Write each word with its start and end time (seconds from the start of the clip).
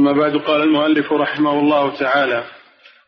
ثم 0.00 0.12
بعد 0.12 0.36
قال 0.36 0.62
المؤلف 0.62 1.12
رحمه 1.12 1.52
الله 1.52 1.98
تعالى 1.98 2.44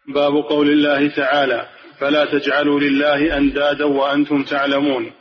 باب 0.08 0.32
قول 0.32 0.68
الله 0.68 1.08
تعالى 1.08 1.68
فلا 2.00 2.24
تجعلوا 2.24 2.80
لله 2.80 3.36
أندادا 3.36 3.84
وأنتم 3.84 4.42
تعلمون. 4.42 5.12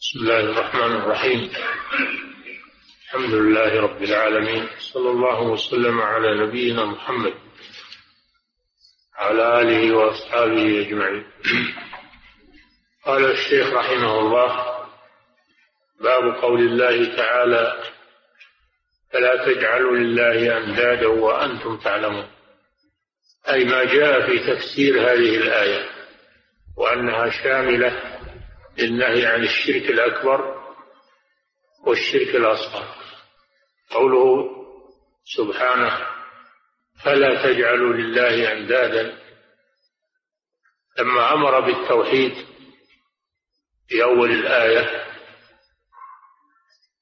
بسم 0.00 0.18
الله 0.20 0.40
الرحمن 0.40 0.92
الرحيم. 0.96 1.50
الحمد 3.04 3.34
لله 3.34 3.80
رب 3.80 4.02
العالمين 4.02 4.68
صلى 4.78 5.10
الله 5.10 5.42
وسلم 5.42 6.00
على 6.00 6.46
نبينا 6.46 6.84
محمد 6.84 7.34
على 9.18 9.60
آله 9.60 9.96
وأصحابه 9.96 10.80
أجمعين. 10.80 11.24
قال 13.06 13.30
الشيخ 13.30 13.72
رحمه 13.72 14.20
الله 14.20 14.50
باب 16.00 16.34
قول 16.42 16.60
الله 16.60 17.16
تعالى 17.16 17.76
فلا 19.12 19.46
تجعلوا 19.46 19.96
لله 19.96 20.58
أندادا 20.58 21.06
وأنتم 21.06 21.76
تعلمون. 21.76 22.30
أي 23.48 23.64
ما 23.64 23.84
جاء 23.84 24.26
في 24.26 24.38
تفسير 24.38 25.00
هذه 25.00 25.36
الآية 25.36 25.90
وأنها 26.76 27.30
شاملة 27.30 28.20
للنهي 28.78 29.26
عن 29.26 29.42
الشرك 29.42 29.90
الأكبر 29.90 30.62
والشرك 31.86 32.36
الأصغر. 32.36 32.94
قوله 33.90 34.50
سبحانه 35.24 36.06
فلا 37.04 37.42
تجعلوا 37.42 37.92
لله 37.94 38.52
أندادا. 38.52 39.18
لما 40.98 41.32
أمر 41.32 41.60
بالتوحيد 41.60 42.34
في 43.88 44.02
أول 44.02 44.30
الآية 44.30 45.11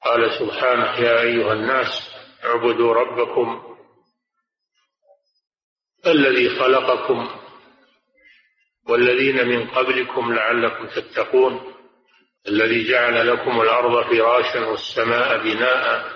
قال 0.05 0.31
سبحانه 0.39 1.01
يا 1.01 1.21
أيها 1.21 1.53
الناس 1.53 2.11
اعبدوا 2.45 2.95
ربكم 2.95 3.77
الذي 6.07 6.49
خلقكم 6.61 7.29
والذين 8.89 9.49
من 9.49 9.67
قبلكم 9.69 10.35
لعلكم 10.35 10.87
تتقون 10.87 11.75
الذي 12.49 12.89
جعل 12.91 13.29
لكم 13.29 13.61
الأرض 13.61 14.05
فراشا 14.11 14.67
والسماء 14.67 15.39
بناء 15.39 16.11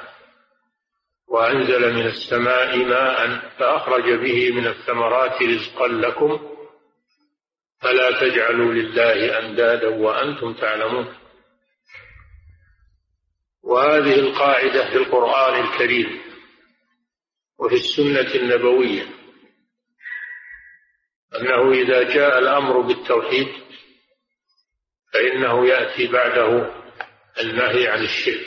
وأنزل 1.29 1.95
من 1.95 2.07
السماء 2.07 2.77
ماء 2.77 3.51
فأخرج 3.59 4.13
به 4.13 4.51
من 4.51 4.67
الثمرات 4.67 5.43
رزقا 5.43 5.89
لكم 5.89 6.51
فلا 7.81 8.21
تجعلوا 8.21 8.73
لله 8.73 9.39
أندادا 9.39 9.89
وأنتم 9.89 10.55
تعلمون. 10.55 11.15
وهذه 13.65 14.15
القاعدة 14.15 14.91
في 14.91 14.97
القرآن 14.97 15.65
الكريم 15.65 16.21
وفي 17.59 17.75
السنة 17.75 18.35
النبوية 18.35 19.07
أنه 21.41 21.73
إذا 21.73 22.03
جاء 22.03 22.39
الأمر 22.39 22.81
بالتوحيد 22.81 23.49
فإنه 25.13 25.69
يأتي 25.69 26.07
بعده 26.07 26.75
النهي 27.41 27.89
عن 27.89 28.03
الشرك. 28.05 28.47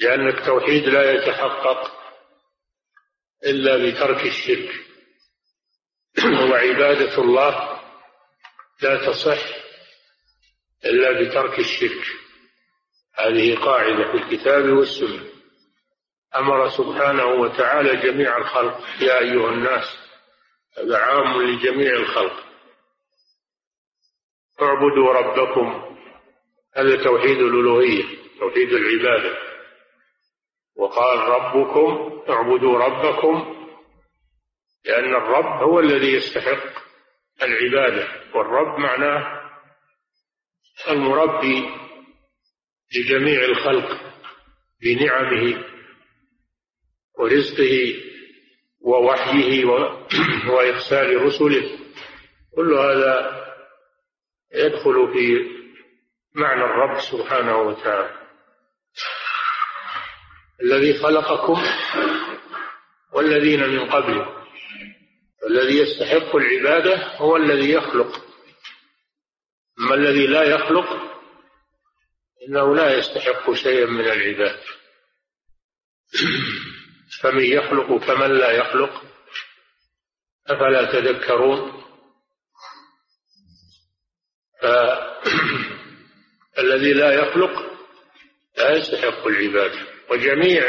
لأن 0.00 0.28
التوحيد 0.28 0.84
لا 0.84 1.12
يتحقق 1.12 1.92
إلا 3.46 3.76
بترك 3.76 4.26
الشرك. 4.26 4.70
وعبادة 6.50 7.18
الله 7.18 7.80
لا 8.82 9.06
تصح 9.06 9.38
إلا 10.84 11.22
بترك 11.22 11.58
الشرك. 11.58 12.25
هذه 13.18 13.56
قاعدة 13.56 14.12
في 14.12 14.16
الكتاب 14.16 14.64
والسنة. 14.64 15.26
أمر 16.36 16.68
سبحانه 16.68 17.24
وتعالى 17.26 17.96
جميع 17.96 18.36
الخلق. 18.36 18.80
يا 19.00 19.18
أيها 19.18 19.50
الناس 19.50 19.98
هذا 20.78 20.98
عام 20.98 21.42
لجميع 21.42 21.92
الخلق. 21.92 22.44
اعبدوا 24.62 25.12
ربكم. 25.12 25.96
هذا 26.76 27.04
توحيد 27.04 27.38
الألوهية 27.38 28.04
توحيد 28.40 28.72
العبادة. 28.72 29.36
وقال 30.76 31.18
ربكم 31.18 32.20
اعبدوا 32.30 32.78
ربكم 32.78 33.56
لأن 34.84 35.14
الرب 35.14 35.62
هو 35.62 35.80
الذي 35.80 36.12
يستحق 36.12 36.82
العبادة. 37.42 38.08
والرب 38.34 38.78
معناه 38.78 39.42
المربي 40.90 41.85
لجميع 42.94 43.44
الخلق 43.44 44.00
بنعمه 44.82 45.64
ورزقه 47.18 47.94
ووحيه 48.80 49.64
وإرسال 50.52 51.22
رسله. 51.22 51.78
كل 52.56 52.74
هذا 52.74 53.46
يدخل 54.54 55.12
في 55.12 55.50
معنى 56.34 56.64
الرب 56.64 57.00
سبحانه 57.00 57.58
وتعالى. 57.58 58.16
الذي 60.62 60.94
خلقكم 60.94 61.62
والذين 63.12 63.68
من 63.68 63.90
قبلكم. 63.90 64.36
الذي 65.50 65.78
يستحق 65.78 66.36
العبادة 66.36 67.16
هو 67.16 67.36
الذي 67.36 67.72
يخلق. 67.72 68.26
أما 69.80 69.94
الذي 69.94 70.26
لا 70.26 70.42
يخلق 70.42 71.05
إنه 72.48 72.74
لا 72.74 72.98
يستحق 72.98 73.52
شيئا 73.52 73.86
من 73.86 74.04
العباد. 74.04 74.60
فمن 77.20 77.44
يخلق 77.44 78.06
كمن 78.06 78.38
لا 78.38 78.50
يخلق 78.50 79.02
أفلا 80.46 80.84
تذكرون؟ 80.84 81.82
فالذي 86.56 86.92
لا 87.00 87.12
يخلق 87.12 87.76
لا 88.58 88.76
يستحق 88.76 89.26
العبادة 89.26 89.86
وجميع 90.10 90.62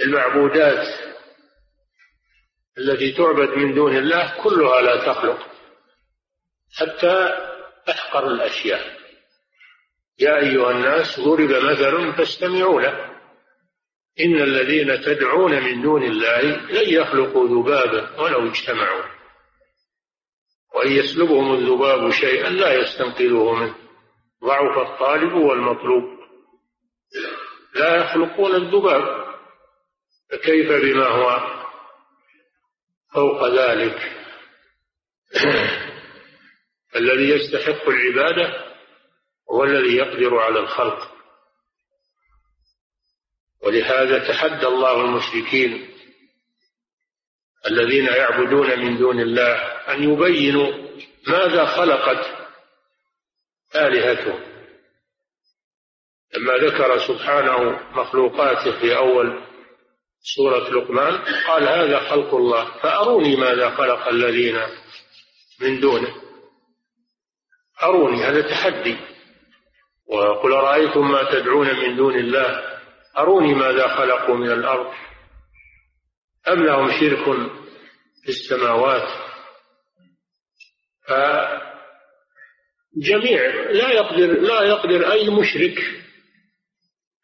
المعبودات 0.00 0.88
التي 2.78 3.12
تعبد 3.12 3.48
من 3.48 3.74
دون 3.74 3.96
الله 3.96 4.42
كلها 4.42 4.80
لا 4.80 5.12
تخلق 5.12 5.46
حتى 6.76 7.34
أحقر 7.90 8.26
الأشياء. 8.26 8.97
يا 10.20 10.38
أيها 10.38 10.70
الناس 10.70 11.20
ضرب 11.20 11.50
مثل 11.50 12.12
فاستمعوا 12.16 12.80
له. 12.80 13.08
إن 14.20 14.42
الذين 14.42 15.00
تدعون 15.00 15.62
من 15.62 15.82
دون 15.82 16.02
الله 16.02 16.40
لن 16.42 16.94
يخلقوا 16.94 17.48
ذبابا 17.48 18.20
ولو 18.20 18.50
اجتمعوا. 18.50 19.04
وإن 20.74 20.92
يسلبهم 20.92 21.54
الذباب 21.54 22.10
شيئا 22.10 22.50
لا 22.50 22.72
يستنقذوه 22.72 23.54
منه. 23.54 23.74
ضعف 24.44 24.78
الطالب 24.78 25.32
والمطلوب. 25.32 26.18
لا 27.74 27.96
يخلقون 27.96 28.54
الذباب. 28.54 29.28
فكيف 30.30 30.72
بما 30.72 31.06
هو؟ 31.06 31.58
فوق 33.14 33.48
ذلك. 33.48 34.12
الذي 36.96 37.30
يستحق 37.30 37.88
العبادة 37.88 38.67
هو 39.50 39.64
الذي 39.64 39.96
يقدر 39.96 40.38
على 40.38 40.58
الخلق. 40.58 41.18
ولهذا 43.62 44.28
تحدى 44.28 44.66
الله 44.66 45.00
المشركين 45.00 45.94
الذين 47.66 48.06
يعبدون 48.06 48.78
من 48.78 48.98
دون 48.98 49.20
الله 49.20 49.54
أن 49.92 50.12
يبينوا 50.12 50.88
ماذا 51.26 51.66
خلقت 51.66 52.26
آلهتهم. 53.76 54.48
لما 56.36 56.52
ذكر 56.54 56.98
سبحانه 56.98 57.80
مخلوقاته 57.92 58.80
في 58.80 58.96
أول 58.96 59.44
سورة 60.22 60.68
لقمان 60.70 61.24
قال 61.46 61.68
هذا 61.68 62.10
خلق 62.10 62.34
الله 62.34 62.78
فأروني 62.82 63.36
ماذا 63.36 63.70
خلق 63.70 64.08
الذين 64.08 64.60
من 65.60 65.80
دونه. 65.80 66.14
أروني 67.82 68.24
هذا 68.24 68.40
تحدي. 68.40 68.98
وقل 70.08 70.50
رأيتم 70.50 71.10
ما 71.10 71.30
تدعون 71.32 71.66
من 71.66 71.96
دون 71.96 72.14
الله؟ 72.18 72.78
أروني 73.18 73.54
ماذا 73.54 73.88
خلقوا 73.88 74.36
من 74.36 74.50
الأرض؟ 74.50 74.92
أم 76.48 76.64
لهم 76.66 76.90
شرك 77.00 77.24
في 78.24 78.28
السماوات؟ 78.28 79.08
فجميع 82.96 83.44
لا 83.70 83.90
يقدر 83.90 84.40
لا 84.40 84.62
يقدر 84.62 85.12
أي 85.12 85.30
مشرك 85.30 85.78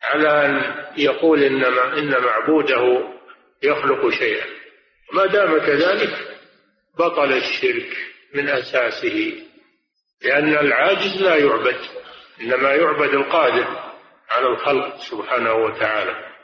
على 0.03 0.47
أن 0.47 0.85
يقول 0.99 1.43
إنما 1.43 1.99
إن 1.99 2.23
معبوده 2.23 3.15
يخلق 3.63 4.11
شيئا. 4.11 4.47
ما 5.13 5.27
دام 5.27 5.59
كذلك 5.59 6.39
بطل 6.99 7.33
الشرك 7.33 7.97
من 8.35 8.49
أساسه 8.49 9.33
لأن 10.23 10.49
العاجز 10.49 11.23
لا 11.23 11.37
يعبد. 11.37 11.77
إنما 12.41 12.75
يعبد 12.75 13.15
القادر 13.15 13.93
على 14.31 14.47
الخلق 14.47 14.97
سبحانه 14.97 15.55
وتعالى. 15.55 16.35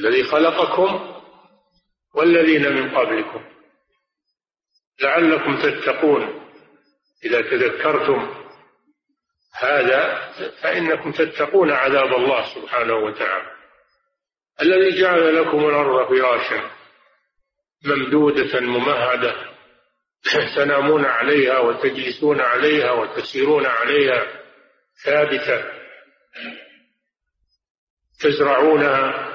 الذي 0.00 0.24
خلقكم 0.24 1.14
والذين 2.14 2.72
من 2.72 2.98
قبلكم. 2.98 3.44
لعلكم 5.00 5.56
تتقون. 5.56 6.50
إذا 7.24 7.40
تذكرتم 7.40 8.44
هذا 9.58 10.32
فإنكم 10.62 11.12
تتقون 11.12 11.70
عذاب 11.70 12.14
الله 12.14 12.54
سبحانه 12.54 12.94
وتعالى. 12.94 13.50
الذي 14.62 15.00
جعل 15.00 15.36
لكم 15.36 15.58
الأرض 15.58 16.08
فراشا 16.08 16.70
ممدودة 17.84 18.60
ممهدة. 18.60 19.54
تنامون 20.56 21.04
عليها 21.04 21.58
وتجلسون 21.58 22.40
عليها 22.40 22.90
وتسيرون 22.92 23.66
عليها. 23.66 24.43
ثابتة. 25.02 25.64
تزرعونها 28.20 29.30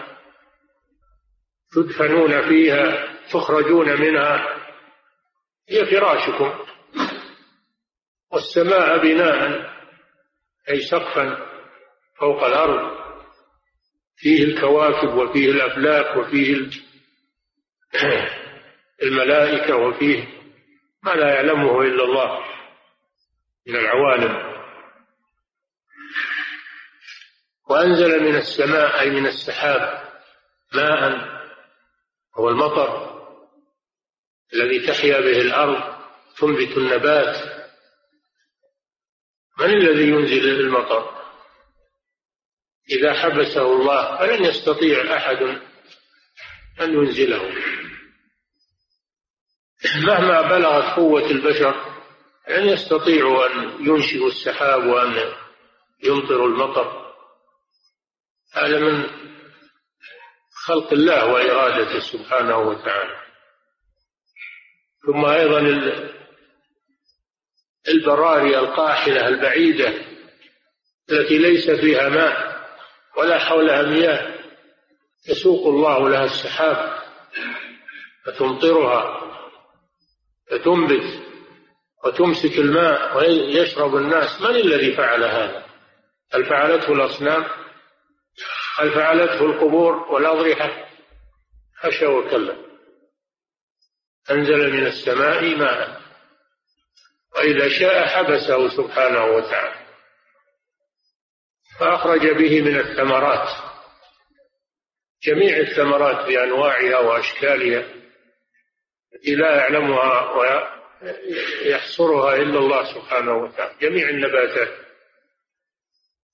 تدفنون 1.71 2.49
فيها 2.49 3.13
تخرجون 3.31 4.01
منها. 4.01 4.59
هي 5.69 5.85
فراشكم. 5.85 6.65
والسماء 8.31 8.97
بناء 8.97 9.69
أي 10.69 10.79
سقفا 10.79 11.49
فوق 12.19 12.43
الأرض. 12.43 12.99
فيه 14.17 14.43
الكواكب 14.43 15.13
وفيه 15.17 15.49
الأفلاك 15.51 16.17
وفيه 16.17 16.69
الملائكة 19.03 19.75
وفيه 19.75 20.27
ما 21.03 21.11
لا 21.11 21.33
يعلمه 21.33 21.81
إلا 21.81 22.03
الله 22.03 22.45
من 23.67 23.75
العوالم. 23.75 24.48
وأنزل 27.69 28.23
من 28.23 28.35
السماء 28.35 28.99
أي 28.99 29.09
من 29.09 29.27
السحاب 29.27 30.09
ماء 30.73 31.29
هو 32.37 32.49
المطر 32.49 33.19
الذي 34.53 34.87
تحيا 34.87 35.19
به 35.19 35.41
الأرض 35.41 35.99
تنبت 36.37 36.77
النبات. 36.77 37.59
من 39.59 39.65
الذي 39.65 40.07
ينزل 40.07 40.59
المطر؟ 40.59 41.19
إذا 42.91 43.13
حبسه 43.13 43.73
الله 43.73 44.17
فلن 44.17 44.45
يستطيع 44.45 45.17
أحد 45.17 45.41
أن 46.81 46.93
ينزله. 46.93 47.55
مهما 49.95 50.41
بلغت 50.41 50.95
قوة 50.95 51.31
البشر 51.31 51.99
لن 52.49 52.69
يستطيعوا 52.69 53.45
أن 53.45 53.87
ينشئوا 53.87 54.27
السحاب 54.27 54.85
وأن 54.85 55.33
يمطروا 56.03 56.47
المطر. 56.47 56.98
هذا 58.53 58.79
من 58.79 59.09
خلق 60.65 60.93
الله 60.93 61.25
وإرادته 61.25 61.99
سبحانه 61.99 62.57
وتعالى. 62.57 63.19
ثم 65.05 65.25
أيضا 65.25 65.59
البراري 67.87 68.57
القاحلة 68.57 69.27
البعيدة 69.27 69.93
التي 71.11 71.37
ليس 71.37 71.71
فيها 71.71 72.09
ماء 72.09 72.59
ولا 73.17 73.39
حولها 73.39 73.81
مياه 73.81 74.39
يسوق 75.29 75.67
الله 75.67 76.09
لها 76.09 76.25
السحاب 76.25 76.99
فتمطرها 78.25 79.21
فتنبت 80.51 81.23
وتمسك 82.05 82.57
الماء 82.57 83.17
ويشرب 83.17 83.95
الناس. 83.95 84.41
من 84.41 84.55
الذي 84.55 84.95
فعل 84.95 85.23
هذا؟ 85.23 85.65
هل 86.33 86.45
فعلته 86.45 86.93
الأصنام؟ 86.93 87.45
هل 88.79 88.93
فعلته 88.93 89.45
القبور 89.45 89.95
والأضرحة؟ 89.95 90.89
حاشا 91.77 92.07
وكلا. 92.07 92.55
أنزل 94.31 94.73
من 94.73 94.87
السماء 94.87 95.55
ماء 95.55 96.01
وإذا 97.35 97.69
شاء 97.79 98.07
حبسه 98.07 98.69
سبحانه 98.69 99.25
وتعالى. 99.25 99.85
فأخرج 101.79 102.27
به 102.27 102.61
من 102.61 102.79
الثمرات. 102.79 103.49
جميع 105.23 105.57
الثمرات 105.57 106.25
بأنواعها 106.25 106.99
وأشكالها 106.99 107.85
التي 109.15 109.35
لا 109.35 109.55
يعلمها 109.55 110.31
ويحصرها 110.31 112.35
إلا 112.35 112.59
الله 112.59 112.93
سبحانه 112.93 113.33
وتعالى. 113.33 113.75
جميع 113.81 114.09
النباتات. 114.09 114.88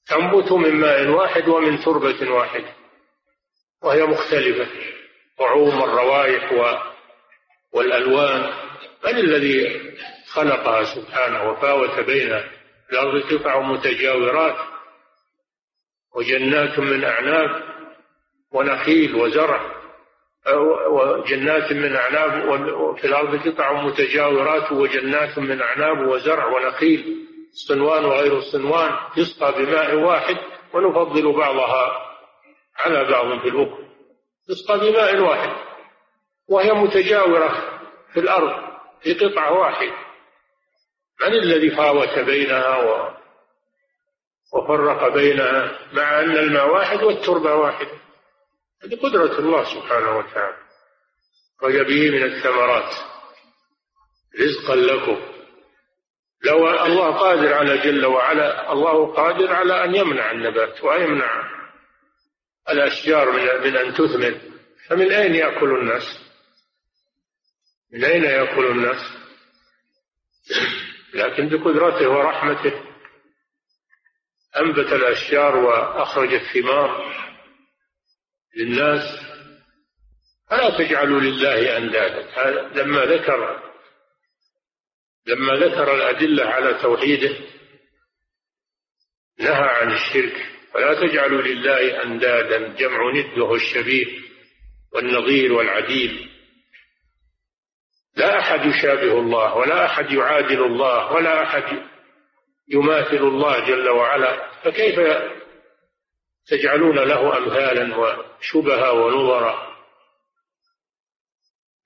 تنبت 0.07 0.52
من 0.52 0.75
ماء 0.75 1.07
واحد 1.07 1.48
ومن 1.48 1.80
تربة 1.80 2.31
واحدة 2.31 2.74
وهي 3.84 4.04
مختلفة. 4.04 4.68
طعوم 5.38 5.84
الروائح 5.84 6.52
والألوان. 7.74 8.54
من 9.06 9.18
الذي 9.18 9.81
خلقها 10.28 10.84
سبحانه 10.96 11.50
وفاوت 11.50 12.00
بين 12.00 12.42
الأرض؟ 12.92 13.34
قطع 13.34 13.60
متجاورات 13.62 14.56
وجنات 16.16 16.80
من 16.80 17.04
أعناب 17.04 17.63
ونخيل 18.52 19.16
وزرع. 19.16 19.75
وجنات 20.90 21.72
من 21.74 21.96
أعناب 21.96 22.50
وفي 22.80 23.07
الأرض 23.07 23.48
قطع 23.48 23.81
متجاورات 23.81 24.72
وجنات 24.72 25.40
من 25.40 25.62
أعناب 25.62 26.07
وزرع 26.07 26.46
ونخيل. 26.46 27.25
صنوان 27.68 28.06
وغير 28.06 28.42
صنوان 28.42 28.98
يسقى 29.18 29.52
بماء 29.52 29.96
واحد 29.96 30.38
ونفضل 30.74 31.34
بعضها 31.34 32.06
على 32.75 33.12
بعض 33.12 33.40
في 33.42 33.48
الأخرى 33.48 33.86
تسقى 34.48 34.80
بماء 34.80 35.19
واحد 35.19 35.50
وهي 36.50 36.74
متجاورة 36.74 37.80
في 38.13 38.19
الأرض 38.19 38.66
في 39.02 39.13
قطعة 39.13 39.54
واحدة 39.60 39.94
من 41.22 41.34
الذي 41.34 41.69
فاوت 41.69 42.19
بينها 42.19 42.78
و 42.78 43.16
وفرق 44.54 45.13
بينها 45.13 45.80
مع 45.94 46.19
أن 46.19 46.38
الماء 46.38 46.69
واحد 46.69 47.04
والتربة 47.04 47.56
واحدة 47.56 47.92
هذه 48.84 48.96
قدرة 48.96 49.40
الله 49.40 49.63
سبحانه 49.63 50.18
وتعالى. 50.18 50.57
به 51.84 52.12
من 52.12 52.24
الثمرات 52.24 52.96
رزقا 54.40 54.75
لكم. 54.75 55.35
لو 56.45 56.86
الله 56.86 57.12
قادر 57.12 57.53
على 57.53 57.77
جل 57.77 58.06
وعلا 58.06 58.71
الله 58.74 59.13
قادر 59.13 59.53
على 59.53 59.83
أن 59.83 59.95
يمنع 59.95 60.31
النبات 60.31 60.83
ويمنع 60.83 61.51
الأشجار 62.69 63.31
من 63.62 63.77
أن 63.77 63.94
تثمر. 63.94 64.42
فمن 64.88 65.11
أين 65.11 65.35
يأكل 65.35 65.80
الناس؟ 65.80 66.19
من 67.94 68.04
أين 68.06 68.23
يأكل 68.23 68.66
الناس؟ 68.66 69.14
لكن 71.14 71.49
بقدرته 71.49 72.09
ورحمته 72.09 72.83
أنبت 74.57 74.94
الأشجار 74.94 75.56
وأخرج 75.56 76.33
الثمار 76.33 77.16
للناس. 78.57 79.04
فلا 80.49 80.78
تجعلوا 80.78 81.19
لله 81.19 81.78
أندادا؟ 81.78 82.61
لما 82.81 83.06
ذكر 83.06 83.66
لما 85.28 85.54
ذكر 85.54 85.96
الأدلة 85.96 86.46
على 86.46 86.74
توحيده 86.74 87.36
نهى 89.40 89.70
عن 89.70 89.92
الشرك. 89.92 90.52
فلا 90.74 91.08
تجعلوا 91.08 91.42
لله 91.42 92.04
أندادا 92.04 92.68
جمع 92.68 93.12
نده 93.12 93.56
الشبيه 93.56 94.06
والنظير 94.94 95.54
والعديل. 95.54 96.32
لا 98.16 98.40
أحد 98.40 98.66
يشابه 98.66 99.20
الله 99.20 99.56
ولا 99.56 99.86
أحد 99.86 100.12
يعادل 100.12 100.64
الله 100.64 101.12
ولا 101.12 101.44
أحد 101.44 101.84
يماثل 102.68 103.18
الله 103.18 103.68
جل 103.68 103.90
وعلا. 103.90 104.62
فكيف 104.64 105.00
تجعلون 106.48 107.00
له 107.00 107.38
أمثالا 107.38 107.98
وشبها 107.98 108.92
ونظرا؟ 108.92 109.76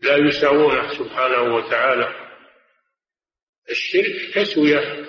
لا 0.01 0.17
يساوونه 0.17 0.97
سبحانه 0.97 1.55
وتعالى. 1.55 2.28
الشرك 3.69 4.33
تسوية 4.35 5.05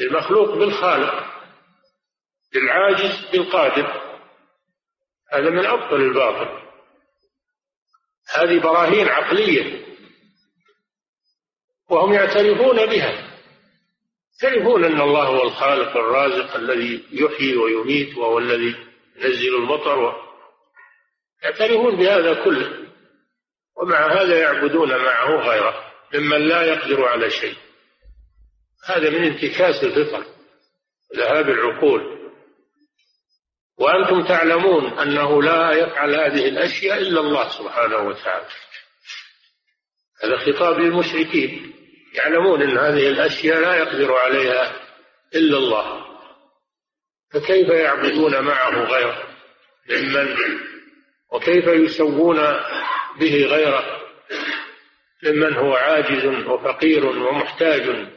للمخلوق 0.00 0.54
بالخالق 0.54 1.32
للعاجز 2.54 3.30
بالقادر. 3.32 4.02
هذا 5.32 5.50
من 5.50 5.66
أبطل 5.66 5.96
الباطل. 5.96 6.62
هذه 8.34 8.60
براهين 8.60 9.08
عقلية. 9.08 9.86
وهم 11.90 12.12
يعترفون 12.12 12.86
بها. 12.86 13.38
يعترفون 14.42 14.84
أن 14.84 15.00
الله 15.00 15.24
هو 15.24 15.42
الخالق 15.42 15.96
الرازق 15.96 16.56
الذي 16.56 17.04
يحيي 17.12 17.56
ويميت 17.56 18.18
وهو 18.18 18.38
الذي 18.38 18.76
ينزل 19.16 19.54
المطر. 19.54 20.22
يعترفون 21.42 21.96
بهذا 21.96 22.44
كله. 22.44 22.88
ومع 23.76 24.06
هذا 24.06 24.40
يعبدون 24.40 24.88
معه 24.88 25.36
غيره 25.36 25.92
ممن 26.14 26.48
لا 26.48 26.62
يقدر 26.62 27.04
على 27.04 27.30
شيء. 27.30 27.56
هذا 28.84 29.10
من 29.10 29.24
انتكاس 29.24 29.84
الفطر 29.84 30.24
ذهاب 31.16 31.48
العقول. 31.48 32.22
وأنتم 33.78 34.24
تعلمون 34.24 34.98
أنه 34.98 35.42
لا 35.42 35.72
يفعل 35.72 36.14
هذه 36.14 36.48
الأشياء 36.48 36.98
إلا 36.98 37.20
الله 37.20 37.48
سبحانه 37.48 37.96
وتعالى. 37.96 38.46
هذا 40.22 40.36
خطاب 40.36 40.78
للمشركين. 40.78 41.72
يعلمون 42.14 42.62
أن 42.62 42.78
هذه 42.78 43.08
الأشياء 43.08 43.60
لا 43.60 43.76
يقدر 43.76 44.12
عليها 44.12 44.72
إلا 45.34 45.58
الله. 45.58 46.04
فكيف 47.32 47.68
يعبدون 47.68 48.40
معه 48.40 48.84
غيره؟ 48.84 49.22
ممن 49.90 50.36
وكيف 51.32 51.66
يسوون 51.66 52.36
به 53.20 53.46
غيره؟ 53.46 54.02
ممن 55.22 55.54
هو 55.56 55.74
عاجز 55.74 56.24
وفقير 56.26 57.06
ومحتاج؟ 57.06 58.08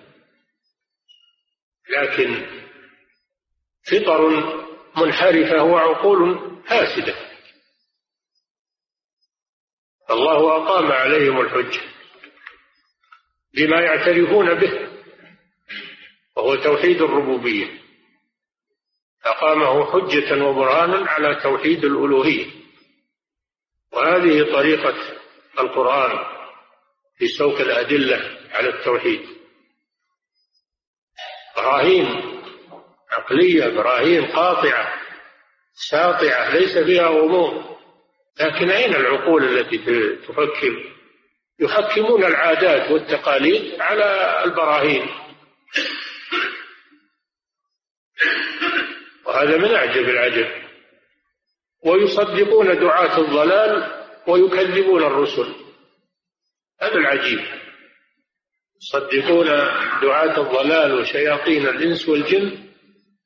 لكن 1.89 2.45
فطر 3.83 4.29
منحرفة 4.97 5.63
وعقول 5.63 6.39
فاسدة 6.69 7.15
الله 10.09 10.55
أقام 10.57 10.91
عليهم 10.91 11.41
الحجة 11.41 11.81
بما 13.53 13.81
يعترفون 13.81 14.53
به 14.53 14.89
وهو 16.35 16.55
توحيد 16.55 17.01
الربوبية. 17.01 17.81
أقامه 19.25 19.91
حجة 19.91 20.43
وبرهانا 20.45 21.09
على 21.09 21.35
توحيد 21.35 21.85
الألوهية. 21.85 22.51
وهذه 23.91 24.51
طريقة 24.53 24.95
القرآن 25.59 26.25
في 27.17 27.27
سوق 27.27 27.59
الأدلة 27.59 28.39
على 28.51 28.69
التوحيد. 28.69 29.34
براهين 31.65 32.41
عقلية 33.11 33.67
براهين 33.67 34.25
قاطعة 34.25 34.93
ساطعة 35.73 36.55
ليس 36.55 36.77
فيها 36.77 37.07
غموض. 37.07 37.75
لكن 38.39 38.69
أين 38.69 38.95
العقول 38.95 39.43
التي 39.43 39.77
تفكر 40.27 40.93
يحكمون 41.59 42.23
العادات 42.23 42.91
والتقاليد 42.91 43.81
على 43.81 44.41
البراهين. 44.45 45.09
وهذا 49.25 49.57
من 49.57 49.75
أعجب 49.75 50.09
العجب. 50.09 50.47
ويصدقون 51.85 52.79
دعاة 52.79 53.17
الضلال 53.17 54.05
ويكذبون 54.27 55.03
الرسل. 55.03 55.55
هذا 56.81 56.95
العجيب. 56.95 57.64
يصدقون 58.81 59.45
دعاة 60.01 60.41
الضلال 60.41 60.99
وشياطين 60.99 61.67
الإنس 61.67 62.09
والجن 62.09 62.65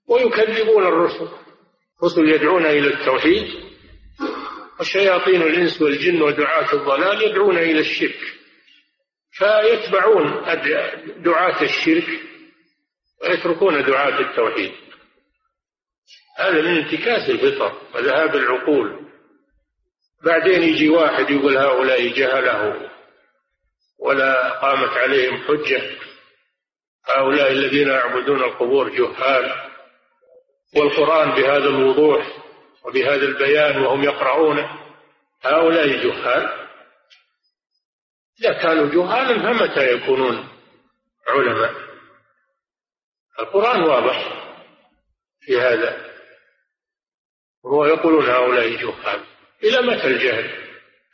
ويكذبون 0.07 0.83
الرسل. 0.87 1.29
الرسل 1.99 2.29
يدعون 2.29 2.65
إلى 2.65 2.93
التوحيد 2.93 3.47
وشياطين 4.79 5.41
الإنس 5.41 5.81
والجن 5.81 6.21
ودعاة 6.21 6.73
الضلال 6.73 7.21
يدعون 7.21 7.57
إلى 7.57 7.79
الشرك. 7.79 8.19
فيتبعون 9.31 10.41
دعاة 11.23 11.63
الشرك 11.63 12.07
ويتركون 13.21 13.83
دعاة 13.83 14.19
التوحيد. 14.19 14.71
هذا 16.37 16.61
من 16.61 16.77
انتكاس 16.77 17.29
الفطر 17.29 17.81
وذهاب 17.95 18.35
العقول. 18.35 19.09
بعدين 20.25 20.63
يجي 20.63 20.89
واحد 20.89 21.29
يقول 21.29 21.57
هؤلاء 21.57 22.07
جهله. 22.07 22.89
ولا 23.99 24.49
قامت 24.49 24.89
عليهم 24.89 25.37
حجة. 25.37 25.81
هؤلاء 27.05 27.51
الذين 27.51 27.87
يعبدون 27.87 28.43
القبور 28.43 28.89
جهال. 28.89 29.69
والقرآن 30.75 31.29
بهذا 31.29 31.67
الوضوح 31.69 32.37
وبهذا 32.85 33.25
البيان 33.25 33.81
وهم 33.81 34.03
يقرؤونه. 34.03 34.79
هؤلاء 35.41 35.87
جهال. 35.87 36.69
إذا 38.41 38.53
كانوا 38.53 38.93
جهالا 38.93 39.53
فمتى 39.53 39.93
يكونون 39.93 40.49
علماء؟ 41.27 41.73
القرآن 43.39 43.83
واضح 43.83 44.45
في 45.41 45.61
هذا. 45.61 46.09
وهو 47.63 47.85
يقولون 47.85 48.25
هؤلاء 48.25 48.69
جهال. 48.69 49.25
إلى 49.63 49.81
متى 49.81 50.07
الجهل؟ 50.07 50.58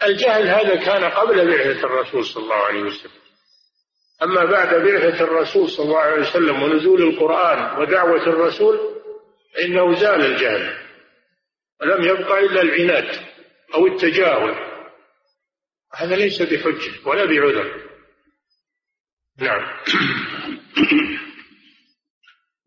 الجهل 0.03 0.47
هذا 0.47 0.75
كان 0.75 1.03
قبل 1.03 1.47
بعثة 1.47 1.79
الرسول 1.87 2.25
صلى 2.25 2.43
الله 2.43 2.55
عليه 2.55 2.81
وسلم. 2.81 3.11
أما 4.23 4.45
بعد 4.45 4.75
بعثة 4.75 5.23
الرسول 5.23 5.69
صلى 5.69 5.85
الله 5.85 5.99
عليه 5.99 6.21
وسلم 6.21 6.63
ونزول 6.63 7.01
القرآن 7.03 7.81
ودعوة 7.81 8.23
الرسول 8.27 8.79
فإنه 9.55 9.99
زال 9.99 10.25
الجهل. 10.25 10.77
ولم 11.81 12.03
يبقى 12.03 12.39
إلا 12.39 12.61
العناد 12.61 13.19
أو 13.75 13.87
التجاهل. 13.87 14.55
هذا 15.95 16.15
ليس 16.15 16.41
بحجة 16.41 16.91
ولا 17.05 17.25
بعذر. 17.25 17.85
نعم. 19.39 19.61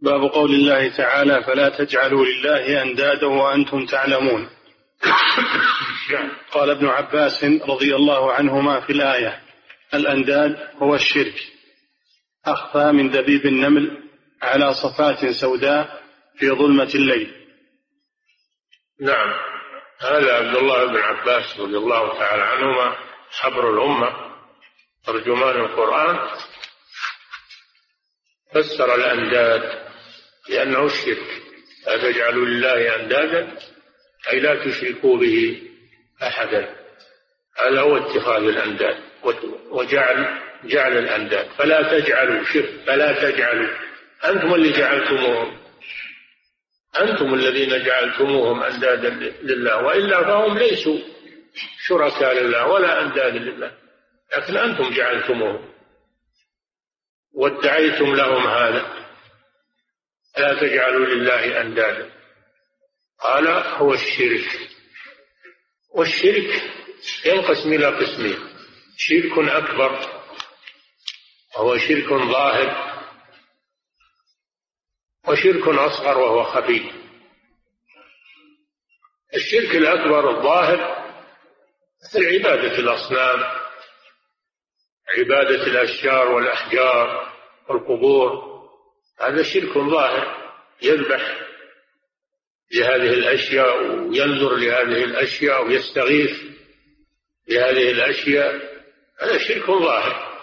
باب 0.03 0.21
قول 0.21 0.51
الله 0.51 0.97
تعالى 0.97 1.43
فلا 1.45 1.69
تجعلوا 1.69 2.27
لله 2.27 2.83
أندادا 2.83 3.27
وأنتم 3.27 3.87
تعلمون. 3.87 4.51
قال 6.53 6.71
ابن 6.71 6.87
عباس 6.87 7.45
رضي 7.45 7.95
الله 7.95 8.33
عنهما 8.33 8.81
في 8.81 8.93
الآية 8.93 9.43
الأنداد 9.95 10.71
هو 10.83 10.95
الشرك 10.95 11.35
أخفى 12.47 12.93
من 12.93 13.11
دبيب 13.11 13.47
النمل 13.47 14.03
على 14.43 14.75
صفات 14.75 15.31
سوداء 15.31 16.03
في 16.39 16.51
ظلمة 16.51 16.91
الليل. 16.95 17.35
نعم. 19.01 19.35
هذا 20.01 20.35
عبد 20.35 20.57
الله 20.57 20.87
بن 20.87 20.97
عباس 20.97 21.61
رضي 21.61 21.77
الله 21.77 22.19
تعالى 22.19 22.43
عنهما 22.43 22.97
حبر 23.31 23.75
الأمة 23.75 24.35
ترجمان 25.07 25.57
القرآن. 25.61 26.29
فسر 28.55 28.95
الأنداد 28.95 29.89
لأنه 30.49 30.87
الشرك 30.87 31.43
لا 31.87 31.97
تجعلوا 31.97 32.47
لله 32.47 32.97
أندادا 32.97 33.59
أي 34.33 34.41
لا 34.41 34.65
تشركوا 34.65 35.19
به. 35.19 35.68
أحدا 36.23 36.77
هذا 37.59 37.81
هو 37.81 37.97
اتخاذ 37.97 38.43
الأنداد 38.43 38.97
وجعل 39.71 40.39
جعل 40.65 40.99
الأنداد. 40.99 41.47
فلا 41.47 41.99
تجعلوا 41.99 42.45
شرك 42.45 42.71
فلا 42.87 43.31
تجعلوا. 43.31 43.69
أنتم 44.25 44.55
اللي 44.55 44.73
جعلتموهم. 44.73 45.59
أنتم 47.01 47.35
الذين 47.35 47.85
جعلتموهم 47.85 48.63
أندادا 48.63 49.09
لله. 49.43 49.85
وإلا 49.85 50.25
فهم 50.25 50.59
ليسوا 50.59 50.99
شركاء 51.87 52.35
لله 52.35 52.67
ولا 52.67 53.03
أنداد 53.03 53.37
لله. 53.37 53.73
لكن 54.37 54.57
أنتم 54.57 54.91
جعلتموهم. 54.95 55.69
وادعيتم 57.35 58.15
لهم 58.15 58.47
هذا. 58.47 59.07
لا 60.39 60.61
تجعلوا 60.61 61.07
لله 61.07 61.61
أندادا. 61.61 62.11
قال 63.21 63.49
هو 63.49 63.95
الشرك. 63.95 64.78
والشرك 65.99 66.63
ينقسم 67.25 67.73
إلى 67.73 67.87
قسمين. 67.87 68.39
شرك 68.97 69.39
أكبر 69.39 70.21
وهو 71.57 71.79
شرك 71.79 72.09
ظاهر 72.09 72.99
وشرك 75.29 75.69
أصغر 75.69 76.19
وهو 76.19 76.45
خفي 76.45 76.91
الشرك 79.35 79.75
الأكبر 79.77 80.39
الظاهر 80.39 81.09
مثل 82.05 82.27
عبادة 82.27 82.79
الأصنام 82.79 83.59
عبادة 85.19 85.67
الأشجار 85.67 86.29
والأحجار 86.29 87.33
والقبور. 87.69 88.59
هذا 89.21 89.43
شرك 89.43 89.79
ظاهر 89.79 90.53
يذبح 90.83 91.48
لهذه 92.75 93.13
الأشياء 93.13 93.83
وينظر 93.87 94.57
لهذه 94.57 95.05
الأشياء 95.05 95.67
ويستغيث 95.67 96.41
بهذه 97.49 97.91
الأشياء 97.91 98.55
هذا 99.21 99.39
شرك 99.39 99.67
ظاهر. 99.67 100.39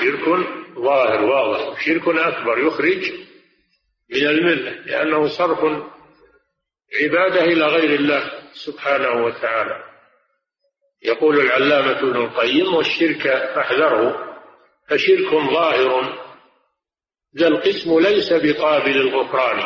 شرك 0.00 0.24
ظاهر 0.74 1.24
واضح. 1.24 1.84
شرك 1.84 2.08
أكبر 2.08 2.58
يخرج 2.58 3.12
من 4.10 4.26
الملة 4.26 4.70
لأنه 4.70 5.28
صرف 5.28 5.58
عبادة 7.02 7.44
إلى 7.44 7.64
غير 7.66 7.94
الله 7.94 8.32
سبحانه 8.52 9.24
وتعالى. 9.24 9.92
يقول 11.02 11.40
العلامة 11.40 11.98
ابن 11.98 12.16
القيم 12.16 12.74
والشرك 12.74 13.22
فاحذره 13.54 14.32
فشرك 14.88 15.30
ظاهر 15.30 16.18
ذا 17.38 17.48
القسم 17.48 17.98
ليس 17.98 18.32
بقابل 18.32 18.96
الغفران. 18.96 19.58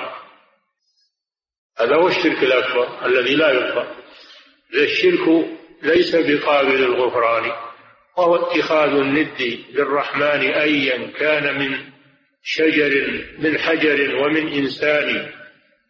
هذا 1.78 1.96
هو 1.96 2.08
الشرك 2.08 2.42
الأكبر 2.42 3.06
الذي 3.06 3.34
لا 3.34 3.50
يغفر 3.50 3.86
ذا 4.74 4.82
الشرك 4.82 5.48
ليس 5.82 6.16
بقابل 6.16 6.84
الغفران. 6.84 7.52
وهو 8.16 8.36
اتخاذ 8.36 8.90
الند 8.90 9.58
للرحمن 9.74 10.50
أيا 10.52 11.06
كان 11.06 11.58
من 11.58 11.78
شجر 12.42 13.24
من 13.38 13.58
حجر 13.58 14.16
ومن 14.16 14.52
إنسان 14.52 15.30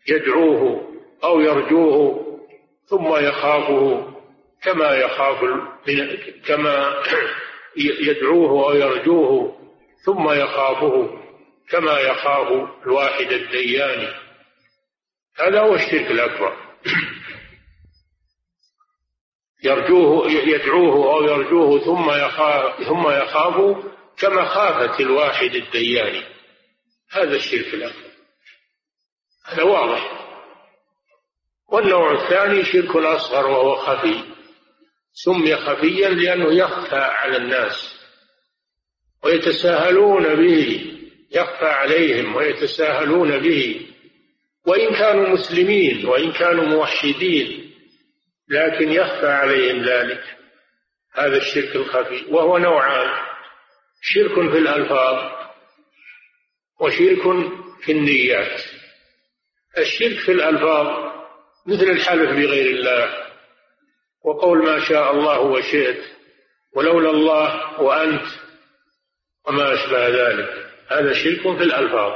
يدعوه 0.08 0.92
أو 1.24 1.40
يرجوه 1.40 2.26
ثم 2.86 3.16
يخافه 3.16 4.12
كما 4.62 4.94
يخاف 4.94 5.40
كما 6.46 7.02
يدعوه 8.08 8.70
أو 8.70 8.74
يرجوه 8.76 9.56
ثم 10.04 10.30
يخافه. 10.30 11.25
كما 11.68 12.00
يخاف 12.00 12.48
الواحد 12.86 13.32
الديان. 13.32 14.14
هذا 15.38 15.60
هو 15.60 15.74
الشرك 15.74 16.10
الأكبر. 16.10 16.56
يرجوه 19.64 20.30
يدعوه 20.30 21.14
أو 21.14 21.24
يرجوه 21.24 21.84
ثم 21.84 22.10
يخاف 22.10 22.82
ثم 22.82 23.10
يخاف 23.10 23.84
كما 24.18 24.44
خافت 24.44 25.00
الواحد 25.00 25.54
الديان. 25.54 26.22
هذا 27.10 27.36
الشرك 27.36 27.74
الأكبر. 27.74 28.10
هذا 29.44 29.62
واضح. 29.62 30.26
والنوع 31.68 32.24
الثاني 32.24 32.64
شرك 32.64 32.96
أصغر 32.96 33.46
وهو 33.46 33.76
خفي. 33.76 34.24
سمي 35.12 35.56
خفيا 35.56 36.08
لأنه 36.08 36.54
يخفى 36.54 36.96
على 36.96 37.36
الناس 37.36 37.96
ويتساهلون 39.24 40.34
به. 40.34 40.95
يخفى 41.30 41.66
عليهم 41.66 42.36
ويتساهلون 42.36 43.38
به. 43.38 43.86
وإن 44.66 44.94
كانوا 44.94 45.28
مسلمين 45.28 46.06
وإن 46.06 46.32
كانوا 46.32 46.64
موحدين 46.64 47.74
لكن 48.48 48.92
يخفى 48.92 49.26
عليهم 49.26 49.84
ذلك. 49.84 50.22
هذا 51.14 51.36
الشرك 51.36 51.76
الخفي 51.76 52.24
وهو 52.28 52.58
نوعان 52.58 53.26
شرك 54.02 54.50
في 54.50 54.58
الألفاظ 54.58 55.32
وشرك 56.80 57.22
في 57.80 57.92
النيات. 57.92 58.60
الشرك 59.78 60.18
في 60.18 60.32
الألفاظ 60.32 61.12
مثل 61.66 61.84
الحلف 61.90 62.30
بغير 62.30 62.76
الله 62.76 63.26
وقول 64.24 64.64
ما 64.64 64.88
شاء 64.88 65.12
الله 65.12 65.40
وشئت 65.40 66.04
ولولا 66.74 67.10
الله 67.10 67.80
وأنت 67.82 68.26
وما 69.48 69.74
أشبه 69.74 70.08
ذلك. 70.08 70.66
هذا 70.90 71.12
شرك 71.12 71.40
في 71.40 71.62
الألفاظ. 71.64 72.12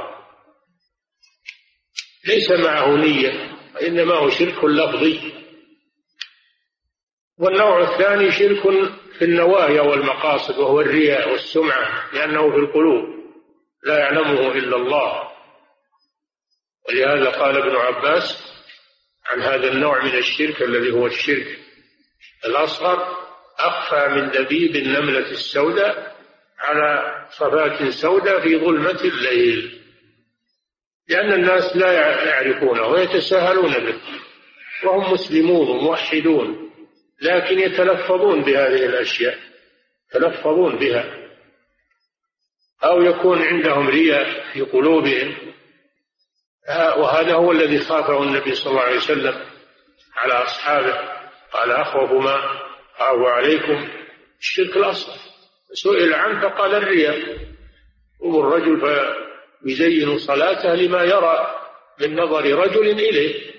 ليس 2.27 2.51
معه 2.51 2.95
نية 2.95 3.57
وإنما 3.75 4.13
هو 4.13 4.29
شرك 4.29 4.63
لفظي. 4.63 5.33
والنوع 7.37 7.93
الثاني 7.93 8.31
شرك 8.31 8.61
في 9.17 9.25
النوايا 9.25 9.81
والمقاصد 9.81 10.57
وهو 10.57 10.81
الرياء 10.81 11.31
والسمعة 11.31 12.13
لأنه 12.13 12.51
في 12.51 12.57
القلوب 12.57 13.05
لا 13.83 13.99
يعلمه 13.99 14.51
إلا 14.51 14.75
الله. 14.75 15.31
ولهذا 16.89 17.29
قال 17.29 17.57
ابن 17.57 17.75
عباس 17.75 18.51
عن 19.25 19.41
هذا 19.41 19.71
النوع 19.71 20.03
من 20.03 20.17
الشرك 20.17 20.61
الذي 20.61 20.91
هو 20.91 21.07
الشرك 21.07 21.59
الأصغر 22.45 23.17
أخفى 23.59 24.07
من 24.07 24.29
دبيب 24.29 24.75
النملة 24.75 25.31
السوداء 25.31 26.20
على 26.61 27.25
صفات 27.31 27.89
سوداء 27.89 28.41
في 28.41 28.57
ظلمة 28.57 29.01
الليل. 29.01 29.81
لأن 31.09 31.33
الناس 31.33 31.75
لا 31.75 31.91
يعرفونه 32.25 32.87
ويتساهلون 32.87 33.73
به 33.73 34.01
وهم 34.83 35.13
مسلمون 35.13 35.67
وموحدون 35.67 36.71
لكن 37.21 37.59
يتلفظون 37.59 38.41
بهذه 38.43 38.85
الأشياء 38.85 39.37
يتلفظون 40.09 40.75
بها. 40.75 41.17
أو 42.83 43.01
يكون 43.01 43.41
عندهم 43.41 43.87
رياء 43.89 44.53
في 44.53 44.61
قلوبهم. 44.61 45.35
وهذا 46.97 47.33
هو 47.33 47.51
الذي 47.51 47.79
خافه 47.79 48.23
النبي 48.23 48.55
صلى 48.55 48.71
الله 48.71 48.81
عليه 48.81 48.97
وسلم 48.97 49.45
على 50.15 50.33
أصحابه 50.33 51.09
قال 51.51 51.71
أخوف 51.71 52.11
ما 52.11 52.35
أخاف 52.97 53.27
عليكم. 53.27 53.89
الشرك 54.39 54.77
الأصغر. 54.77 55.30
سئل 55.73 56.13
عنه 56.13 56.41
فقال 56.41 56.75
الرياء. 56.75 57.37
الرجل 58.23 58.81
فيزين 59.63 60.17
صلاته 60.17 60.75
لما 60.75 61.03
يرى 61.03 61.55
من 62.01 62.15
نظر 62.15 62.45
رجل 62.45 62.87
إليه. 62.87 63.51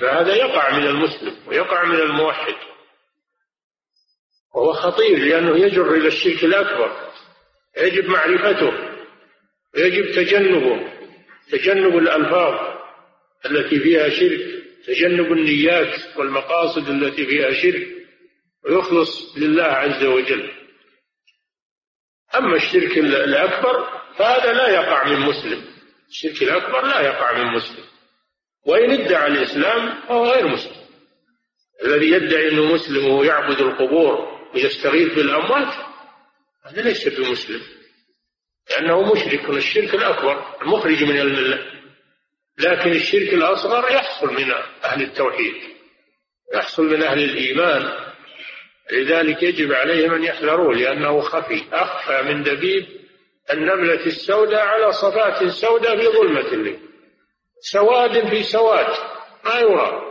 فهذا 0.00 0.34
يقع 0.34 0.78
من 0.78 0.86
المسلم 0.86 1.36
ويقع 1.46 1.84
من 1.84 2.00
الموحد. 2.00 2.54
وهو 4.54 4.72
خطير 4.72 5.18
لأنه 5.18 5.56
يجر 5.56 5.94
إلى 5.94 6.08
الشرك 6.08 6.44
الأكبر. 6.44 6.96
يجب 7.78 8.08
معرفته. 8.08 8.72
ويجب 9.74 10.12
تجنبه. 10.14 10.92
تجنب 11.50 11.96
الألفاظ 11.96 12.76
التي 13.50 13.80
فيها 13.80 14.08
شرك. 14.08 14.40
تجنب 14.86 15.32
النيات 15.32 16.16
والمقاصد 16.16 16.88
التي 16.88 17.26
فيها 17.26 17.52
شرك. 17.52 17.88
ويخلص 18.66 19.38
لله 19.38 19.64
عز 19.64 20.04
وجل. 20.04 20.52
أما 22.34 22.56
الشرك 22.56 22.98
الأكبر 22.98 24.00
فهذا 24.18 24.52
لا 24.52 24.68
يقع 24.68 25.04
من 25.04 25.20
مسلم. 25.20 25.64
الشرك 26.08 26.42
الأكبر 26.42 26.86
لا 26.86 27.00
يقع 27.00 27.32
من 27.32 27.54
مسلم. 27.54 27.84
وإن 28.66 28.90
ادعى 28.90 29.26
الإسلام 29.26 30.02
فهو 30.08 30.26
غير 30.32 30.48
مسلم. 30.48 30.86
الذي 31.84 32.10
يدعي 32.10 32.48
أنه 32.48 32.74
مسلم 32.74 33.06
ويعبد 33.06 33.60
القبور 33.60 34.40
ويستغيث 34.54 35.14
بالأموات 35.14 35.74
هذا 36.64 36.82
ليس 36.82 37.08
بمسلم. 37.08 37.62
لأنه 38.70 39.12
مشرك. 39.12 39.50
الشرك 39.50 39.94
الأكبر 39.94 40.62
المخرج 40.62 41.04
من 41.04 41.20
الملة 41.20 41.72
لكن 42.58 42.90
الشرك 42.90 43.34
الأصغر 43.34 43.90
يحصل 43.92 44.34
من 44.34 44.52
أهل 44.84 45.02
التوحيد 45.02 45.54
يحصل 46.54 46.82
من 46.82 47.02
أهل 47.02 47.18
الإيمان. 47.18 48.05
لذلك 48.92 49.42
يجب 49.42 49.72
عليهم 49.72 50.14
أن 50.14 50.24
يحذروه 50.24 50.74
لأنه 50.74 51.20
خفي. 51.20 51.62
أخفى 51.72 52.22
من 52.22 52.42
دبيب 52.42 52.86
النملة 53.52 54.06
السوداء 54.06 54.60
على 54.60 54.92
صفات 54.92 55.48
سوداء 55.48 55.96
في 55.96 56.06
ظلمة 56.06 56.52
الليل 56.52 56.78
سواد 57.60 58.28
في 58.28 58.42
سواد. 58.42 58.86
ما 59.44 59.60
يرى 59.60 60.02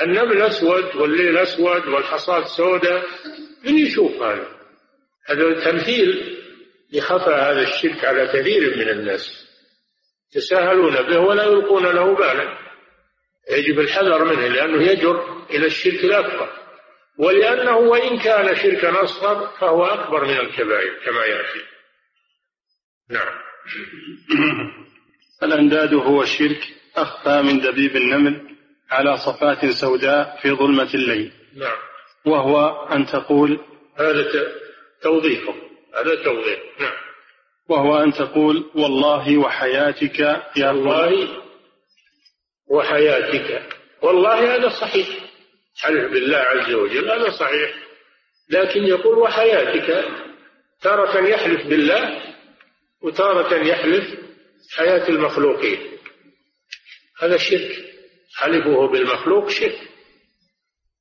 النمل 0.00 0.42
أسود 0.42 0.96
والليل 0.96 1.38
أسود 1.38 1.86
والحصاد 1.88 2.44
سوداء. 2.44 3.04
من 3.64 3.78
يشوف 3.78 4.22
هذا؟ 4.22 4.48
هذا 5.26 5.70
تمثيل 5.70 6.38
لخفى 6.92 7.30
هذا 7.30 7.60
الشرك 7.62 8.04
على 8.04 8.26
كثير 8.26 8.76
من 8.76 8.88
الناس. 8.88 9.48
يتساهلون 10.34 11.02
به 11.02 11.18
ولا 11.18 11.44
يلقون 11.44 11.86
له 11.86 12.14
بالا. 12.14 12.58
يجب 13.50 13.80
الحذر 13.80 14.24
منه 14.24 14.48
لأنه 14.48 14.82
يجر 14.82 15.44
إلى 15.50 15.66
الشرك 15.66 16.04
الأكبر. 16.04 16.61
ولأنه 17.18 17.76
وإن 17.76 18.18
كان 18.18 18.56
شركا 18.56 19.04
أصغر 19.04 19.46
فهو 19.46 19.84
أكبر 19.84 20.24
من 20.24 20.36
الكبائر 20.36 20.94
كما 21.04 21.24
يأتي 21.24 21.60
نعم. 23.10 23.42
الأنداد 25.42 25.94
هو 25.94 26.22
الشرك 26.22 26.60
أخفى 26.96 27.42
من 27.42 27.60
دبيب 27.60 27.96
النمل 27.96 28.56
على 28.90 29.16
صفات 29.16 29.66
سوداء 29.66 30.38
في 30.42 30.50
ظلمة 30.50 30.94
الليل. 30.94 31.32
نعم. 31.56 31.76
وهو 32.26 32.86
أن 32.92 33.06
تقول 33.06 33.60
هذا 33.98 34.24
توضيح 35.02 35.40
هذا 35.94 36.24
توضيح. 36.24 36.58
نعم. 36.80 36.92
وهو 37.68 38.02
أن 38.02 38.12
تقول 38.12 38.70
والله 38.74 39.38
وحياتك 39.38 40.20
يا 40.56 40.70
الله. 40.70 41.28
وحياتك. 42.70 43.62
والله 44.02 44.56
هذا 44.56 44.68
صحيح. 44.68 45.21
حلف 45.76 46.12
بالله 46.12 46.36
عز 46.36 46.74
وجل 46.74 47.10
هذا 47.10 47.30
صحيح. 47.30 47.74
لكن 48.50 48.84
يقول 48.84 49.18
وحياتك 49.18 50.04
تارة 50.82 51.28
يحلف 51.28 51.66
بالله 51.66 52.22
وتارة 53.02 53.54
يحلف 53.54 54.18
حياة 54.76 55.08
المخلوقين. 55.08 55.78
هذا 57.22 57.36
شرك. 57.36 57.84
حلفه 58.36 58.88
بالمخلوق 58.88 59.48
شرك. 59.48 59.78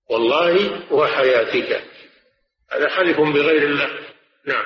والله 0.10 0.84
وحياتك. 0.94 1.84
هذا 2.72 2.90
حلف 2.90 3.18
بغير 3.18 3.64
الله. 3.64 3.90
نعم. 4.46 4.66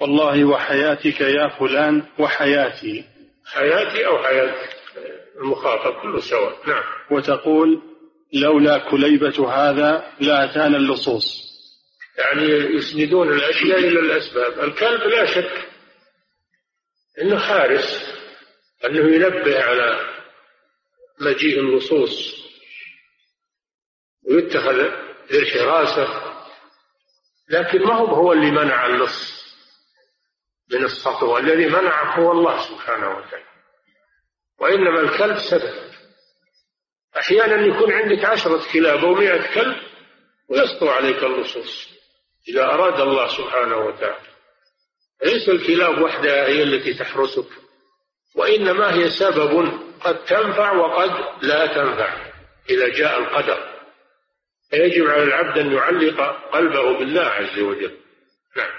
والله 0.00 0.44
وحياتك 0.44 1.20
يا 1.20 1.48
فلان 1.48 2.02
وحياتي. 2.18 3.04
حياتي 3.46 4.06
أو 4.06 4.18
حياة 4.18 4.54
المخاطب 5.36 6.02
كله 6.02 6.20
سواء. 6.20 6.68
نعم. 6.68 6.84
وتقول 7.10 7.82
لولا 8.32 8.78
كليبة 8.90 9.52
هذا 9.52 10.12
لأتانا 10.20 10.76
اللصوص. 10.76 11.48
يعني 12.18 12.44
يسندون 12.76 13.32
الأشياء 13.32 13.78
إلى 13.78 14.00
الأسباب. 14.00 14.64
الكلب 14.64 15.00
لا 15.00 15.26
شك 15.26 15.68
أنه 17.22 17.38
حارس 17.38 18.14
أنه 18.84 19.14
ينبه 19.14 19.62
على 19.62 20.08
مجيء 21.20 21.60
اللصوص 21.60 22.34
ويتخذ 24.30 24.90
للحراسة 25.30 26.34
لكن 27.48 27.82
ما 27.82 27.94
هو 27.94 28.06
هو 28.06 28.32
اللي 28.32 28.50
منع 28.50 28.86
اللص 28.86 29.38
من 30.72 30.84
السطو. 30.84 31.38
الذي 31.38 31.66
منعه 31.66 32.20
هو 32.20 32.32
الله 32.32 32.68
سبحانه 32.68 33.10
وتعالى. 33.10 33.44
وإنما 34.60 35.00
الكلب 35.00 35.38
سبب. 35.38 35.87
أحيانا 37.28 37.66
يكون 37.66 37.92
عندك 37.92 38.24
عشرة 38.24 38.62
كلاب 38.72 39.04
أو 39.04 39.14
مئة 39.14 39.54
كلب 39.54 39.76
ويسطو 40.48 40.88
عليك 40.88 41.24
اللصوص. 41.24 41.88
إذا 42.48 42.64
أراد 42.64 43.00
الله 43.00 43.28
سبحانه 43.28 43.76
وتعالى. 43.76 44.28
ليس 45.24 45.48
الكلاب 45.48 46.02
وحدها 46.02 46.48
هي 46.48 46.62
التي 46.62 46.94
تحرسك. 46.94 47.48
وإنما 48.34 48.94
هي 48.94 49.10
سبب 49.10 49.80
قد 50.00 50.24
تنفع 50.24 50.72
وقد 50.72 51.10
لا 51.42 51.66
تنفع. 51.66 52.32
إذا 52.70 52.88
جاء 52.88 53.18
القدر. 53.18 53.58
فيجب 54.70 55.06
على 55.06 55.22
العبد 55.22 55.58
أن 55.58 55.72
يعلق 55.72 56.20
قلبه 56.52 56.98
بالله 56.98 57.24
عز 57.24 57.58
وجل. 57.58 57.96
نعم. 58.56 58.70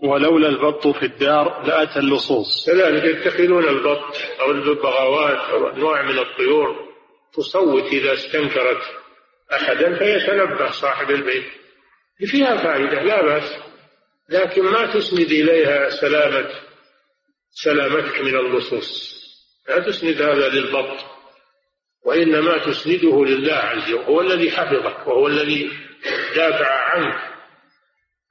ولولا 0.00 0.48
البط 0.48 0.86
في 0.86 1.02
الدار 1.02 1.62
لأتى 1.66 1.98
اللصوص. 1.98 2.66
كذلك 2.66 3.04
يتخذون 3.04 3.68
البط 3.68 4.16
أو 4.40 4.50
الببغاوات 4.50 5.50
أو 5.50 5.76
نوع 5.76 6.02
من 6.02 6.18
الطيور. 6.18 6.85
تصوت 7.36 7.84
إذا 7.84 8.12
استنكرت 8.12 8.82
أحدا 9.52 9.98
فيتنبه 9.98 10.70
صاحب 10.70 11.10
البيت. 11.10 11.46
فيها 12.26 12.56
فائدة 12.56 13.02
لا 13.02 13.22
بأس. 13.22 13.58
لكن 14.28 14.62
ما 14.62 14.94
تسند 14.94 15.30
إليها 15.30 15.90
سلامة 15.90 16.50
سلامتك 17.50 18.20
من 18.20 18.36
اللصوص. 18.36 19.16
لا 19.68 19.78
تسند 19.78 20.22
هذا 20.22 20.48
للبط 20.48 21.04
وإنما 22.04 22.58
تسنده 22.58 23.24
لله 23.24 23.54
عز 23.54 23.92
وجل 23.92 24.04
هو 24.04 24.20
الذي 24.20 24.50
حفظك 24.50 25.06
وهو 25.06 25.26
الذي 25.26 25.70
دافع 26.36 26.70
عنك. 26.70 27.34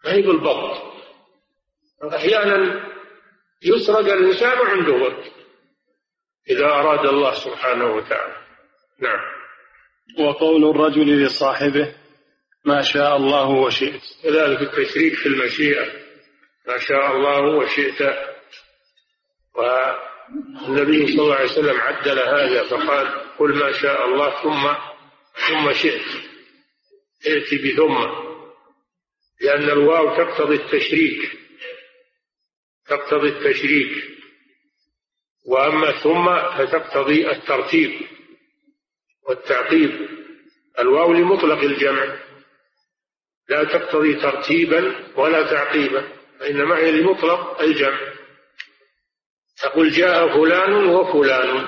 ما 0.05 0.13
هي 0.13 0.21
بالبط 0.21 0.81
أحيانا 2.15 2.89
يسرق 3.63 4.13
الإنسان 4.13 4.57
عنده 4.57 4.93
بط 4.93 5.23
إذا 6.49 6.65
أراد 6.65 7.05
الله 7.05 7.33
سبحانه 7.33 7.95
وتعالى. 7.95 8.44
نعم. 8.99 9.19
وقول 10.19 10.69
الرجل 10.69 11.23
لصاحبه 11.23 11.95
ما 12.65 12.81
شاء 12.81 13.17
الله 13.17 13.49
وشئت. 13.49 14.01
كذلك 14.23 14.61
التشريك 14.61 15.13
في 15.13 15.25
المشيئة. 15.25 15.85
ما 16.67 16.77
شاء 16.77 17.15
الله 17.15 17.41
وشئت. 17.41 18.01
والنبي 19.55 21.07
صلى 21.07 21.21
الله 21.21 21.35
عليه 21.35 21.51
وسلم 21.51 21.81
عدل 21.81 22.19
هذا 22.19 22.63
فقال 22.63 23.07
قل 23.39 23.55
ما 23.55 23.71
شاء 23.71 24.05
الله 24.05 24.43
ثم 24.43 24.73
ثم 25.47 25.73
شئت. 25.73 26.05
ائتي 27.27 27.57
بثم. 27.57 28.25
لأن 29.41 29.69
الواو 29.69 30.17
تقتضي 30.17 30.55
التشريك. 30.55 31.31
تقتضي 32.87 33.27
التشريك. 33.27 34.03
وأما 35.47 35.91
ثم 35.91 36.25
فتقتضي 36.57 37.31
الترتيب. 37.31 38.14
والتعقيب. 39.29 40.09
الواو 40.79 41.13
لمطلق 41.13 41.59
الجمع. 41.59 42.15
لا 43.49 43.63
تقتضي 43.63 44.13
ترتيبا 44.13 44.95
ولا 45.15 45.43
تعقيبا 45.43 46.07
إنما 46.49 46.77
هي 46.77 46.91
لمطلق 46.91 47.61
الجمع. 47.61 47.99
تقول 49.61 49.89
جاء 49.89 50.37
فلان 50.37 50.73
وفلان. 50.73 51.67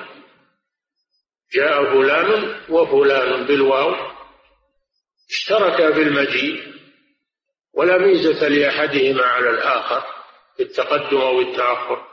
جاء 1.53 1.93
فلان 1.93 2.55
وفلان 2.69 3.45
بالواو. 3.45 3.95
اشتركا 5.29 5.93
في 5.93 6.01
المجيء 6.01 6.73
ولا 7.73 7.97
ميزة 7.97 8.47
لأحدهما 8.47 9.23
على 9.23 9.49
الآخر 9.49 10.03
في 10.57 10.63
التقدم 10.63 11.17
أو 11.17 11.41
التأخر. 11.41 12.07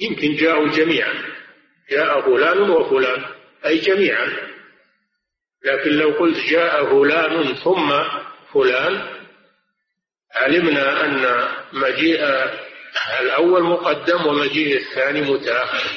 يمكن 0.00 0.34
جاءوا 0.34 0.68
جميعا. 0.68 1.14
جاء 1.90 2.20
فلان 2.20 2.70
وفلان 2.70 3.24
أي 3.66 3.78
جميعا. 3.78 4.55
لكن 5.66 5.90
لو 5.90 6.10
قلت 6.10 6.38
جاء 6.50 6.84
فلان 6.84 7.54
ثم 7.54 7.92
فلان 8.54 9.08
علمنا 10.34 11.04
أن 11.04 11.48
مجيء 11.72 12.20
الأول 13.20 13.62
مقدم 13.62 14.26
ومجيء 14.26 14.76
الثاني 14.76 15.20
متأخر 15.20 15.90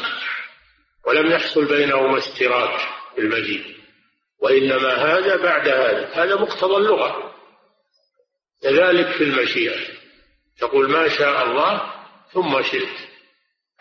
ولم 1.05 1.31
يحصل 1.31 1.65
بينهما 1.65 2.17
اشتراك 2.17 2.79
في 3.15 3.21
المجيء 3.21 3.75
وإنما 4.41 4.93
هذا 4.93 5.35
بعد 5.35 5.67
هذا 5.67 6.09
هذا 6.13 6.35
مقتضى 6.35 6.75
اللغة 6.75 7.33
كذلك 8.63 9.07
في 9.07 9.23
المشيئة 9.23 9.79
تقول 10.59 10.91
ما 10.91 11.09
شاء 11.09 11.43
الله 11.43 11.93
ثم 12.33 12.61
شئت 12.61 12.97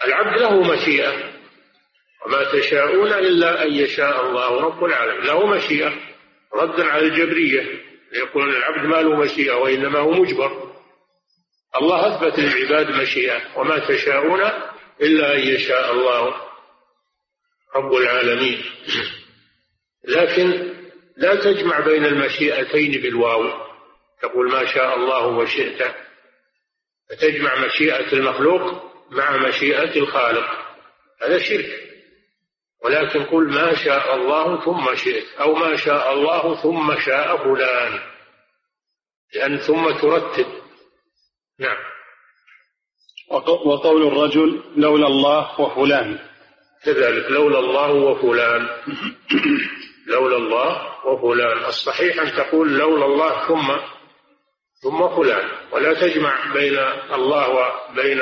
العبد 0.04 0.40
له 0.40 0.62
مشيئة. 0.62 1.37
وما 2.26 2.52
تشاءون 2.52 3.12
إلا 3.12 3.62
أن 3.62 3.72
يشاء 3.72 4.26
الله 4.26 4.60
رب 4.60 4.84
العالمين. 4.84 5.24
له 5.24 5.46
مشيئة 5.46 5.92
ردا 6.54 6.84
على 6.84 7.06
الجبرية 7.06 7.66
يقول 8.12 8.56
العبد 8.56 8.86
ما 8.86 9.02
له 9.02 9.16
مشيئة 9.16 9.52
وإنما 9.52 9.98
هو 9.98 10.10
مجبر. 10.10 10.74
الله 11.80 12.16
أثبت 12.16 12.38
للعباد 12.38 12.90
مشيئة 12.90 13.58
وما 13.58 13.88
تشاءون 13.88 14.40
إلا 15.02 15.34
أن 15.34 15.40
يشاء 15.40 15.92
الله 15.92 16.34
رب 17.76 17.94
العالمين. 17.94 18.64
لكن 20.04 20.74
لا 21.16 21.34
تجمع 21.34 21.80
بين 21.80 22.04
المشيئتين 22.04 23.02
بالواو. 23.02 23.68
تقول 24.22 24.50
ما 24.52 24.66
شاء 24.66 24.96
الله 24.96 25.26
وشئت. 25.26 25.94
فتجمع 27.10 27.64
مشيئة 27.66 28.12
المخلوق 28.12 28.82
مع 29.10 29.36
مشيئة 29.36 29.96
الخالق. 29.96 30.46
هذا 31.22 31.38
شرك. 31.38 31.87
ولكن 32.84 33.24
قل 33.24 33.48
ما 33.48 33.74
شاء 33.74 34.14
الله 34.14 34.64
ثم 34.64 34.94
شئت 34.94 35.24
أو 35.40 35.54
ما 35.54 35.76
شاء 35.76 36.12
الله 36.12 36.62
ثم 36.62 37.00
شاء 37.00 37.36
فلان. 37.36 38.00
لأن 39.34 39.58
ثم 39.58 39.90
ترتب. 39.90 40.46
نعم. 41.60 41.76
وقول 43.64 44.06
الرجل 44.06 44.62
لولا 44.76 45.06
الله 45.06 45.60
وفلان. 45.60 46.18
كذلك 46.84 47.30
لولا 47.30 47.58
الله 47.58 47.92
وفلان. 47.92 48.68
لولا 50.06 50.36
الله 50.36 51.06
وفلان. 51.06 51.64
الصحيح 51.64 52.20
أن 52.20 52.32
تقول 52.32 52.78
لولا 52.78 53.06
الله 53.06 53.48
ثم 53.48 53.76
ثم 54.82 55.08
فلان. 55.16 55.50
ولا 55.72 55.94
تجمع 55.94 56.52
بين 56.52 56.78
الله 57.12 57.48
وبين 57.48 58.20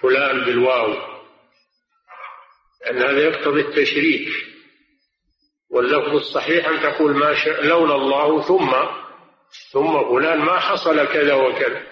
فلان 0.00 0.44
بالواو. 0.44 1.07
لأن 2.80 3.02
هذا 3.02 3.20
يقتضي 3.20 3.60
التشريك. 3.60 4.28
واللفظ 5.70 6.14
الصحيح 6.14 6.68
أن 6.68 6.80
تقول 6.80 7.16
ما 7.16 7.34
شاء 7.34 7.66
لولا 7.66 7.94
الله 7.94 8.42
ثم 8.42 8.74
ثم 9.72 10.10
فلان 10.10 10.38
ما 10.38 10.58
حصل 10.58 11.06
كذا 11.06 11.34
وكذا. 11.34 11.82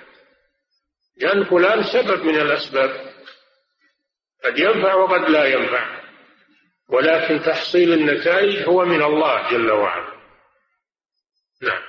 لأن 1.16 1.44
فلان 1.44 1.83
سبب 1.83 2.25
من 2.25 2.40
الأسباب. 2.40 2.90
قد 4.44 4.59
ينفع 4.59 4.94
وقد 4.94 5.31
لا 5.31 5.44
ينفع. 5.44 6.01
ولكن 6.88 7.42
تحصيل 7.42 7.92
النتائج 7.92 8.68
هو 8.68 8.85
من 8.85 9.03
الله 9.03 9.51
جل 9.51 9.70
وعلا. 9.70 10.16
نعم. 11.62 11.83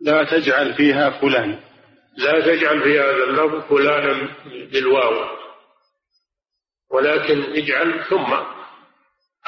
لا 0.00 0.24
تجعل 0.24 0.74
فيها 0.74 1.10
فلان. 1.10 1.60
لا 2.16 2.40
تجعل 2.40 2.82
في 2.82 3.00
هذا 3.00 3.24
اللفظ 3.24 3.68
فلانا 3.68 4.36
بالواو. 4.72 5.40
ولكن 6.92 7.42
اجعل 7.42 8.04
ثم 8.04 8.32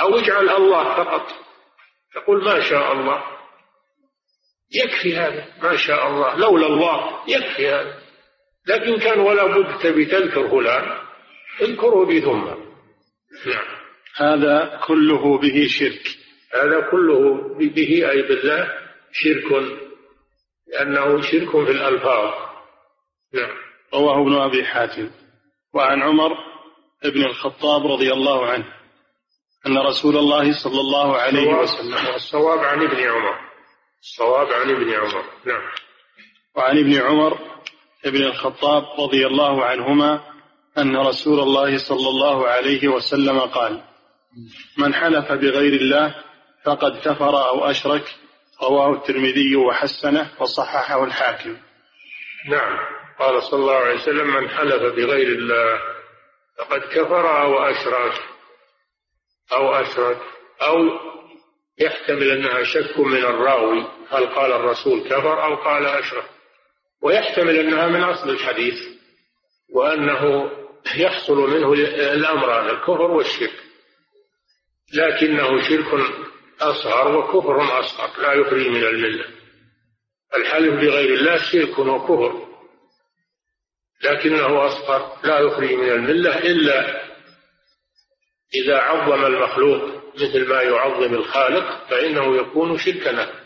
أو 0.00 0.18
اجعل 0.18 0.48
الله 0.48 0.84
فقط. 0.84 1.28
تقول 2.14 2.44
ما 2.44 2.60
شاء 2.60 2.92
الله. 2.92 3.22
يكفي 4.74 5.16
هذا 5.16 5.46
ما 5.62 5.76
شاء 5.76 6.08
الله. 6.08 6.36
لولا 6.36 6.66
الله 6.66 7.20
يكفي 7.28 7.68
هذا. 7.68 7.98
لكن 8.66 8.98
كان 8.98 9.20
ولا 9.20 9.46
بد 9.46 9.78
تبي 9.78 10.04
تذكر 10.04 10.48
فلان 10.48 10.98
اذكره 11.60 12.04
بثم. 12.04 12.62
نعم. 13.50 13.82
هذا 14.16 14.80
كله 14.86 15.38
به 15.38 15.66
شرك. 15.68 16.16
هذا 16.54 16.80
كله 16.90 17.38
به 17.58 18.10
أي 18.10 18.22
بالله 18.22 18.78
شرك 19.12 19.78
لأنه 20.72 21.20
شرك 21.20 21.50
في 21.50 21.70
الألفاظ. 21.70 22.34
نعم. 23.34 23.56
رواه 23.94 24.22
ابن 24.22 24.34
أبي 24.34 24.64
حاتم. 24.64 25.10
وعن 25.74 26.02
عمر 26.02 26.51
ابن 27.04 27.24
الخطاب 27.24 27.86
رضي 27.86 28.12
الله 28.12 28.46
عنه 28.46 28.64
أن 29.66 29.78
رسول 29.78 30.16
الله 30.16 30.52
صلى 30.62 30.80
الله 30.80 31.16
عليه 31.16 31.48
وسلم 31.48 32.14
الصواب 32.14 32.58
عن 32.58 32.82
ابن 32.82 32.96
عمر. 32.96 33.38
الصواب 34.00 34.52
عن 34.52 34.70
ابن 34.70 34.92
عمر. 34.92 35.24
نعم. 35.44 35.62
وعن 36.56 36.78
ابن 36.78 36.94
عمر 36.94 37.38
ابن 38.04 38.22
الخطاب 38.22 38.84
رضي 38.98 39.26
الله 39.26 39.64
عنهما 39.64 40.20
أن 40.78 40.96
رسول 40.96 41.40
الله 41.40 41.78
صلى 41.78 42.08
الله 42.08 42.48
عليه 42.48 42.88
وسلم 42.88 43.40
قال 43.40 43.82
من 44.78 44.94
حلف 44.94 45.32
بغير 45.32 45.80
الله 45.80 46.14
فقد 46.64 47.00
كفر 47.04 47.48
أو 47.48 47.64
أشرك 47.64 48.04
رواه 48.62 48.92
الترمذي 48.92 49.56
وحسنه 49.56 50.30
وصححه 50.40 51.04
الحاكم. 51.04 51.56
نعم. 52.50 52.78
قال 53.18 53.42
صلى 53.42 53.60
الله 53.60 53.76
عليه 53.76 53.94
وسلم 53.94 54.26
من 54.26 54.48
حلف 54.48 54.82
بغير 54.82 55.28
الله 55.28 55.91
فقد 56.58 56.80
كفر 56.80 57.42
أو 57.42 57.58
أشرك 57.58 58.22
أو 59.52 59.74
أشرك 59.74 60.20
أو 60.62 60.76
يحتمل 61.78 62.30
أنها 62.30 62.62
شك 62.62 62.98
من 62.98 63.24
الراوي 63.24 63.86
هل 64.10 64.26
قال 64.26 64.52
الرسول 64.52 65.00
كفر 65.00 65.44
أو 65.44 65.54
قال 65.54 65.86
أشرك. 65.86 66.24
ويحتمل 67.02 67.56
أنها 67.56 67.88
من 67.88 68.02
أصل 68.02 68.30
الحديث 68.30 68.74
وأنه 69.74 70.50
يحصل 70.96 71.36
منه 71.36 71.72
الأمران 72.12 72.68
الكفر 72.68 73.10
والشرك. 73.10 73.62
لكنه 74.94 75.62
شرك 75.68 76.04
أصغر 76.60 77.16
وكفر 77.16 77.80
أصغر 77.80 78.22
لا 78.22 78.32
يخرج 78.32 78.66
من 78.68 78.84
الملة. 78.84 79.24
الحلف 80.36 80.74
بغير 80.74 81.14
الله 81.14 81.36
شرك 81.36 81.78
وكفر. 81.78 82.51
لكنه 84.04 84.66
أصغر 84.66 85.12
لا 85.24 85.38
يخرج 85.38 85.72
من 85.72 85.88
الملة 85.88 86.38
إلا 86.38 87.02
إذا 88.54 88.76
عظم 88.76 89.24
المخلوق 89.26 90.02
مثل 90.14 90.48
ما 90.48 90.62
يعظم 90.62 91.14
الخالق 91.14 91.88
فإنه 91.90 92.36
يكون 92.36 92.78
شركا 92.78 93.42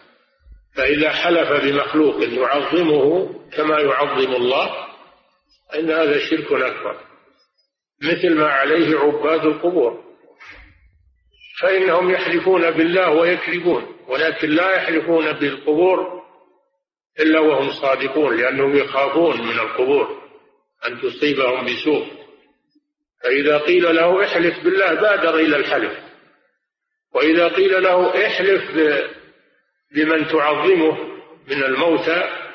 فإذا 0.76 1.10
حلف 1.10 1.64
بمخلوق 1.64 2.22
يعظمه 2.22 3.34
كما 3.52 3.80
يعظم 3.80 4.34
الله 4.34 4.86
فإن 5.72 5.90
هذا 5.90 6.18
شرك 6.18 6.52
أكبر. 6.52 7.00
مثل 8.02 8.34
ما 8.34 8.46
عليه 8.46 8.98
عباد 8.98 9.46
القبور. 9.46 10.04
فإنهم 11.60 12.10
يحلفون 12.10 12.70
بالله 12.70 13.10
ويكذبون 13.10 13.96
ولكن 14.08 14.50
لا 14.50 14.70
يحلفون 14.70 15.32
بالقبور 15.32 16.22
إلا 17.20 17.40
وهم 17.40 17.70
صادقون 17.70 18.36
لأنهم 18.36 18.76
يخافون 18.76 19.40
من 19.40 19.58
القبور. 19.58 20.25
أن 20.86 21.00
تصيبهم 21.00 21.64
بسوء. 21.64 22.26
فإذا 23.22 23.58
قيل 23.58 23.96
له 23.96 24.24
احلف 24.24 24.64
بالله 24.64 24.94
بادر 24.94 25.34
إلى 25.34 25.56
الحلف. 25.56 25.98
وإذا 27.14 27.48
قيل 27.48 27.82
له 27.82 28.26
احلف 28.26 28.70
بمن 29.94 30.28
تعظمه 30.28 31.16
من 31.48 31.64
الموتى 31.64 32.46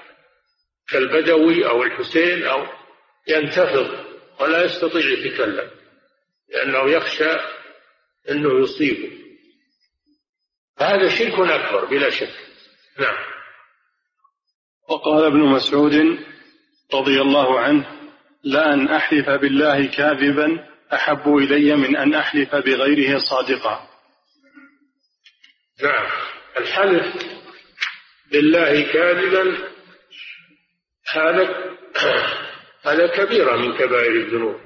كالبدوي 0.90 1.68
أو 1.68 1.84
الحسين 1.84 2.44
أو 2.44 2.68
ينتفض 3.28 4.06
ولا 4.40 4.66
يستطيع 4.66 5.02
يتكلم 5.02 5.72
لأنه 6.50 6.92
يخشى 6.92 7.32
أنه 8.30 8.64
يصيبه. 8.64 9.12
هذا 10.80 11.10
شرك 11.10 11.34
أكبر 11.34 11.86
بلا 11.86 12.10
شك. 12.10 12.34
نعم. 13.00 13.32
وقال 14.90 15.26
ابن 15.26 15.40
مسعود 15.40 15.94
رضي 16.94 17.22
الله 17.22 17.60
عنه 17.60 18.01
لأن 18.44 18.88
أحلف 18.88 19.30
بالله 19.30 19.86
كاذبا 19.86 20.68
أحب 20.94 21.38
إلي 21.38 21.76
من 21.76 21.98
أن 21.98 22.14
أحلف 22.14 22.56
بغيره 22.56 23.18
صادقا. 23.18 23.88
نعم. 25.84 26.08
الحلف 26.58 27.16
بالله 28.32 28.94
كاذبا 28.94 29.58
هذا 31.14 31.76
هذا 32.88 33.08
كبيرة 33.08 33.56
من 33.56 33.78
كبائر 33.78 34.12
الذنوب 34.12 34.62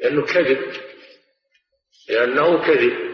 لأنه 0.00 0.26
كذب 0.26 0.72
لأنه 2.08 2.66
كذب. 2.66 3.10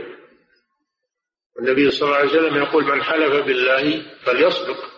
النبي 1.59 1.91
صلى 1.91 2.09
الله 2.09 2.17
عليه 2.17 2.31
وسلم 2.31 2.57
يقول 2.57 2.85
من 2.85 3.03
حلف 3.03 3.47
بالله 3.47 4.03
فليصدق. 4.25 4.93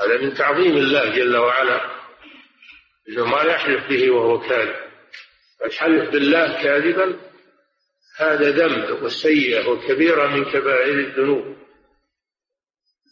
هذا 0.00 0.16
من 0.20 0.34
تعظيم 0.34 0.76
الله 0.76 1.08
جل 1.10 1.36
وعلا. 1.36 2.01
إنه 3.08 3.26
ما 3.26 3.42
يحلف 3.42 3.88
به 3.88 4.10
وهو 4.10 4.40
كاذب. 4.40 4.92
الحلف 5.64 6.10
بالله 6.10 6.62
كاذبا 6.62 7.20
هذا 8.16 8.50
ذنب 8.50 9.02
وسيئة 9.02 9.68
وكبيرة 9.68 10.26
من 10.26 10.44
كبائر 10.44 10.98
الذنوب. 10.98 11.56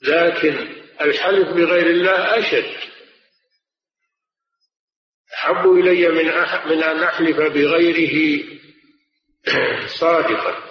لكن 0.03 0.83
الحلف 1.01 1.49
بغير 1.49 1.87
الله 1.87 2.39
أشد. 2.39 2.91
أحب 5.35 5.71
إلي 5.71 6.09
من 6.09 6.25
من 6.67 6.83
أن 6.83 7.03
أحلف 7.03 7.37
بغيره 7.37 8.45
صادقا. 9.87 10.71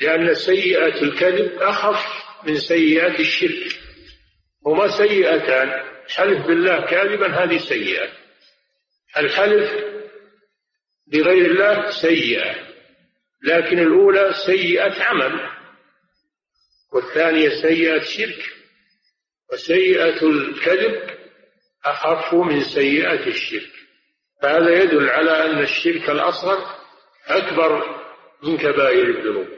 لأن 0.00 0.34
سيئة 0.34 1.02
الكذب 1.02 1.62
أخف 1.62 2.24
من 2.46 2.58
سيئات 2.58 3.20
الشرك. 3.20 3.78
هما 4.66 4.98
سيئتان؟ 4.98 5.91
الحلف 6.06 6.46
بالله 6.46 6.86
كاذبا 6.86 7.26
هذه 7.26 7.58
سيئة. 7.58 8.08
الحلف 9.18 9.70
بغير 11.06 11.46
الله 11.46 11.90
سيئة. 11.90 12.54
لكن 13.42 13.78
الأولى 13.78 14.32
سيئة 14.46 15.02
عمل 15.02 15.50
والثانية 16.92 17.48
سيئة 17.62 18.00
شرك 18.00 18.52
وسيئة 19.52 20.22
الكذب 20.26 21.10
أخف 21.84 22.34
من 22.34 22.64
سيئة 22.64 23.26
الشرك. 23.26 23.72
فهذا 24.42 24.82
يدل 24.82 25.08
على 25.08 25.44
أن 25.44 25.58
الشرك 25.58 26.10
الأصغر 26.10 26.76
أكبر 27.26 28.02
من 28.42 28.58
كبائر 28.58 29.04
الذنوب 29.04 29.48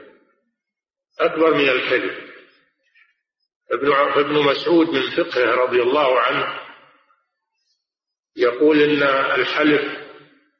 أكبر 1.19 1.53
من 1.53 1.69
الكذب. 1.69 2.34
ابن 3.71 3.91
ابن 3.91 4.33
مسعود 4.33 4.89
من 4.89 5.09
فقهه 5.09 5.55
رضي 5.55 5.81
الله 5.81 6.19
عنه 6.19 6.59
يقول 8.35 8.81
إن 8.81 9.03
الحلف 9.39 10.05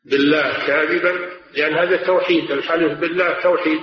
بالله 0.06 0.68
كاذبا 0.68 1.36
لأن 1.54 1.74
هذا 1.74 2.06
توحيد 2.06 2.52
الحلف 2.52 3.00
بالله 3.00 3.42
توحيد. 3.42 3.82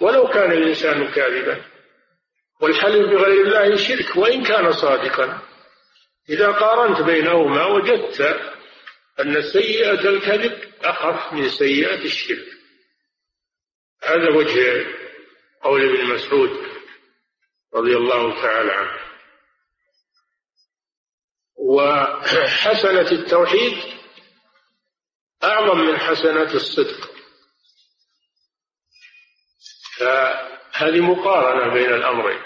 ولو 0.00 0.28
كان 0.28 0.52
الإنسان 0.52 1.08
كاذبا. 1.08 1.62
والحلف 2.60 3.08
بغير 3.10 3.46
الله 3.46 3.76
شرك 3.76 4.16
وإن 4.16 4.44
كان 4.44 4.72
صادقا. 4.72 5.42
إذا 6.28 6.50
قارنت 6.50 7.00
بينهما 7.00 7.66
وجدت 7.66 8.20
أن 9.20 9.42
سيئة 9.42 10.08
الكذب 10.08 10.58
أخف 10.82 11.32
من 11.32 11.48
سيئة 11.48 12.04
الشرك. 12.04 12.46
هذا 14.02 14.30
وجه 14.36 14.86
قول 15.62 15.84
ابن 15.84 16.14
مسعود. 16.14 16.79
رضي 17.74 17.96
الله 17.96 18.42
تعالى 18.42 18.72
عنه. 18.72 19.00
وحسنة 21.56 23.10
التوحيد 23.12 23.78
أعظم 25.44 25.78
من 25.78 25.98
حسنة 25.98 26.54
الصدق. 26.54 27.10
فهذه 29.98 31.00
مقارنة 31.00 31.74
بين 31.74 31.94
الأمرين. 31.94 32.42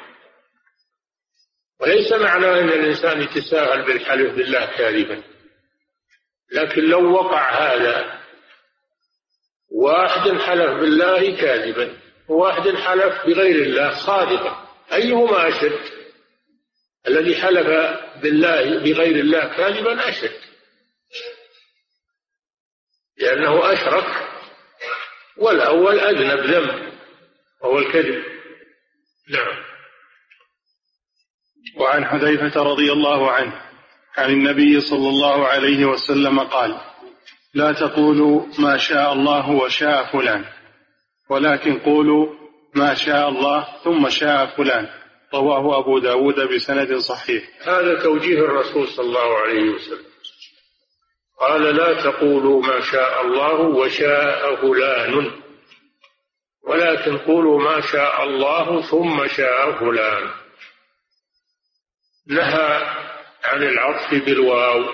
وليس 1.81 2.13
معنى 2.13 2.47
أن 2.47 2.69
الإنسان 2.69 3.23
يتساهل 3.23 3.85
بالحلف 3.85 4.35
بالله 4.35 4.67
كاذبا. 4.67 5.23
لكن 6.53 6.83
لو 6.83 7.13
وقع 7.13 7.51
هذا 7.51 8.21
واحد 9.71 10.31
حلف 10.31 10.81
بالله 10.81 11.37
كاذبا 11.41 12.01
وواحد 12.29 12.69
حلف 12.69 13.27
بغير 13.27 13.63
الله 13.63 14.07
صادقا. 14.07 14.64
أيهما 14.93 15.49
أشد؟ 15.49 15.81
الذي 17.09 17.37
حلف 17.37 17.67
بالله 18.23 18.79
بغير 18.79 19.17
الله 19.17 19.57
كاذبا 19.57 20.09
أشد. 20.09 20.41
لأنه 23.19 23.73
أشرك 23.73 24.29
والأول 25.37 26.01
أذنب 26.01 26.51
ذنب 26.51 26.93
وهو 27.63 27.79
الكذب. 27.79 28.25
نعم. 29.29 29.65
وعن 31.77 32.05
حذيفة 32.05 32.63
رضي 32.63 32.93
الله 32.93 33.31
عنه 33.31 33.63
عن 34.17 34.31
النبي 34.31 34.81
صلى 34.81 35.09
الله 35.09 35.47
عليه 35.47 35.85
وسلم 35.85 36.41
قال 36.41 36.81
لا 37.55 37.73
تقولوا 37.73 38.47
ما 38.59 38.77
شاء 38.77 39.13
الله 39.13 39.51
وشاء 39.51 40.13
فلان 40.13 40.45
ولكن 41.31 41.79
قولوا 41.79 42.44
ما 42.75 42.95
شاء 42.95 43.29
الله 43.29 43.67
ثم 43.85 44.09
شاء 44.09 44.47
فلان. 44.47 44.89
رواه 45.35 45.79
أبو 45.79 45.99
داود 45.99 46.41
بسند 46.41 46.97
صحيح. 46.97 47.69
هذا 47.69 48.03
توجيه 48.03 48.39
الرسول 48.39 48.89
صلى 48.89 49.07
الله 49.07 49.39
عليه 49.39 49.71
وسلم. 49.71 50.07
قال 51.41 51.63
لا 51.63 52.03
تقولوا 52.03 52.63
ما 52.63 52.81
شاء 52.81 53.21
الله 53.23 53.61
وشاء 53.61 54.57
فلان. 54.57 55.31
ولكن 56.69 57.19
قولوا 57.19 57.61
ما 57.61 57.81
شاء 57.81 58.25
الله 58.25 58.83
ثم 58.83 59.27
شاء 59.27 59.73
فلان. 59.73 60.31
نهى 62.27 62.83
عن 63.45 63.63
العطف 63.63 64.25
بالواو 64.27 64.85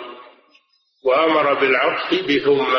وأمر 1.05 1.55
بالعطف 1.55 2.15
بثم. 2.15 2.77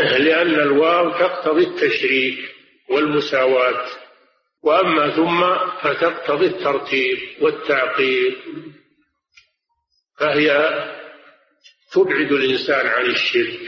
لأن 0.00 0.54
الواو 0.54 1.10
تقتضي 1.10 1.64
التشريك. 1.66 2.59
والمساواة. 2.90 3.86
وأما 4.62 5.16
ثم 5.16 5.40
فتقتضي 5.82 6.46
الترتيب 6.46 7.42
والتعقيب 7.42 8.36
فهي 10.18 10.48
تبعد 11.92 12.32
الإنسان 12.32 12.86
عن 12.86 13.04
الشرك 13.04 13.60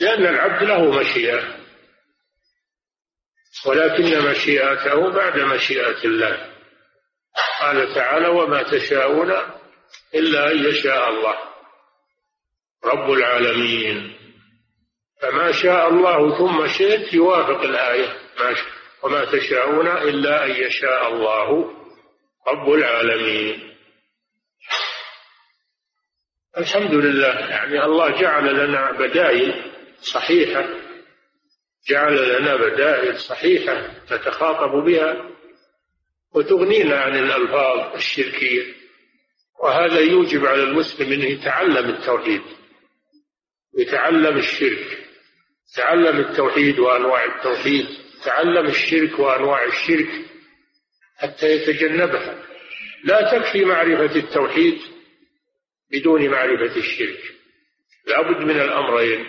لأن 0.00 0.26
العبد 0.26 0.62
له 0.62 0.90
مشيئة 1.00 1.58
ولكن 3.66 4.30
مشيئته 4.30 5.10
بعد 5.10 5.38
مشيئة 5.38 6.04
الله. 6.04 6.54
قال 7.60 7.94
تعالى 7.94 8.28
وما 8.28 8.62
تشاءون 8.62 9.30
إلا 10.14 10.52
أن 10.52 10.64
يشاء 10.64 11.08
الله. 11.08 11.38
رب 12.84 13.10
العالمين. 13.10 14.17
فما 15.20 15.52
شاء 15.52 15.88
الله 15.88 16.38
ثم 16.38 16.66
شئت 16.66 17.14
يوافق 17.14 17.62
الآية. 17.62 18.18
ما 18.40 18.54
وما 19.02 19.24
تشاءون 19.24 19.86
إلا 19.86 20.46
أن 20.46 20.50
يشاء 20.50 21.12
الله 21.12 21.74
رب 22.48 22.72
العالمين. 22.72 23.74
الحمد 26.58 26.94
لله. 26.94 27.28
يعني 27.28 27.84
الله 27.84 28.20
جعل 28.20 28.66
لنا 28.66 28.92
بدائل 28.92 29.72
صحيحة. 30.00 30.68
جعل 31.88 32.40
لنا 32.40 32.56
بدائل 32.56 33.20
صحيحة 33.20 33.90
نتخاطب 34.12 34.84
بها 34.84 35.30
وتغنينا 36.34 37.00
عن 37.00 37.16
الألفاظ 37.18 37.94
الشركية. 37.94 38.74
وهذا 39.62 40.00
يوجب 40.00 40.46
على 40.46 40.62
المسلم 40.62 41.12
أنه 41.12 41.24
يتعلم 41.24 41.90
التوحيد 41.90 42.42
يتعلم 43.78 44.36
الشرك. 44.36 45.07
يتعلم 45.72 46.20
التوحيد 46.20 46.78
وأنواع 46.78 47.24
التوحيد 47.24 47.86
يتعلم 48.20 48.66
الشرك 48.66 49.18
وأنواع 49.18 49.64
الشرك 49.64 50.08
حتى 51.16 51.46
يتجنبها. 51.46 52.42
لا 53.04 53.38
تكفي 53.38 53.64
معرفة 53.64 54.16
التوحيد 54.16 54.78
بدون 55.92 56.28
معرفة 56.28 56.76
الشرك. 56.76 57.20
لابد 58.06 58.36
من 58.36 58.60
الأمرين. 58.60 59.26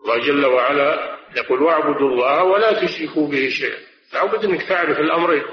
الله 0.00 0.26
جل 0.26 0.46
وعلا 0.46 1.18
يقول 1.36 1.62
واعبدوا 1.62 2.08
الله 2.10 2.44
ولا 2.44 2.86
تشركوا 2.86 3.28
به 3.28 3.48
شيئا. 3.48 3.78
لابد 4.12 4.44
انك 4.44 4.68
تعرف 4.68 4.98
الأمرين. 4.98 5.44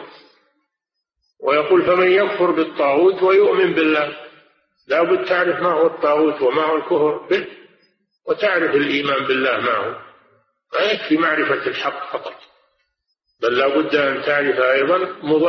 ويقول 1.40 1.86
فمن 1.86 2.12
يكفر 2.12 2.52
بالطاغوت 2.52 3.24
ويؤمن 3.24 3.74
بالله. 3.74 4.18
لابد 4.88 5.26
تعرف 5.26 5.60
ما 5.60 5.72
هو 5.72 5.88
الطاغوت 5.88 6.42
وما 6.42 6.64
هو 6.64 6.76
الكفر 6.76 7.28
به. 7.28 7.63
وتعرف 8.28 8.76
الإيمان 8.76 9.28
بالله 9.28 9.58
معه 9.60 10.14
ما 10.74 10.86
يكفي 10.92 11.18
معرفة 11.18 11.68
الحق 11.68 12.14
فقط. 12.14 12.36
بل 13.42 13.58
لابد 13.58 13.96
أن 13.96 14.22
تعرف 14.22 14.60
أيضا 14.60 14.98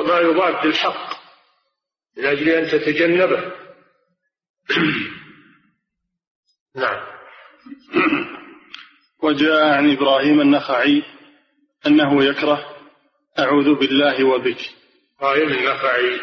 ما 0.02 0.20
يضاد 0.20 0.66
الحق 0.66 1.24
من 2.16 2.26
أجل 2.26 2.48
أن 2.48 2.66
تتجنبه. 2.70 3.52
نعم. 6.76 7.06
وجاء 9.22 9.64
عن 9.64 9.96
إبراهيم 9.96 10.40
النخعي 10.40 11.02
أنه 11.86 12.24
يكره 12.24 12.76
أعوذ 13.38 13.74
بالله 13.74 14.24
وبك. 14.24 14.60
إبراهيم 15.18 15.48
النخعي 15.48 16.20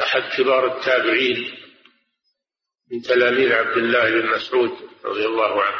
أحد 0.00 0.22
كبار 0.36 0.76
التابعين. 0.76 1.67
من 2.92 3.02
تلاميذ 3.02 3.52
عبد 3.52 3.76
الله 3.76 4.10
بن 4.10 4.26
مسعود 4.26 4.70
رضي 5.04 5.26
الله 5.26 5.62
عنه 5.62 5.78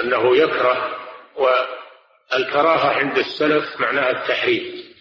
أنه 0.00 0.36
يكره 0.36 0.98
والكراهة 1.36 2.88
عند 2.88 3.18
السلف 3.18 3.80
معناها 3.80 4.10
التحريم. 4.10 4.94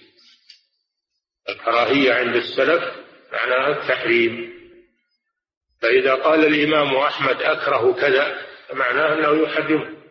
الكراهية 1.49 2.13
عند 2.13 2.35
السلف 2.35 2.83
معناها 3.33 3.67
التحريم. 3.81 4.53
فإذا 5.81 6.15
قال 6.15 6.45
الإمام 6.45 6.95
أحمد 6.95 7.41
أكره 7.41 7.93
كذا 7.93 8.45
فمعناه 8.69 9.13
أنه 9.13 9.43
يحرمه. 9.43 10.01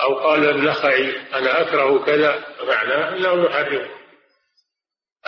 أو 0.00 0.18
قال 0.18 0.50
النخعي 0.50 1.16
أنا 1.34 1.60
أكره 1.60 2.04
كذا 2.04 2.40
فمعناه 2.58 3.16
أنه 3.16 3.44
يحرمه. 3.44 3.90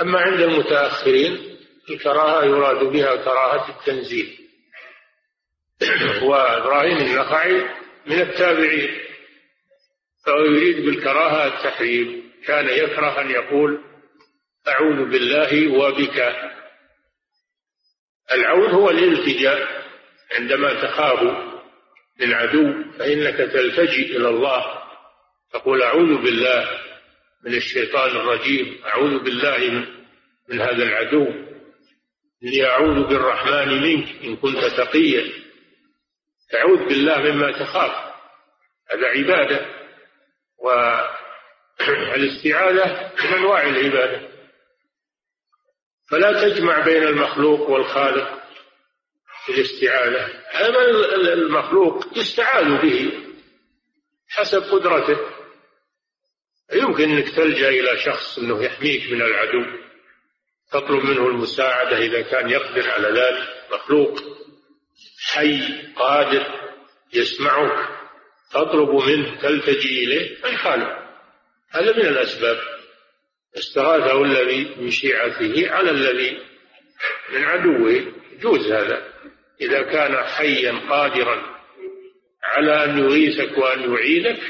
أما 0.01 0.21
عند 0.21 0.41
المتأخرين 0.41 1.56
الكراهة 1.91 2.45
يراد 2.45 2.85
بها 2.85 3.17
كراهة 3.17 3.79
التنزيل. 3.79 4.39
وإبراهيم 6.23 6.97
النخعي 6.97 7.69
من 8.07 8.21
التابعين 8.21 9.01
فهو 10.27 10.45
يريد 10.45 10.87
بالكراهة 10.87 11.47
التحريم. 11.47 12.33
كان 12.47 12.69
يكره 12.69 13.21
أن 13.21 13.31
يقول 13.31 13.81
أعوذ 14.69 15.11
بالله 15.11 15.79
وبك. 15.79 16.37
العوذ 18.33 18.71
هو 18.71 18.91
الالتجاء. 18.91 19.87
عندما 20.39 20.75
تخاف 20.75 21.21
من 22.21 22.33
عدو 22.35 22.93
فإنك 22.99 23.37
تلتجئ 23.37 24.17
إلى 24.17 24.29
الله. 24.29 24.83
تقول 25.53 25.83
أعوذ 25.83 26.23
بالله 26.23 26.81
من 27.45 27.55
الشيطان 27.55 28.11
الرجيم. 28.11 28.81
أعوذ 28.87 29.19
بالله 29.19 29.59
من, 29.59 29.87
من 30.49 30.61
هذا 30.61 30.83
العدو. 30.83 31.56
إني 32.45 32.65
أعوذ 32.65 33.07
بالرحمن 33.09 33.83
منك 33.83 34.25
إن 34.25 34.37
كنت 34.37 34.65
تقيا. 34.65 35.33
تعوذ 36.51 36.85
بالله 36.89 37.19
مما 37.19 37.53
تخاف. 37.53 38.15
هذا 38.91 39.07
عبادة. 39.07 39.67
والاستعاذة 41.79 43.13
من 43.25 43.35
أنواع 43.35 43.63
العبادة. 43.63 44.29
فلا 46.11 46.49
تجمع 46.49 46.81
بين 46.85 47.03
المخلوق 47.03 47.71
والخالق 47.71 48.43
في 49.45 49.53
الاستعاذة 49.53 50.27
أما 50.55 50.85
المخلوق 51.33 52.19
يستعاذ 52.19 52.83
به 52.83 53.13
حسب 54.29 54.63
قدرته. 54.63 55.19
يمكن 56.73 57.11
أنك 57.11 57.29
تلجأ 57.29 57.69
إلى 57.69 57.99
شخص 57.99 58.39
أنه 58.39 58.65
يحميك 58.65 59.13
من 59.13 59.23
العدو. 59.23 59.86
تطلب 60.81 61.05
منه 61.05 61.29
المساعدة 61.29 61.99
إذا 61.99 62.23
كان 62.23 62.51
يقدر 62.51 62.91
على 62.91 63.09
ذلك. 63.09 63.49
مخلوق 63.73 64.19
حي 65.33 65.61
قادر 65.97 66.47
يسمعك. 67.15 67.89
تطلب 68.53 68.91
منه 68.91 69.41
تلتجي 69.43 70.05
إليه 70.05 70.43
ما 70.43 70.49
يخالف 70.49 70.89
هذا 71.71 71.93
من 71.97 72.07
الأسباب. 72.07 72.59
استغاثه 73.59 74.23
الذي 74.23 74.75
من 74.79 74.91
شيعته 74.91 75.71
على 75.71 75.91
الذي 75.91 76.39
من 77.33 77.45
عدوه. 77.45 78.13
يجوز 78.33 78.73
هذا. 78.73 79.03
إذا 79.61 79.83
كان 79.83 80.25
حيا 80.25 80.73
قادرا 80.91 81.57
على 82.45 82.85
أن 82.85 82.99
يغيثك 82.99 83.59
وأن 83.59 83.95
يعينك 83.95 84.41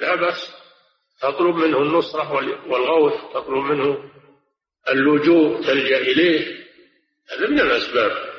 لا 0.00 0.14
بأس. 0.14 0.64
تطلب 1.20 1.54
منه 1.54 1.78
النصرة 1.78 2.32
والغوث 2.68 3.14
تطلب 3.34 3.64
منه 3.64 4.13
اللجوء 4.88 5.62
تلجأ 5.66 5.98
إليه. 5.98 6.64
هذا 7.30 7.48
من 7.48 7.60
الأسباب. 7.60 8.34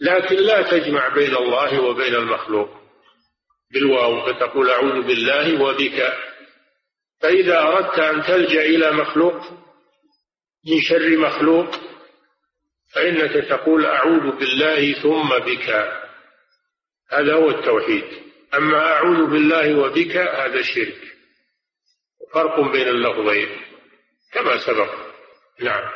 لكن 0.00 0.36
لا 0.36 0.62
تجمع 0.62 1.08
بين 1.08 1.36
الله 1.36 1.80
وبين 1.82 2.14
المخلوق. 2.14 2.68
بالواو 3.72 4.26
فتقول 4.26 4.70
أعوذ 4.70 5.02
بالله 5.02 5.62
وبك. 5.62 6.12
فإذا 7.20 7.62
أردت 7.62 7.98
أن 7.98 8.22
تلجأ 8.22 8.62
إلى 8.62 8.92
مخلوق 8.92 9.34
من 10.70 10.80
شر 10.80 11.16
مخلوق 11.16 11.70
فإنك 12.94 13.48
تقول 13.48 13.86
أعوذ 13.86 14.36
بالله 14.38 14.92
ثم 14.92 15.28
بك. 15.28 15.70
هذا 17.10 17.34
هو 17.34 17.50
التوحيد. 17.50 18.04
أما 18.54 18.92
أعوذ 18.92 19.30
بالله 19.30 19.78
وبك 19.78 20.16
هذا 20.16 20.62
شرك. 20.62 20.98
فرق 22.34 22.60
بين 22.60 22.88
اللفظين 22.88 23.48
كما 24.32 24.58
سبق. 24.58 25.11
نعم. 25.60 25.90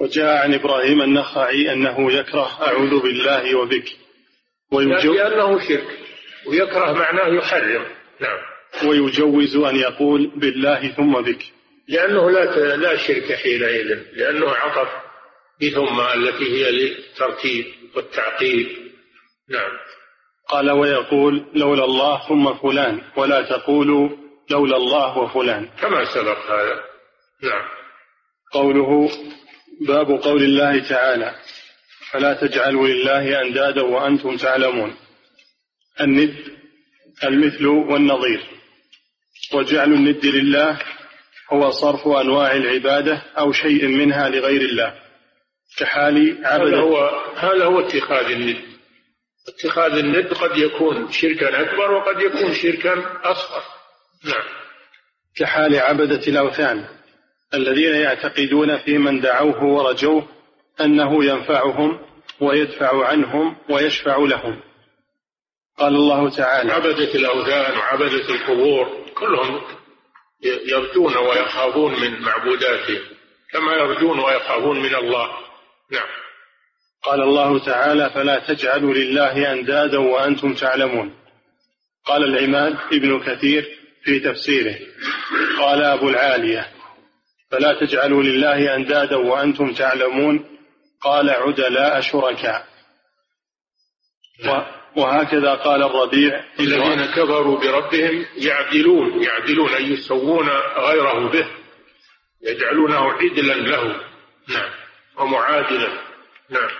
وجاء 0.00 0.42
عن 0.42 0.54
إبراهيم 0.54 1.02
النخعي 1.02 1.72
أنه 1.72 2.12
يكره 2.12 2.62
أعوذ 2.62 3.02
بالله 3.02 3.54
وبك. 3.54 3.84
ويجو... 4.72 5.14
لأنه 5.14 5.68
شرك 5.68 5.98
ويكره 6.46 6.92
معناه 6.92 7.28
يحرم. 7.28 7.86
نعم. 8.20 8.38
ويجوز 8.88 9.56
أن 9.56 9.76
يقول 9.76 10.32
بالله 10.36 10.88
ثم 10.88 11.20
بك. 11.20 11.42
لأنه 11.88 12.30
لا 12.30 12.76
لا 12.76 12.96
شرك 12.96 13.32
حينئذ 13.32 14.02
لأنه 14.12 14.50
عطف 14.50 14.88
بثم 15.62 16.00
التي 16.00 16.44
هي 16.44 16.70
للترتيب 16.70 17.66
والتعقيب. 17.96 18.68
نعم. 19.48 19.70
قال 20.48 20.70
ويقول 20.70 21.46
لولا 21.54 21.84
الله 21.84 22.28
ثم 22.28 22.54
فلان 22.54 23.00
ولا 23.16 23.42
تقولوا 23.42 24.08
لولا 24.50 24.76
الله 24.76 25.18
وفلان. 25.18 25.68
كما 25.80 26.04
سبق 26.04 26.38
هذا. 26.38 26.84
نعم. 27.42 27.79
قوله 28.52 29.10
باب 29.80 30.10
قول 30.10 30.42
الله 30.42 30.88
تعالى 30.88 31.34
فلا 32.10 32.34
تجعلوا 32.34 32.88
لله 32.88 33.42
أندادا 33.42 33.82
وأنتم 33.82 34.36
تعلمون. 34.36 34.96
الند 36.00 36.34
المثل 37.24 37.66
والنظير. 37.66 38.42
وجعل 39.54 39.92
الند 39.92 40.26
لله 40.26 40.78
هو 41.52 41.70
صرف 41.70 42.08
أنواع 42.08 42.52
العبادة 42.52 43.22
أو 43.38 43.52
شيء 43.52 43.86
منها 43.86 44.28
لغير 44.28 44.60
الله. 44.60 44.94
كحال 45.78 46.46
عبد 46.46 46.74
هذا 46.74 46.80
هو 46.80 47.08
هذا 47.36 47.64
هو 47.64 47.80
اتخاذ 47.80 48.30
الند. 48.30 48.56
اتخاذ 49.48 49.92
الند 49.92 50.34
قد 50.34 50.56
يكون 50.56 51.12
شركا 51.12 51.60
أكبر 51.60 51.92
وقد 51.92 52.20
يكون 52.20 52.54
شركا 52.54 53.20
أصغر. 53.22 53.62
نعم. 54.24 54.44
كحال 55.36 55.76
عبدة 55.76 56.26
الأوثان. 56.26 56.99
الذين 57.54 57.94
يعتقدون 57.94 58.78
في 58.78 58.98
من 58.98 59.20
دعوه 59.20 59.64
ورجوه 59.64 60.28
أنه 60.80 61.24
ينفعهم 61.24 62.00
ويدفع 62.40 63.06
عنهم 63.06 63.56
ويشفع 63.70 64.16
لهم. 64.16 64.60
قال 65.78 65.94
الله 65.94 66.30
تعالى 66.30 66.72
عبدة 66.72 67.14
الأوثان 67.14 67.78
وعبدة 67.78 68.34
القبور 68.34 69.06
كلهم 69.14 69.60
يرجون 70.66 71.16
ويخافون 71.16 72.00
من 72.00 72.20
معبوداتهم 72.20 73.00
كما 73.52 73.72
يرجون 73.72 74.18
ويخافون 74.18 74.82
من 74.82 74.94
الله. 74.94 75.28
نعم. 75.92 76.08
قال 77.02 77.20
الله 77.20 77.58
تعالى 77.58 78.10
فلا 78.10 78.38
تجعلوا 78.38 78.94
لله 78.94 79.52
أندادا 79.52 79.98
وأنتم 79.98 80.54
تعلمون. 80.54 81.14
قال 82.04 82.24
العماد 82.24 82.76
ابن 82.92 83.20
كثير 83.20 83.78
في 84.04 84.20
تفسيره. 84.20 84.76
قال 85.58 85.82
أبو 85.82 86.08
العالية 86.08 86.79
فلا 87.50 87.80
تجعلوا 87.80 88.22
لله 88.22 88.76
أندادا 88.76 89.16
وأنتم 89.16 89.72
تعلمون. 89.72 90.58
قال 91.02 91.30
عدلاء 91.30 92.00
شركاء. 92.00 92.66
وهكذا 94.96 95.54
قال 95.54 95.82
الربيع. 95.82 96.44
الذين 96.60 97.06
كفروا 97.06 97.60
بربهم 97.60 98.26
يعدلون 98.36 99.22
يعدلون 99.22 99.74
أي 99.74 99.84
يسوون 99.84 100.48
غيره 100.76 101.30
به 101.30 101.46
يجعلونه 102.42 103.12
عدلا 103.12 103.54
له. 103.54 103.84
نعم. 104.48 104.70
ومعادلا. 105.18 105.88
نعم. 106.50 106.70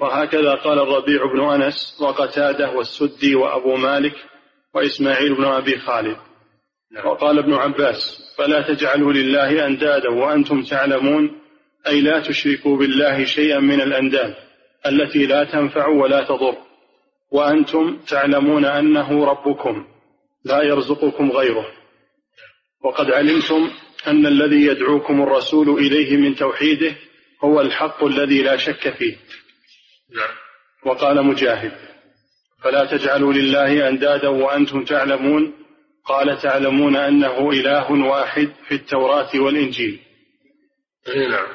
وهكذا 0.00 0.54
قال 0.54 0.78
الربيع 0.78 1.26
بن 1.32 1.40
أنس 1.40 1.98
وقتادة 2.00 2.70
والسدي 2.70 3.34
وأبو 3.34 3.76
مالك 3.76 4.14
وإسماعيل 4.74 5.34
بن 5.34 5.44
أبي 5.44 5.78
خالد. 5.78 6.16
نعم. 6.92 7.06
وقال 7.06 7.38
ابن 7.38 7.54
عباس. 7.54 8.27
فلا 8.38 8.74
تجعلوا 8.74 9.12
لله 9.12 9.66
أندادا 9.66 10.08
وأنتم 10.08 10.62
تعلمون 10.62 11.38
أي 11.86 12.00
لا 12.00 12.20
تشركوا 12.20 12.76
بالله 12.76 13.24
شيئا 13.24 13.58
من 13.58 13.80
الأنداد 13.80 14.34
التي 14.86 15.26
لا 15.26 15.44
تنفع 15.44 15.86
ولا 15.86 16.24
تضر. 16.24 16.56
وأنتم 17.32 17.98
تعلمون 18.08 18.64
أنه 18.64 19.24
ربكم 19.24 19.86
لا 20.44 20.62
يرزقكم 20.62 21.30
غيره. 21.30 21.66
وقد 22.84 23.10
علمتم 23.10 23.70
أن 24.06 24.26
الذي 24.26 24.66
يدعوكم 24.66 25.22
الرسول 25.22 25.70
إليه 25.70 26.16
من 26.16 26.34
توحيده 26.34 26.96
هو 27.44 27.60
الحق 27.60 28.04
الذي 28.04 28.42
لا 28.42 28.56
شك 28.56 28.94
فيه. 28.98 29.16
نعم. 30.14 30.34
وقال 30.86 31.26
مجاهد 31.26 31.72
فلا 32.62 32.84
تجعلوا 32.84 33.32
لله 33.32 33.88
أندادا 33.88 34.28
وأنتم 34.28 34.84
تعلمون 34.84 35.52
قال 36.08 36.42
تعلمون 36.42 36.96
أنه 36.96 37.50
إله 37.50 37.92
واحد 37.92 38.52
في 38.68 38.74
التوراة 38.74 39.30
والإنجيل. 39.34 40.00
نعم. 41.16 41.46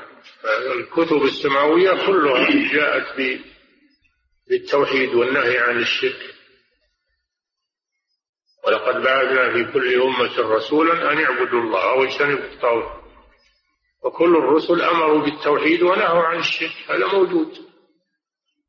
الكتب 0.80 1.24
السماوية 1.24 2.06
كلها 2.06 2.74
جاءت 2.74 3.40
بالتوحيد 4.50 5.10
والنهي 5.10 5.58
عن 5.58 5.78
الشرك. 5.78 6.36
ولقد 8.68 9.04
بعثنا 9.04 9.54
في 9.54 9.72
كل 9.74 10.02
أمة 10.02 10.40
رسولا 10.40 11.12
أن 11.12 11.18
يعبدوا 11.18 11.62
الله 11.62 11.94
واجتنبوا 11.94 12.54
الطاغوت. 12.54 13.04
وكل 14.04 14.36
الرسل 14.36 14.82
أمروا 14.82 15.26
بالتوحيد 15.26 15.82
ونهوا 15.84 16.24
عن 16.24 16.40
الشرك. 16.40 16.76
هذا 16.90 17.08
موجود 17.08 17.54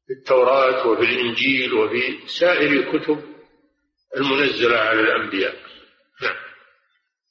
في 0.07 0.12
التوراة 0.12 0.87
وفي 0.87 1.03
الإنجيل 1.03 1.74
وفي 1.74 2.28
سائر 2.41 2.70
الكتب 2.72 3.24
المنزلة 4.16 4.76
على 4.78 5.01
الأنبياء. 5.01 5.64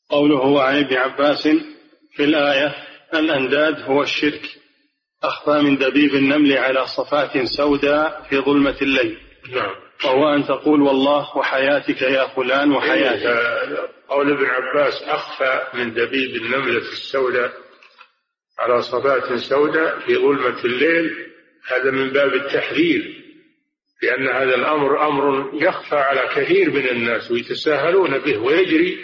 قوله 0.10 0.64
عن 0.64 0.80
ابن 0.80 0.96
عباس 0.98 1.48
في 2.16 2.24
الآية 2.24 2.76
الأنداد 3.14 3.82
هو 3.82 4.04
الشرك 4.04 4.42
أخفى 5.24 5.62
من 5.62 5.78
دبيب 5.78 6.16
النمل 6.16 6.58
على 6.58 6.86
صفات 6.88 7.38
سوداء 7.46 8.24
في 8.30 8.40
ظلمة 8.40 8.78
الليل. 8.82 9.18
نعم. 9.52 9.76
وهو 10.06 10.36
أن 10.36 10.44
تقول 10.44 10.82
والله 10.82 11.38
وحياتك 11.38 12.02
يا 12.02 12.28
فلان 12.28 12.72
وحياتك 12.72 13.26
قول 14.10 14.32
ابن 14.32 14.46
عباس 14.46 15.04
أخفى 15.04 15.78
من 15.78 15.94
دبيب 15.94 16.36
النملة 16.36 16.78
السوداء 16.78 17.52
على 18.60 18.82
صفات 18.82 19.34
سوداء 19.34 20.00
في 20.00 20.16
ظلمة 20.16 20.64
الليل 20.66 21.28
هذا 21.68 21.92
من 21.92 22.10
باب 22.10 22.34
التحذير. 22.34 23.23
لأن 24.04 24.28
هذا 24.28 24.56
الأمر 24.56 25.08
أمر 25.08 25.50
يخفى 25.54 25.96
على 25.96 26.22
كثير 26.36 26.72
من 26.72 26.90
الناس 26.90 27.32
ويتساهلون 27.32 28.18
به 28.18 28.38
ويجري 28.38 28.98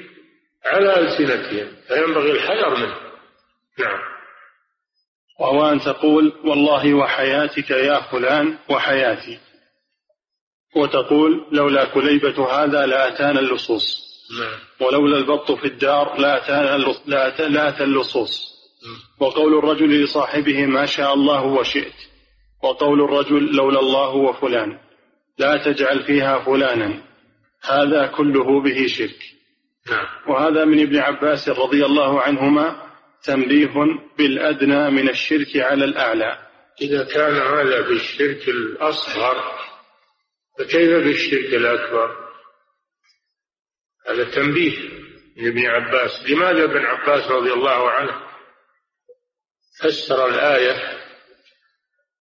على 0.65 0.99
ألسنتهم 0.99 1.67
فينبغي 1.87 2.31
الحذر 2.31 2.75
منه. 2.77 2.95
نعم. 3.79 3.99
وهو 5.39 5.71
أن 5.71 5.79
تقول 5.79 6.33
والله 6.45 6.93
وحياتك 6.93 7.69
يا 7.69 8.01
فلان 8.11 8.57
وحياتي. 8.69 9.39
وتقول 10.75 11.45
لولا 11.51 11.85
كليبة 11.85 12.51
هذا 12.51 12.85
لأتانا 12.85 13.39
اللصوص. 13.39 14.09
نعم. 14.39 14.59
ولولا 14.87 15.17
البط 15.17 15.51
في 15.51 15.65
الدار 15.65 16.19
لأتانا 16.19 16.77
لأتى 17.47 17.83
اللصوص. 17.83 18.49
وقول 19.19 19.57
الرجل 19.57 20.03
لصاحبه 20.03 20.65
ما 20.65 20.85
شاء 20.85 21.13
الله 21.13 21.43
وشئت. 21.43 21.95
وقول 22.63 23.01
الرجل 23.01 23.55
لولا 23.55 23.79
الله 23.79 24.15
وفلان. 24.15 24.88
لا 25.39 25.57
تجعل 25.65 26.03
فيها 26.03 26.39
فلانا. 26.39 27.03
هذا 27.63 28.07
كله 28.07 28.61
به 28.63 28.87
شرك. 28.87 29.19
نعم. 29.89 30.07
وهذا 30.27 30.65
من 30.65 30.81
ابن 30.81 30.97
عباس 30.97 31.49
رضي 31.49 31.85
الله 31.85 32.21
عنهما 32.21 32.89
تنبيه 33.23 33.73
بالأدنى 34.17 34.89
من 34.89 35.09
الشرك 35.09 35.57
على 35.57 35.85
الأعلى. 35.85 36.37
إذا 36.81 37.03
كان 37.03 37.35
هذا 37.35 37.81
بالشرك 37.81 38.49
الأصغر 38.49 39.59
فكيف 40.59 40.89
بالشرك 40.89 41.53
الأكبر؟ 41.53 42.29
هذا 44.09 44.23
تنبيه 44.23 44.77
من 45.37 45.47
ابن 45.47 45.65
عباس. 45.65 46.29
لماذا 46.29 46.63
ابن 46.63 46.85
عباس 46.85 47.31
رضي 47.31 47.53
الله 47.53 47.89
عنه 47.89 48.21
فسر 49.79 50.27
الآية 50.27 50.99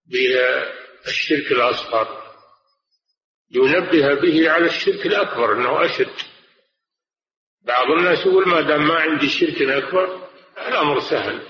بالشرك 0.06 1.52
الأصغر؟ 1.52 2.27
ينبه 3.50 4.14
به 4.14 4.50
على 4.50 4.66
الشرك 4.66 5.06
الأكبر 5.06 5.52
أنه 5.52 5.84
أشد. 5.84 6.10
بعض 7.62 7.90
الناس 7.90 8.26
يقول 8.26 8.48
ما 8.48 8.60
دام 8.60 8.88
ما 8.88 8.94
عندي 8.94 9.28
شرك 9.28 9.62
أكبر 9.62 10.28
الأمر 10.68 11.00
سهل. 11.00 11.42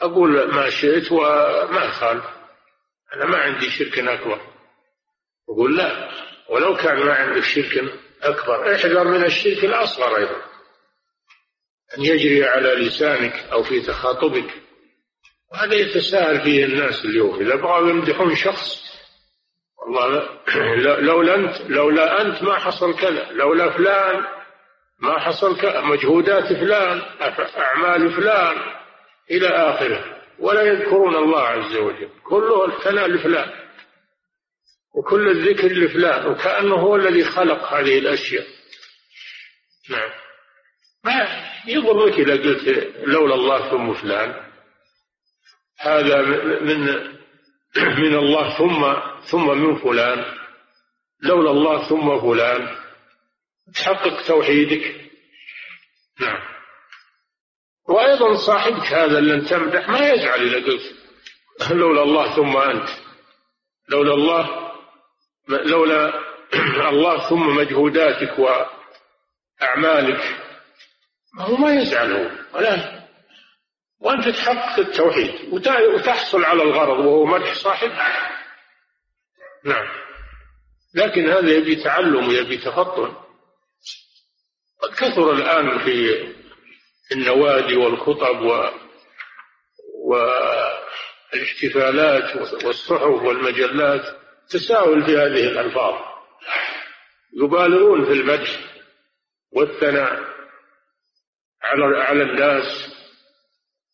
أقول 0.00 0.54
ما 0.54 0.70
شئت 0.70 1.12
وما 1.12 1.90
خالف 1.90 2.24
أنا 3.14 3.26
ما 3.26 3.38
عندي 3.38 3.70
شرك 3.70 3.98
أكبر. 3.98 4.40
يقول 5.48 5.76
لا 5.76 6.10
ولو 6.48 6.76
كان 6.76 7.06
ما 7.06 7.14
عندك 7.14 7.44
شرك 7.44 7.94
أكبر 8.22 8.74
احذر 8.74 9.04
من 9.04 9.24
الشرك 9.24 9.64
الأصغر 9.64 10.16
أيضا. 10.16 10.42
أن 11.98 12.04
يجري 12.04 12.44
على 12.44 12.74
لسانك 12.74 13.32
أو 13.32 13.62
في 13.62 13.80
تخاطبك. 13.80 14.62
وهذا 15.52 15.74
يتساهل 15.74 16.40
فيه 16.40 16.64
الناس 16.64 17.04
اليوم. 17.04 17.40
إذا 17.40 17.54
بغوا 17.54 17.90
يمدحون 17.90 18.36
شخص 18.36 18.85
والله 19.86 20.28
لولا 21.00 21.34
أنت 21.34 21.70
لولا 21.70 22.22
أنت 22.22 22.42
ما 22.42 22.58
حصل 22.58 22.96
كذا 22.96 23.32
لولا 23.32 23.70
فلان 23.70 24.24
ما 24.98 25.18
حصل 25.18 25.60
كذا 25.60 25.80
مجهودات 25.80 26.52
فلان 26.52 27.02
أعمال 27.56 28.12
فلان 28.12 28.56
إلى 29.30 29.48
آخره. 29.48 30.16
ولا 30.38 30.62
يذكرون 30.62 31.16
الله 31.16 31.40
عز 31.40 31.76
وجل. 31.76 32.08
كله 32.24 32.64
الثناء 32.64 33.08
لفلان 33.08 33.50
وكل 34.94 35.28
الذكر 35.28 35.68
لفلان 35.68 36.26
وكأنه 36.26 36.74
هو 36.74 36.96
الذي 36.96 37.24
خلق 37.24 37.72
هذه 37.72 37.98
الأشياء. 37.98 38.46
نعم. 39.90 40.10
ما 41.04 41.28
يضرك 41.66 42.12
إذا 42.12 42.32
قلت 42.32 42.92
لولا 43.06 43.34
الله 43.34 43.70
ثم 43.70 43.94
فلان؟ 43.94 44.46
هذا 45.78 46.22
من 46.60 47.15
من 48.04 48.14
الله 48.14 48.58
ثم 48.58 48.94
ثم 49.30 49.58
من 49.58 49.76
فلان. 49.76 50.24
لولا 51.22 51.50
الله 51.50 51.88
ثم 51.88 52.20
فلان. 52.20 52.76
تحقق 53.74 54.22
توحيدك. 54.26 55.10
نعم. 56.20 56.40
وأيضا 57.88 58.34
صاحبك 58.34 58.92
هذا 58.92 59.18
اللي 59.18 59.40
تمدح 59.40 59.88
ما 59.88 60.08
يزعل 60.08 60.40
إذا 60.40 60.66
قلت 60.66 60.94
لولا 61.70 62.02
الله 62.02 62.36
ثم 62.36 62.56
أنت. 62.56 62.88
لولا 63.88 64.14
الله 64.14 64.72
لولا 65.48 66.12
الله 66.92 67.28
ثم 67.28 67.56
مجهوداتك 67.56 68.38
وأعمالك. 68.38 70.36
هو 71.38 71.56
ما 71.56 71.74
يزعل 71.74 72.12
هو 72.12 72.30
ولا 72.54 73.05
وأنت 74.00 74.28
تحقق 74.28 74.78
التوحيد 74.78 75.52
وتحصل 75.94 76.44
على 76.44 76.62
الغرض 76.62 76.98
وهو 76.98 77.26
مدح 77.26 77.54
صاحب. 77.54 77.90
نعم. 79.64 79.88
لكن 80.94 81.28
هذا 81.28 81.50
يبي 81.50 81.76
تعلم 81.84 82.28
ويبي 82.28 82.56
تفطن. 82.56 83.14
قد 84.82 84.94
كثر 84.96 85.32
الآن 85.32 85.78
في 85.78 86.26
النوادي 87.12 87.76
والخطب 87.76 88.40
و 88.40 88.70
والإحتفالات 91.32 92.36
والصحف 92.64 93.22
والمجلات 93.22 94.16
تساهل 94.48 95.06
في 95.06 95.12
هذه 95.12 95.48
الألفاظ. 95.48 95.94
يبالغون 97.42 98.04
في 98.04 98.12
المدح 98.12 98.50
والثناء 99.52 100.36
على 101.62 102.02
على 102.02 102.22
الناس 102.22 102.95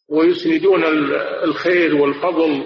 ويسندون 0.09 0.85
الخير 1.45 1.95
والفضل 1.95 2.65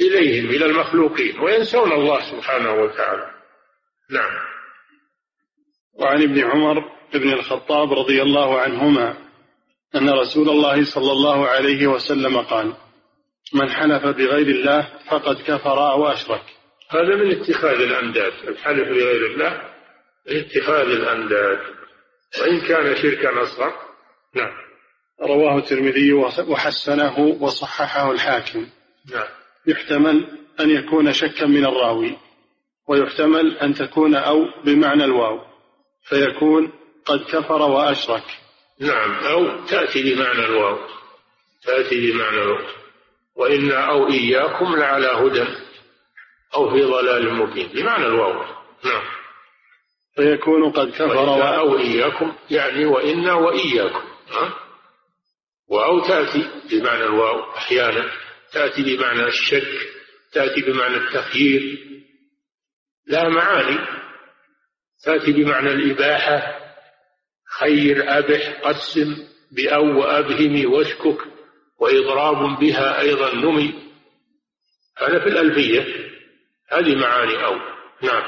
إليهم 0.00 0.50
إلى 0.50 0.66
المخلوقين 0.66 1.40
وينسون 1.40 1.92
الله 1.92 2.30
سبحانه 2.30 2.72
وتعالى. 2.72 3.30
نعم. 4.10 4.32
وعن 5.94 6.22
ابن 6.22 6.44
عمر 6.44 6.90
بن 7.14 7.32
الخطاب 7.32 7.92
رضي 7.92 8.22
الله 8.22 8.60
عنهما 8.60 9.16
أن 9.94 10.10
رسول 10.10 10.48
الله 10.48 10.84
صلى 10.84 11.12
الله 11.12 11.48
عليه 11.48 11.86
وسلم 11.86 12.38
قال 12.38 12.74
من 13.54 13.70
حلف 13.70 14.04
بغير 14.04 14.46
الله 14.46 14.88
فقد 15.10 15.42
كفر 15.42 15.92
أو 15.92 16.06
أشرك. 16.06 16.42
هذا 16.90 17.16
من 17.16 17.30
اتخاذ 17.30 17.80
الأنداد. 17.80 18.32
الحلف 18.48 18.88
بغير 18.88 19.26
الله 19.26 19.70
اتخاذ 20.28 20.86
الأنداد. 20.90 21.58
وإن 22.40 22.60
كان 22.60 22.96
شركا 22.96 23.42
أصغر 23.42 23.72
نعم. 24.34 24.63
رواه 25.22 25.58
الترمذي 25.58 26.12
وحسنه 26.48 27.18
وصححه 27.40 28.10
الحاكم. 28.10 28.66
نعم. 29.12 29.28
يحتمل 29.66 30.38
أن 30.60 30.70
يكون 30.70 31.12
شكا 31.12 31.46
من 31.46 31.66
الراوي 31.66 32.16
ويحتمل 32.88 33.58
أن 33.58 33.74
تكون 33.74 34.14
أو 34.14 34.44
بمعنى 34.64 35.04
الواو 35.04 35.40
فيكون 36.02 36.72
قد 37.04 37.24
كفر 37.24 37.62
وأشرك. 37.62 38.24
نعم 38.80 39.14
أو 39.14 39.64
تأتي 39.64 40.14
بمعنى 40.14 40.44
الواو 40.44 40.78
تأتي 41.64 42.12
بمعنى 42.12 42.42
الواو. 42.42 42.66
وإنا 43.36 43.90
أو 43.90 44.08
إياكم 44.08 44.76
لعلى 44.76 45.06
هدى 45.06 45.44
أو 46.56 46.70
في 46.70 46.82
ضلال 46.82 47.34
مبين 47.34 47.68
بمعنى 47.74 48.06
الواو. 48.06 48.44
نعم. 48.84 49.02
فيكون 50.16 50.70
قد 50.70 50.90
كفر 50.90 51.58
أو 51.58 51.78
إياكم 51.78 52.32
يعني 52.50 52.84
وإنا 52.84 53.34
وإياكم. 53.34 54.04
ها؟ 54.32 54.63
وأو 55.68 56.00
تأتي 56.00 56.50
بمعنى 56.70 57.04
الواو 57.04 57.54
أحيانا 57.56 58.10
تأتي 58.52 58.82
بمعنى 58.82 59.26
الشك 59.26 59.94
تأتي 60.32 60.60
بمعنى 60.60 60.96
التخيير. 60.96 61.78
لا 63.06 63.28
معاني 63.28 63.78
تأتي 65.04 65.32
بمعنى 65.32 65.72
الإباحة. 65.72 66.60
خير 67.58 68.18
أبح 68.18 68.60
قسم 68.64 69.16
بأو 69.52 70.00
وأبهم 70.00 70.72
واشكك 70.72 71.18
وإضراب 71.80 72.58
بها 72.60 73.00
أيضا 73.00 73.34
نمي. 73.34 73.74
هذا 74.98 75.18
في 75.18 75.26
الألفية. 75.26 76.10
هذه 76.72 76.94
معاني 76.94 77.44
أو. 77.44 77.54
نعم. 78.02 78.22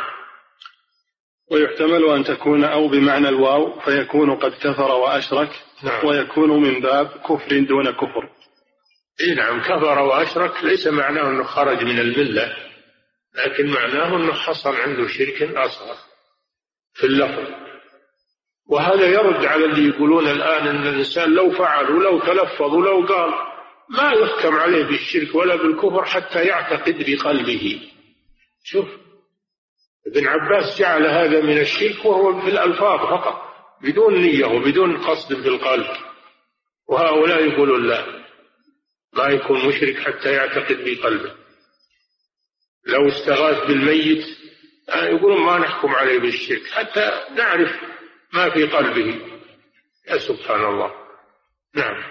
ويحتمل 1.51 2.05
أن 2.05 2.25
تكون 2.25 2.65
أو 2.65 2.89
بمعنى 2.89 3.29
الواو 3.29 3.81
فيكون 3.81 4.37
قد 4.37 4.53
كفر 4.53 4.91
وأشرك. 4.91 5.66
نعم. 5.83 6.07
ويكون 6.07 6.63
من 6.63 6.81
باب 6.81 7.07
كفر 7.07 7.59
دون 7.61 7.91
كفر. 7.91 8.31
إيه 9.21 9.35
نعم 9.35 9.61
كفر 9.61 9.99
وأشرك 9.99 10.65
ليس 10.65 10.87
معناه 10.87 11.29
أنه 11.29 11.45
خرج 11.45 11.85
من 11.85 11.99
الملة 11.99 12.57
لكن 13.35 13.67
معناه 13.67 14.17
أنه 14.17 14.33
حصل 14.33 14.77
عنده 14.77 15.09
شرك 15.09 15.43
أصغر 15.43 15.97
في 16.95 17.05
اللفظ. 17.05 17.67
وهذا 18.69 19.07
يرد 19.07 19.45
على 19.45 19.65
اللي 19.65 19.89
يقولون 19.89 20.29
الآن 20.29 20.67
أن 20.69 20.87
الإنسان 20.87 21.35
لو 21.35 21.51
فعل 21.51 21.91
ولو 21.91 22.21
تلفظ 22.21 22.75
ولو 22.75 23.07
قال 23.07 23.31
ما 23.91 24.13
يحكم 24.13 24.57
عليه 24.57 24.85
بالشرك 24.85 25.35
ولا 25.35 25.57
بالكفر 25.57 26.05
حتى 26.05 26.45
يعتقد 26.45 27.05
بقلبه. 27.07 27.81
شوف 28.65 28.87
ابن 30.07 30.27
عباس 30.27 30.79
جعل 30.79 31.07
هذا 31.07 31.41
من 31.41 31.59
الشرك 31.59 32.05
وهو 32.05 32.41
في 32.41 32.49
الألفاظ 32.49 33.01
فقط. 33.01 33.46
بدون 33.83 34.15
نية 34.23 34.45
وبدون 34.45 34.97
قصد 34.97 35.43
في 35.43 35.49
القلب. 35.49 35.87
وهؤلاء 36.89 37.45
يقولون 37.45 37.87
لا 37.87 38.27
ما 39.13 39.29
يكون 39.29 39.69
مشرك 39.69 39.99
حتى 39.99 40.33
يعتقد 40.33 40.85
بقلبه. 40.85 41.35
لو 42.87 43.09
استغاث 43.09 43.67
بالميت 43.67 44.27
يقولون 44.89 45.41
ما 45.41 45.59
نحكم 45.59 45.89
عليه 45.89 46.19
بالشرك 46.19 46.67
حتى 46.67 47.25
نعرف 47.35 47.71
ما 48.33 48.51
في 48.51 48.67
قلبه. 48.67 49.21
يا 50.09 50.19
سبحان 50.19 50.65
الله. 50.65 50.95
نعم. 51.75 52.03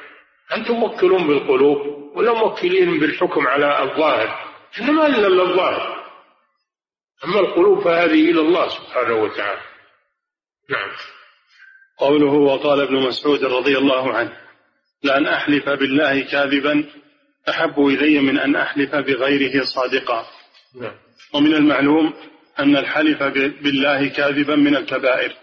أنتم 0.56 0.74
موكلون 0.74 1.28
بالقلوب 1.28 1.78
ولا 2.18 2.34
موكلين 2.34 3.00
بالحكم 3.00 3.48
على 3.48 3.84
الظاهر؟ 3.84 4.56
إحنا 4.74 4.92
ما 4.92 5.08
لنا 5.08 5.28
إلا 5.28 5.44
الظاهر 5.44 6.06
أما 7.26 7.40
القلوب 7.40 7.84
فهذه 7.84 8.32
إلى 8.32 8.42
الله 8.42 8.70
سبحانه 8.70 9.16
وتعالى. 9.16 9.62
نعم. 10.70 10.92
قوله 11.98 12.34
وقال 12.34 12.82
ابن 12.82 12.96
مسعود 12.96 13.44
رضي 13.44 13.78
الله 13.78 14.14
عنه 14.14 14.38
لأن 15.04 15.28
أحلف 15.28 15.70
بالله 15.70 16.22
كاذبا 16.32 16.86
أحب 17.50 17.80
إلي 17.88 18.20
من 18.20 18.40
أن 18.40 18.56
أحلف 18.56 18.96
بغيره 18.96 19.64
صادقا 19.64 20.26
نعم. 20.82 20.96
ومن 21.34 21.54
المعلوم 21.54 22.14
أن 22.60 22.78
الحلف 22.78 23.24
بالله 23.64 24.08
كاذبا 24.08 24.56
من 24.56 24.76
الكبائر 24.76 25.34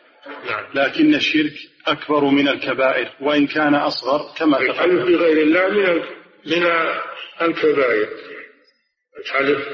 نعم. 0.46 0.64
لكن 0.74 1.14
الشرك 1.14 1.52
أكبر 1.86 2.24
من 2.24 2.48
الكبائر 2.48 3.08
وإن 3.20 3.46
كان 3.46 3.74
أصغر 3.74 4.34
كما 4.36 4.58
الحلف 4.60 5.02
بغير 5.02 5.42
الله 5.42 5.68
من 5.68 6.02
من 6.46 6.66
الكبائر 7.42 8.08
الحلف 9.18 9.68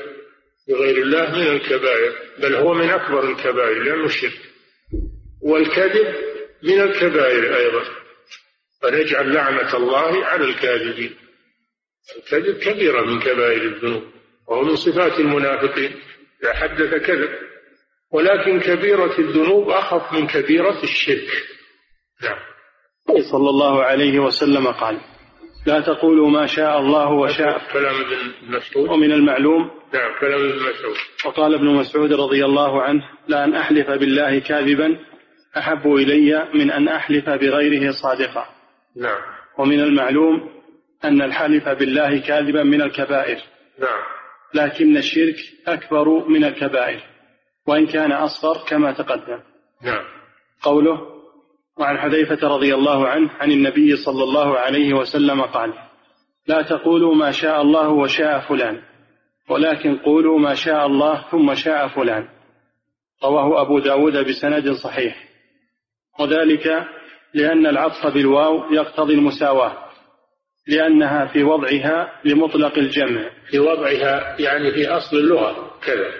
بغير 0.68 0.96
الله 0.96 1.38
من 1.38 1.46
الكبائر 1.46 2.12
بل 2.38 2.54
هو 2.54 2.74
من 2.74 2.90
أكبر 2.90 3.30
الكبائر 3.30 3.82
لأنه 3.82 4.06
الشرك 4.06 4.38
والكذب 5.42 6.14
من 6.62 6.80
الكبائر 6.80 7.56
أيضا. 7.56 7.82
فنجعل 8.82 9.34
لعنة 9.34 9.76
الله 9.76 10.24
على 10.24 10.44
الكاذبين. 10.44 11.16
الكذب 12.16 12.58
كبيرة 12.58 13.02
من 13.02 13.20
كبائر 13.20 13.62
الذنوب 13.62 14.02
وهو 14.48 14.62
من 14.62 14.76
صفات 14.76 15.20
المنافقين. 15.20 16.00
إذا 16.42 16.54
حدث 16.54 16.94
كذب 16.94 17.30
ولكن 18.12 18.60
كبيرة 18.60 19.18
الذنوب 19.18 19.70
أخف 19.70 20.12
من 20.12 20.26
كبيرة 20.26 20.82
الشرك. 20.82 21.28
نعم. 22.22 22.38
صلى 23.32 23.50
الله 23.50 23.82
عليه 23.82 24.18
وسلم 24.18 24.66
قال 24.66 25.00
لا 25.66 25.80
تقولوا 25.80 26.30
ما 26.30 26.46
شاء 26.46 26.78
الله 26.78 27.12
وشاء. 27.12 27.72
كلام 27.72 27.94
ابن 27.94 28.56
مسعود. 28.56 28.88
ومن 28.88 29.12
المعلوم. 29.12 29.70
نعم 29.94 30.20
كلام 30.20 30.40
ابن 30.40 30.58
مسعود. 30.58 30.96
وقال 31.24 31.54
ابن 31.54 31.66
مسعود 31.66 32.12
رضي 32.12 32.44
الله 32.44 32.82
عنه 32.82 33.02
لأن 33.28 33.54
أحلف 33.54 33.90
بالله 33.90 34.38
كاذبا 34.38 34.98
أحب 35.56 35.86
إلي 35.86 36.48
من 36.54 36.70
أن 36.70 36.88
أحلف 36.88 37.28
بغيره 37.28 37.90
صادقا. 37.90 38.46
نعم. 38.96 39.20
ومن 39.58 39.80
المعلوم 39.80 40.50
أن 41.04 41.22
الحلف 41.22 41.68
بالله 41.68 42.20
كاذبا 42.20 42.62
من 42.62 42.82
الكبائر. 42.82 43.38
نعم. 43.78 44.02
لكن 44.54 44.96
الشرك 44.96 45.36
أكبر 45.66 46.28
من 46.28 46.44
الكبائر. 46.44 47.00
وإن 47.66 47.86
كان 47.86 48.12
أصغر 48.12 48.64
كما 48.68 48.92
تقدم. 48.92 49.40
نعم. 49.82 50.04
قوله 50.62 51.18
وعن 51.78 51.98
حذيفة 51.98 52.48
رضي 52.48 52.74
الله 52.74 53.08
عنه 53.08 53.30
عن 53.40 53.52
النبي 53.52 53.96
صلى 53.96 54.24
الله 54.24 54.58
عليه 54.58 54.94
وسلم 54.94 55.42
قال 55.42 55.72
لا 56.46 56.62
تقولوا 56.62 57.14
ما 57.14 57.30
شاء 57.30 57.62
الله 57.62 57.88
وشاء 57.88 58.40
فلان 58.40 58.82
ولكن 59.48 59.96
قولوا 59.96 60.38
ما 60.38 60.54
شاء 60.54 60.86
الله 60.86 61.30
ثم 61.30 61.54
شاء 61.54 61.88
فلان 61.88 62.28
رواه 63.24 63.62
أبو 63.62 63.78
داود 63.78 64.16
بسند 64.16 64.72
صحيح. 64.72 65.27
وذلك 66.18 66.88
لأن 67.34 67.66
العطف 67.66 68.06
بالواو 68.06 68.72
يقتضي 68.72 69.14
المساواة 69.14 69.88
لأنها 70.68 71.26
في 71.26 71.42
وضعها 71.42 72.20
لمطلق 72.24 72.78
الجمع. 72.78 73.30
في 73.50 73.58
وضعها 73.58 74.36
يعني 74.40 74.72
في 74.72 74.88
أصل 74.88 75.16
اللغة 75.16 75.78
كذا. 75.86 76.12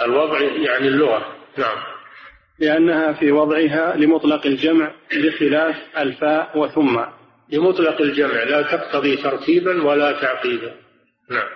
الوضع 0.00 0.40
يعني 0.40 0.88
اللغة 0.88 1.36
نعم. 1.58 1.78
لأنها 2.58 3.12
في 3.12 3.32
وضعها 3.32 3.96
لمطلق 3.96 4.46
الجمع 4.46 4.92
بخلاف 5.16 5.76
الفاء 5.98 6.58
وثم. 6.58 7.00
لمطلق 7.52 8.00
الجمع 8.00 8.42
لا 8.42 8.62
تقتضي 8.62 9.16
ترتيبا 9.16 9.82
ولا 9.82 10.12
تعقيبا 10.20 10.74
نعم. 11.30 11.48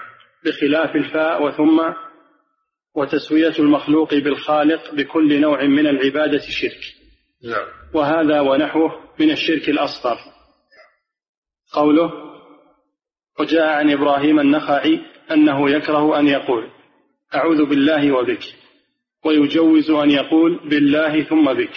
بخلاف 0.44 0.96
الفاء 0.96 1.42
وثم 1.42 1.80
وتسوية 2.94 3.54
المخلوق 3.58 4.14
بالخالق 4.14 4.94
بكل 4.94 5.40
نوع 5.40 5.64
من 5.64 5.86
العبادة 5.86 6.42
شرك. 6.48 7.03
نعم. 7.44 7.66
وهذا 7.94 8.40
ونحوه 8.40 8.92
من 9.20 9.30
الشرك 9.30 9.68
الأصغر. 9.68 10.18
قوله 11.72 12.12
وجاء 13.40 13.66
عن 13.66 13.90
إبراهيم 13.90 14.40
النخعي 14.40 15.00
أنه 15.30 15.70
يكره 15.70 16.18
أن 16.18 16.26
يقول 16.28 16.70
أعوذ 17.34 17.64
بالله 17.64 18.12
وبك. 18.12 18.42
ويجوز 19.24 19.90
أن 19.90 20.10
يقول 20.10 20.68
بالله 20.68 21.24
ثم 21.24 21.52
بك. 21.52 21.72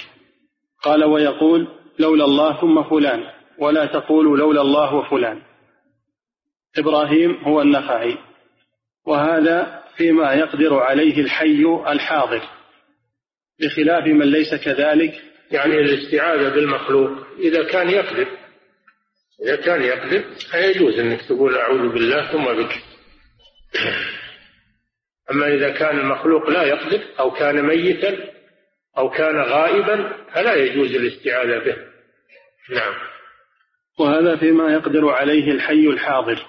قال 0.84 1.04
ويقول 1.04 1.68
لولا 2.00 2.26
الله 2.26 2.62
ثم 2.62 2.84
فلان. 2.84 3.24
ولا 3.60 3.86
تقولوا 3.86 4.38
لولا 4.38 4.62
الله 4.62 4.94
وفلان 4.96 5.42
إبراهيم 6.78 7.36
هو 7.44 7.62
النخعي. 7.62 8.18
وهذا 9.06 9.84
فيما 9.98 10.34
يقدر 10.34 10.80
عليه 10.80 11.22
الحي 11.22 11.66
الحاضر. 11.88 12.42
بخلاف 13.60 14.04
من 14.04 14.26
ليس 14.32 14.56
كذلك 14.56 15.27
يعني 15.52 15.80
الاستعاذة 15.80 16.50
بالمخلوق 16.50 17.12
إذا 17.40 17.64
كان 17.64 17.90
يقدر 17.90 18.28
إذا 19.44 19.56
كان 19.56 19.82
يقدر 19.82 20.24
فيجوز 20.52 21.00
أنك 21.00 21.22
تقول 21.22 21.58
أعوذ 21.58 21.94
بالله 21.94 22.32
ثم 22.32 22.44
بك. 22.46 22.72
أما 25.32 25.48
إذا 25.48 25.70
كان 25.70 26.00
المخلوق 26.00 26.50
لا 26.50 26.64
يقدر 26.64 27.02
أو 27.20 27.32
كان 27.32 27.66
ميتا 27.66 28.18
أو 28.98 29.10
كان 29.10 29.36
غائبا 29.42 30.26
فلا 30.34 30.56
يجوز 30.56 30.96
الاستعاذة 30.96 31.64
به. 31.66 31.76
نعم. 32.76 32.94
وهذا 34.00 34.36
فيما 34.36 34.74
يقدر 34.74 35.10
عليه 35.10 35.52
الحي 35.52 35.88
الحاضر 35.88 36.46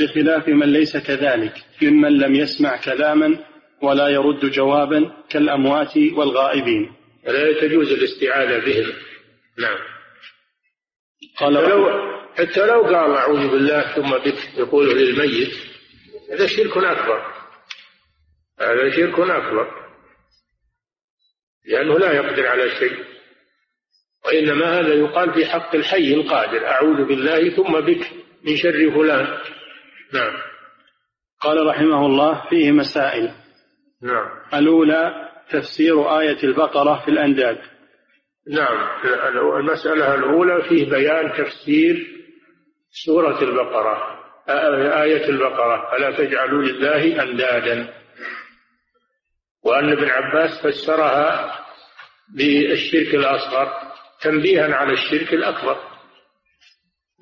بخلاف 0.00 0.48
من 0.48 0.72
ليس 0.72 0.96
كذلك 0.96 1.54
ممن 1.82 2.18
لم 2.18 2.34
يسمع 2.34 2.76
كلاما 2.76 3.38
ولا 3.82 4.08
يرد 4.08 4.46
جوابا 4.46 5.12
كالأموات 5.30 5.96
والغائبين. 5.96 7.03
لا 7.26 7.60
تجوز 7.60 7.92
الاستعاذة 7.92 8.64
بهم. 8.64 8.92
نعم. 9.58 9.78
قال 11.38 11.52
لو 11.52 12.14
حتى 12.34 12.66
لو 12.66 12.82
قال 12.82 13.16
أعوذ 13.16 13.50
بالله 13.50 13.94
ثم 13.94 14.18
بك 14.18 14.58
يقول 14.58 14.98
للميت 14.98 15.52
هذا 16.32 16.46
شرك 16.46 16.76
أكبر. 16.76 17.34
هذا 18.60 18.90
شرك 18.90 19.20
أكبر. 19.20 19.84
لأنه 21.66 21.98
لا 21.98 22.12
يقدر 22.12 22.46
على 22.46 22.70
شيء. 22.70 23.04
وإنما 24.26 24.80
هذا 24.80 24.94
يقال 24.94 25.34
في 25.34 25.46
حق 25.46 25.74
الحي 25.74 26.14
القادر. 26.14 26.66
أعوذ 26.66 27.04
بالله 27.04 27.56
ثم 27.56 27.80
بك 27.80 28.10
من 28.44 28.56
شر 28.56 28.90
فلان. 28.90 29.38
نعم. 30.12 30.32
قال 31.40 31.66
رحمه 31.66 32.06
الله 32.06 32.48
فيه 32.50 32.72
مسائل. 32.72 33.34
نعم. 34.02 34.28
الأولى 34.54 35.33
تفسير 35.50 36.18
آية 36.20 36.42
البقرة 36.44 37.02
في 37.04 37.10
الأنداد. 37.10 37.58
نعم 38.50 38.88
المسألة 39.56 40.14
الأولى 40.14 40.62
فيه 40.68 40.90
بيان 40.90 41.32
تفسير 41.32 42.06
سورة 43.04 43.42
البقرة 43.42 44.20
آية 45.02 45.28
البقرة 45.28 45.90
فلا 45.90 46.10
تجعلوا 46.10 46.62
لله 46.62 47.22
أندادا. 47.22 47.94
وأن 49.64 49.92
ابن 49.92 50.10
عباس 50.10 50.66
فسرها 50.66 51.58
بالشرك 52.36 53.14
الأصغر 53.14 53.72
تنبيها 54.22 54.74
على 54.74 54.92
الشرك 54.92 55.34
الأكبر. 55.34 55.76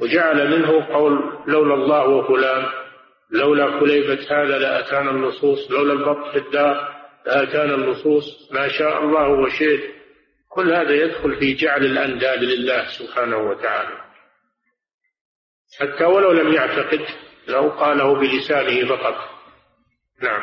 وجعل 0.00 0.50
منه 0.50 0.86
قول 0.86 1.42
لولا 1.46 1.74
الله 1.74 2.08
وفلان 2.08 2.66
لولا 3.30 3.80
كليبة 3.80 4.26
هذا 4.30 4.58
لأتانا 4.58 5.10
النصوص 5.10 5.70
لولا 5.70 5.92
البط 5.92 6.32
في 6.32 6.38
الدار. 6.38 7.01
لأتانا 7.26 7.74
النصوص 7.74 8.52
ما 8.52 8.68
شاء 8.68 9.04
الله 9.04 9.28
وشئت. 9.28 9.80
كل 10.48 10.74
هذا 10.74 10.94
يدخل 10.94 11.36
في 11.40 11.54
جعل 11.54 11.84
الأنداد 11.84 12.38
لله 12.38 12.84
سبحانه 12.98 13.36
وتعالى. 13.36 13.98
حتى 15.80 16.04
ولو 16.04 16.32
لم 16.32 16.52
يعتقد 16.52 17.06
لو 17.48 17.70
قاله 17.70 18.14
بلسانه 18.14 18.88
فقط. 18.88 19.14
نعم. 20.22 20.42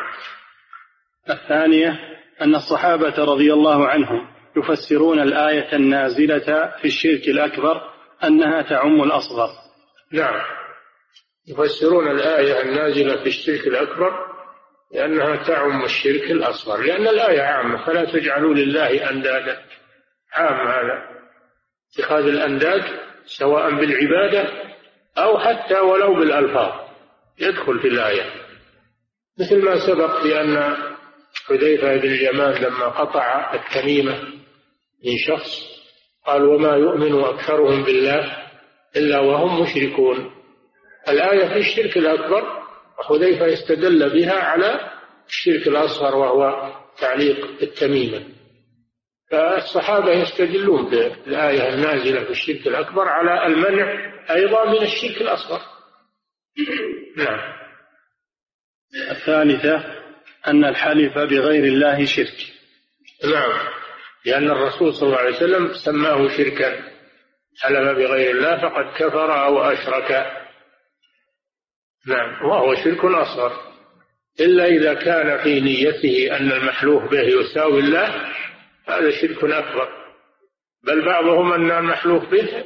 الثانية 1.29 1.99
أن 2.41 2.55
الصحابة 2.55 3.23
رضي 3.23 3.53
الله 3.53 3.87
عنهم 3.87 4.27
يفسرون 4.57 5.19
الآية 5.19 5.75
النازلة 5.75 6.73
في 6.81 6.85
الشرك 6.85 7.27
الأكبر 7.27 7.81
أنها 8.23 8.61
تعم 8.61 9.03
الأصغر. 9.03 9.49
نعم. 10.11 10.41
يفسرون 11.47 12.11
الآية 12.11 12.61
النازلة 12.61 13.23
في 13.23 13.29
الشرك 13.29 13.67
الأكبر 13.67 14.38
لأنها 14.93 15.43
تعم 15.47 15.83
الشرك 15.83 16.31
الأصغر. 16.31 16.81
لأن 16.81 17.07
الآية 17.07 17.41
عامة 17.41 17.85
فلا 17.85 18.05
تجعلوا 18.05 18.53
لله 18.53 19.09
أندادا. 19.09 19.61
عام 20.33 20.67
هذا. 20.67 21.19
اتخاذ 21.93 22.27
الأنداد 22.27 22.81
سواء 23.25 23.69
بالعبادة 23.69 24.49
أو 25.17 25.39
حتى 25.39 25.79
ولو 25.79 26.15
بالألفاظ. 26.15 26.89
يدخل 27.39 27.79
في 27.79 27.87
الآية. 27.87 28.25
مثل 29.39 29.65
ما 29.65 29.87
سبق 29.87 30.21
في 30.21 30.41
أن 30.41 30.77
حذيفة 31.47 31.95
بن 31.95 32.07
اليمان 32.11 32.63
لما 32.63 32.87
قطع 32.87 33.53
التميمة 33.53 34.13
من 35.05 35.17
شخص 35.27 35.49
قال 36.25 36.43
وما 36.43 36.75
يؤمن 36.75 37.23
أكثرهم 37.23 37.83
بالله 37.83 38.37
إلا 38.95 39.19
وهم 39.19 39.61
مشركون. 39.61 40.31
الآية 41.09 41.47
في 41.47 41.57
الشرك 41.57 41.97
الأكبر 41.97 42.58
وحذيفة 42.99 43.53
استدل 43.53 44.09
بها 44.09 44.39
على 44.39 44.91
الشرك 45.27 45.67
الأصغر 45.67 46.15
وهو 46.15 46.73
تعليق 46.99 47.61
التميمة. 47.61 48.25
فالصحابة 49.31 50.11
يستدلون 50.11 50.89
بالآية 50.89 51.73
النازلة 51.73 52.23
في 52.23 52.29
الشرك 52.29 52.67
الأكبر 52.67 53.07
على 53.07 53.47
المنع 53.47 54.13
أيضا 54.29 54.65
من 54.65 54.81
الشرك 54.81 55.21
الأصغر. 55.21 55.61
نعم. 57.17 57.53
الثالثة 59.11 59.99
أن 60.47 60.65
الحلف 60.65 61.17
بغير 61.17 61.63
الله 61.63 62.05
شرك. 62.05 62.37
نعم. 63.23 63.51
لأن 64.25 64.51
الرسول 64.51 64.93
صلى 64.93 65.07
الله 65.07 65.19
عليه 65.19 65.35
وسلم 65.35 65.73
سماه 65.73 66.27
شركا 66.37 66.83
حلف 67.61 67.97
بغير 67.97 68.31
الله 68.31 68.57
فقد 68.61 68.93
كفر 68.97 69.45
أو 69.45 69.61
أشرك. 69.61 70.38
نعم. 72.07 72.45
وهو 72.45 72.75
شرك 72.75 73.05
أصغر. 73.05 73.51
إلا 74.39 74.65
إذا 74.65 74.93
كان 74.93 75.43
في 75.43 75.59
نيته 75.59 76.37
أن 76.37 76.51
المحلوف 76.51 77.03
به 77.11 77.21
يساوي 77.21 77.79
الله 77.79 78.31
هذا 78.87 79.11
شرك 79.21 79.43
أكبر. 79.43 79.89
بل 80.83 81.05
بعضهم 81.05 81.53
أن 81.53 81.71
المحلوف 81.71 82.25
به 82.29 82.65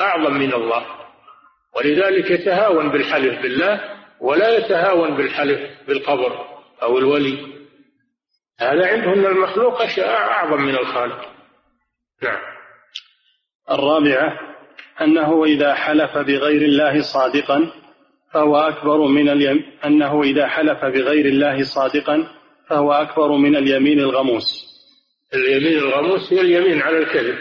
أعظم 0.00 0.34
من 0.34 0.52
الله. 0.52 0.86
ولذلك 1.76 2.30
يتهاون 2.30 2.88
بالحلف 2.88 3.42
بالله 3.42 3.80
ولا 4.20 4.58
يتهاون 4.58 5.16
بالحلف 5.16 5.60
بالقبر 5.88 6.46
أو 6.82 6.98
الولي. 6.98 7.60
هذا 8.60 8.86
عندهم 8.86 9.26
المخلوق 9.26 9.82
أشياء 9.82 10.08
أعظم 10.08 10.62
من 10.62 10.74
الخالق. 10.74 11.28
نعم. 12.22 12.40
الرابعة 13.70 14.38
أنه 15.00 15.44
إذا 15.44 15.74
حلف 15.74 16.18
بغير 16.18 16.62
الله 16.62 17.02
صادقا 17.02 17.79
فهو 18.32 18.56
أكبر 18.56 19.06
من 19.06 19.28
اليم... 19.28 19.64
أنه 19.84 20.22
إذا 20.22 20.46
حلف 20.46 20.84
بغير 20.84 21.26
الله 21.26 21.62
صادقا 21.62 22.28
فهو 22.68 22.92
أكبر 22.92 23.32
من 23.32 23.56
اليمين 23.56 24.00
الغموس. 24.00 24.70
اليمين 25.34 25.78
الغموس 25.78 26.32
هي 26.32 26.40
اليمين 26.40 26.82
على 26.82 26.98
الكذب. 26.98 27.38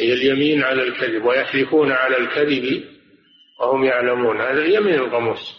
هي 0.00 0.12
اليمين 0.12 0.62
على 0.62 0.82
الكذب 0.82 1.24
ويحلفون 1.24 1.92
على 1.92 2.16
الكذب 2.16 2.84
وهم 3.60 3.84
يعلمون. 3.84 4.40
هذا 4.40 4.62
اليمين 4.62 4.94
الغموس 4.94 5.56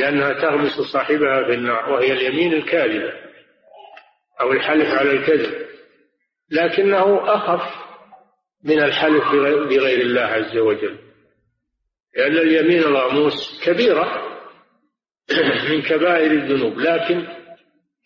لأنها 0.00 0.32
تغمس 0.32 0.80
صاحبها 0.92 1.44
في 1.44 1.54
النار 1.54 1.90
وهي 1.90 2.12
اليمين 2.12 2.52
الكاذبة 2.52 3.12
أو 4.40 4.52
الحلف 4.52 4.94
على 4.94 5.10
الكذب. 5.10 5.68
لكنه 6.50 7.34
أخف 7.34 7.88
من 8.64 8.82
الحلف 8.82 9.24
بغير 9.68 10.00
الله 10.00 10.20
عز 10.20 10.56
وجل. 10.56 11.07
لأن 12.16 12.38
اليمين 12.38 12.78
الغموس 12.78 13.60
كبيرة 13.64 14.28
من 15.70 15.82
كبائر 15.82 16.30
الذنوب 16.30 16.78
لكن 16.78 17.26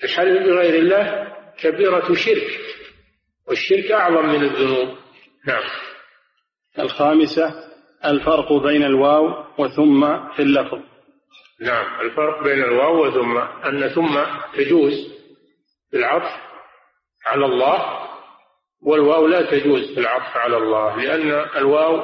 الحلف 0.05 0.43
بغير 0.47 0.75
الله 0.75 1.33
كبيرة 1.59 2.15
شرك 2.15 2.61
والشرك 3.49 3.93
أعظم 3.93 4.29
من 4.29 4.43
الذنوب. 4.45 4.89
نعم. 5.47 5.63
الخامسة 6.79 7.55
الفرق 8.05 8.53
بين 8.53 8.85
الواو 8.85 9.45
وثم 9.59 10.29
في 10.33 10.43
اللفظ. 10.43 10.79
نعم 11.61 12.01
الفرق 12.01 12.43
بين 12.43 12.65
الواو 12.65 13.07
وثم 13.07 13.39
أن 13.39 13.89
ثم 13.89 14.21
تجوز 14.55 15.13
في 15.91 15.97
العطف 15.97 16.43
على 17.27 17.47
الله 17.47 18.09
والواو 18.83 19.27
لا 19.27 19.51
تجوز 19.51 19.95
في 19.95 20.01
العطف 20.01 20.37
على 20.37 20.57
الله 20.57 20.97
لأن 20.97 21.31
الواو 21.57 22.03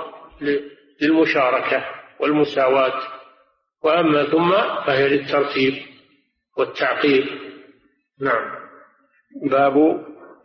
للمشاركة 1.03 1.85
والمساواة. 2.21 3.03
وأما 3.83 4.25
ثم 4.25 4.51
فهي 4.87 5.09
للترتيب 5.09 5.75
والتعقيب 6.57 7.27
نعم. 8.21 8.59
باب 9.51 9.75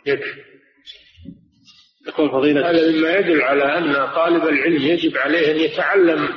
يكفي. 0.06 0.42
يقول 2.08 2.30
فضيلة 2.30 2.70
هذا 2.70 2.92
مما 2.92 3.16
يدل 3.16 3.42
على 3.42 3.78
أن 3.78 4.14
طالب 4.16 4.44
العلم 4.44 4.82
يجب 4.82 5.18
عليه 5.18 5.52
أن 5.52 5.58
يتعلم 5.58 6.30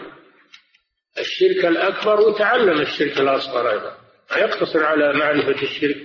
الشرك 1.18 1.64
الأكبر 1.66 2.20
وتعلم 2.20 2.80
الشرك 2.80 3.20
الأصغر 3.20 3.70
أيضا. 3.70 3.96
لا 4.30 4.38
يقتصر 4.38 4.84
على 4.84 5.12
معرفة 5.12 5.62
الشرك 5.62 5.96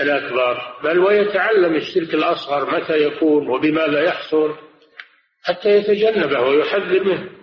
الأكبر 0.00 0.78
بل 0.84 0.98
ويتعلم 0.98 1.74
الشرك 1.74 2.14
الأصغر 2.14 2.80
متى 2.80 3.02
يكون 3.02 3.48
وبماذا 3.48 4.04
يحصل 4.04 4.54
حتى 5.44 5.68
يتجنبه 5.68 6.40
ويحذر 6.40 7.04
منه. 7.04 7.35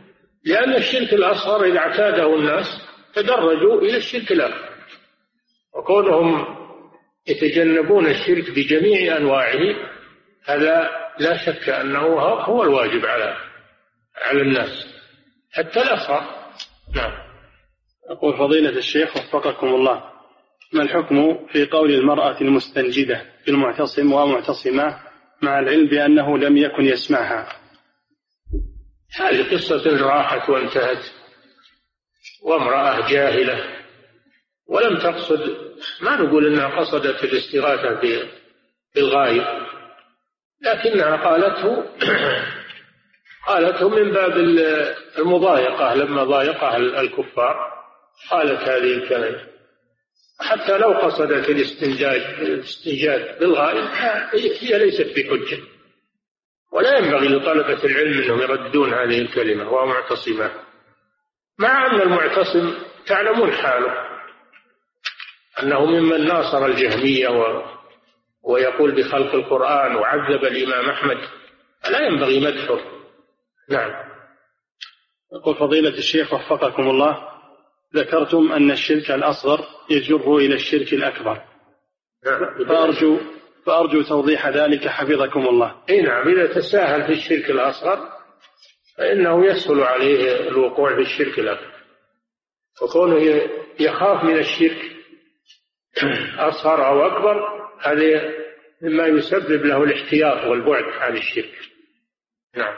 لأن 0.46 0.76
الشرك 0.76 1.14
الأصغر 1.14 1.66
إذا 1.66 1.80
اعتاده 1.80 2.36
الناس 2.36 2.66
تدرجوا 3.14 3.82
إلى 3.82 3.98
الشرك 3.98 4.32
الأكبر 4.32 4.74
وكونهم 5.74 6.46
يتجنبون 7.28 8.08
الشرك 8.08 8.52
بجميع 8.52 9.18
أنواعه 9.18 9.76
هذا 10.46 10.90
لا 11.20 11.38
شك 11.46 11.70
أنه 11.70 12.00
هو 12.00 12.64
الواجب 12.64 13.06
على 13.06 13.38
على 14.16 14.42
الناس. 14.42 14.88
حتى 15.52 15.82
الأصغر. 15.82 16.22
نعم. 16.96 17.12
يقول 18.12 18.38
فضيلة 18.38 18.70
الشيخ 18.70 19.18
وفقكم 19.18 19.68
الله. 19.68 20.04
ما 20.74 20.84
الحكم 20.84 21.48
في 21.48 21.66
قول 21.66 21.92
المرأة 21.92 22.42
المستنجدة 22.42 23.26
في 23.46 23.52
المعتصم 23.52 24.14
ومعتصمة 24.14 25.00
مع 25.42 25.60
العلم 25.60 25.88
بأنه 25.88 26.38
لم 26.38 26.58
يكن 26.58 26.86
يسمعها؟ 26.86 27.63
هذه 29.16 29.56
قصة 29.56 30.06
راحت 30.06 30.50
وانتهت 30.50 31.06
وامرأة 32.42 33.10
جاهلة 33.10 33.84
ولم 34.68 34.98
تقصد 34.98 35.74
ما 36.02 36.16
نقول 36.16 36.48
إنها 36.48 36.80
قصدت 36.80 37.24
الاستغاثة 37.24 38.28
بالغايب 38.96 39.46
لكنها 40.62 41.16
قالته 41.16 41.84
قالته 43.48 43.90
من 43.90 44.12
باب 44.12 44.38
المضايقة 45.18 45.94
لما 45.96 46.24
ضايقها 46.24 46.78
الكفار 46.78 47.74
قالت 48.32 48.62
هذه 48.62 48.94
الكلمة. 48.94 49.40
حتى 50.40 50.78
لو 50.78 50.92
قصدت 50.92 51.50
الاستنجاج 51.50 52.22
الاستنجاد 52.22 53.40
بالغائب 53.40 53.84
هي 54.34 54.78
ليست 54.78 55.08
بحجة. 55.16 55.60
ولا 56.74 56.98
ينبغي 56.98 57.28
لطلبة 57.28 57.84
العلم 57.84 58.22
أنهم 58.22 58.42
يردون 58.42 58.94
هذه 58.94 59.22
الكلمة 59.22 59.72
وهو 59.72 59.86
معتصمة 59.86 60.52
مع 61.60 61.86
أن 61.86 62.02
المعتصم 62.02 62.74
تعلمون 63.06 63.52
حاله. 63.52 63.94
أنه 65.64 65.86
ممن 65.86 66.28
ناصر 66.28 66.66
الجهمية 66.66 67.30
و 67.30 67.64
ويقول 68.44 68.92
بخلق 68.92 69.36
القرآن 69.36 69.96
وعذب 69.96 70.46
الإمام 70.46 70.90
أحمد 70.90 71.18
لا 71.92 72.00
ينبغي 72.08 72.40
مدحه. 72.40 72.80
نعم. 73.70 73.92
يقول 75.34 75.56
فضيلة 75.56 75.98
الشيخ 75.98 76.34
وفقكم 76.34 76.90
الله 76.90 77.30
ذكرتم 77.96 78.52
أن 78.52 78.72
الشرك 78.72 79.12
الأصغر 79.12 79.66
يجر 79.90 80.38
إلى 80.38 80.56
الشرك 80.56 80.94
الأكبر. 80.94 81.42
نعم. 82.26 82.66
فأرجو 82.68 83.20
فأرجو 83.66 84.02
توضيح 84.02 84.48
ذلك 84.48 84.88
حفظكم 84.88 85.48
الله. 85.48 85.76
أي 85.90 86.02
نعم 86.02 86.28
إذا 86.28 86.54
تساهل 86.54 87.06
في 87.06 87.12
الشرك 87.12 87.50
الأصغر 87.50 88.10
فإنه 88.98 89.46
يسهل 89.46 89.84
عليه 89.84 90.48
الوقوع 90.48 90.96
في 90.96 91.02
الشرك 91.02 91.40
الأكبر. 91.40 91.74
وكونه 92.82 93.42
يخاف 93.80 94.24
من 94.24 94.40
الشرك 94.40 94.78
أصغر 96.38 96.88
أو 96.88 97.06
أكبر 97.06 97.64
هذا 97.82 98.34
مما 98.82 99.08
يسبب 99.08 99.66
له 99.66 99.84
الاحتياط 99.84 100.48
والبعد 100.48 100.84
عن 100.84 101.18
الشرك. 101.18 101.54
نعم. 102.56 102.76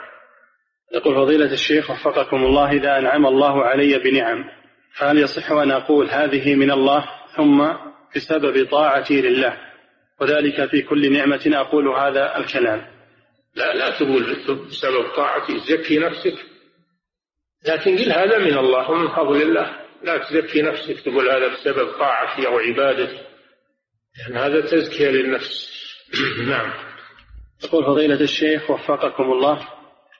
يقول 0.93 1.15
فضيلة 1.15 1.53
الشيخ 1.53 1.91
وفقكم 1.91 2.37
الله 2.37 2.71
إذا 2.71 2.97
أنعم 2.97 3.25
الله 3.25 3.63
علي 3.63 3.99
بنعم 3.99 4.49
فهل 4.97 5.17
يصح 5.17 5.51
أن 5.51 5.71
أقول 5.71 6.09
هذه 6.09 6.55
من 6.55 6.71
الله 6.71 7.05
ثم 7.37 7.73
بسبب 8.15 8.67
طاعتي 8.71 9.21
لله؟ 9.21 9.64
وذلك 10.21 10.69
في 10.69 10.81
كل 10.81 11.13
نعمة 11.13 11.51
أقول 11.53 11.87
هذا 11.87 12.37
الكلام. 12.37 12.81
لا 13.55 13.73
لا 13.73 13.89
تقول 13.89 14.23
بسبب 14.67 15.07
طاعتي 15.15 15.59
زكي 15.59 15.99
نفسك. 15.99 16.35
لكن 17.67 17.97
قل 17.97 18.11
هذا 18.11 18.37
من 18.37 18.57
الله 18.57 18.91
ومن 18.91 19.07
فضل 19.07 19.41
الله. 19.41 19.85
لا 20.03 20.17
تزكي 20.17 20.61
نفسك 20.61 20.99
تقول 21.01 21.29
هذا 21.29 21.47
بسبب 21.47 21.91
طاعتي 21.91 22.47
أو 22.47 22.59
عبادتي 22.59 23.19
لأن 24.17 24.37
هذا 24.37 24.61
تزكية 24.61 25.09
للنفس. 25.09 25.75
نعم. 26.49 26.73
يقول 27.63 27.85
فضيلة 27.85 28.21
الشيخ 28.21 28.71
وفقكم 28.71 29.23
الله 29.23 29.67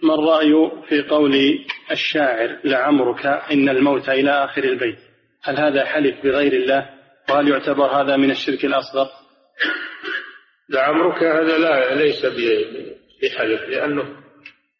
ما 0.04 0.14
الرأي 0.14 0.72
في 0.90 1.02
قول 1.02 1.66
الشاعر 1.92 2.60
لعمرك 2.64 3.26
إن 3.26 3.70
الموت 3.70 4.10
إلى 4.10 4.32
آخر 4.32 4.64
البيت؟ 4.64 5.00
هل 5.44 5.60
هذا 5.60 5.86
حلف 5.86 6.24
بغير 6.24 6.54
الله؟ 6.54 6.90
وهل 7.30 7.48
يعتبر 7.48 7.86
هذا 7.86 8.18
من 8.18 8.32
الشرك 8.32 8.66
الأصغر؟ 8.66 9.08
لعمرك 10.70 11.24
هذا 11.24 11.58
لا 11.58 11.96
ليس 11.96 12.26
بحلف 13.22 13.62
لأنه 13.62 14.26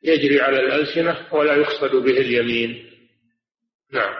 يجري 0.04 0.42
على 0.42 0.60
الألسنة 0.60 1.18
ولا 1.32 1.56
يقصد 1.56 1.96
به 1.96 2.18
اليمين. 2.18 2.92
نعم. 3.94 4.14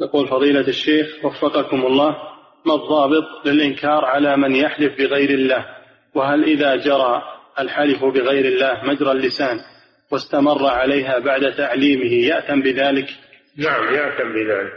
يقول 0.00 0.28
فضيلة 0.28 0.68
الشيخ 0.68 1.24
وفقكم 1.24 1.86
الله 1.86 2.16
ما 2.66 2.74
الضابط 2.74 3.46
للإنكار 3.46 4.04
على 4.04 4.36
من 4.36 4.56
يحلف 4.56 4.98
بغير 4.98 5.30
الله؟ 5.30 5.66
وهل 6.14 6.44
إذا 6.44 6.76
جرى 6.76 7.22
الحلف 7.58 8.04
بغير 8.04 8.44
الله 8.44 8.84
مجرى 8.84 9.12
اللسان 9.12 9.60
واستمر 10.10 10.66
عليها 10.66 11.18
بعد 11.18 11.54
تعليمه 11.56 12.12
يأتم 12.12 12.62
بذلك؟ 12.62 13.08
نعم 13.56 13.94
يأتم 13.94 14.32
بذلك. 14.32 14.72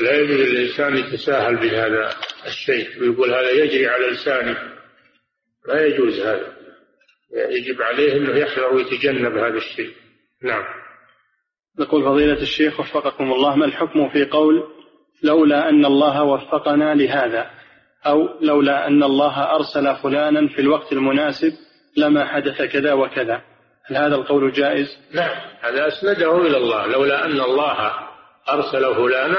لا 0.00 0.20
يجوز 0.20 0.40
للإنسان 0.40 0.96
يتساهل 0.96 1.56
بهذا. 1.56 2.10
الشيء 2.46 3.00
ويقول 3.00 3.34
هذا 3.34 3.50
يجري 3.50 3.88
على 3.88 4.06
لسانه 4.06 4.58
لا 5.68 5.86
يجوز 5.86 6.20
هذا. 6.20 6.54
يجب 7.50 7.82
عليه 7.82 8.16
أنه 8.16 8.38
يحذر 8.38 8.74
ويتجنب 8.74 9.36
هذا 9.36 9.56
الشيء. 9.56 9.92
نعم. 10.42 10.64
يقول 11.78 12.04
فضيلة 12.04 12.42
الشيخ 12.42 12.80
وفقكم 12.80 13.32
الله 13.32 13.56
ما 13.56 13.64
الحكم 13.64 14.08
في 14.08 14.24
قول 14.24 14.62
لولا 15.22 15.68
أن 15.68 15.84
الله 15.84 16.22
وفقنا 16.22 16.94
لهذا؟ 16.94 17.50
أو 18.06 18.40
لولا 18.40 18.86
أن 18.86 19.02
الله 19.02 19.40
أرسل 19.40 19.96
فلانا 20.02 20.48
في 20.48 20.60
الوقت 20.60 20.92
المناسب 20.92 21.52
لما 21.96 22.24
حدث 22.24 22.62
كذا 22.62 22.92
وكذا. 22.92 23.42
هل 23.86 23.96
هذا 23.96 24.14
القول 24.14 24.52
جائز؟ 24.52 24.98
نعم. 25.14 25.36
هذا 25.60 25.88
أسنده 25.88 26.46
إلى 26.46 26.56
الله. 26.56 26.86
لولا 26.86 27.24
أن 27.24 27.40
الله 27.40 27.92
أرسل 28.48 28.94
فلانا 28.94 29.38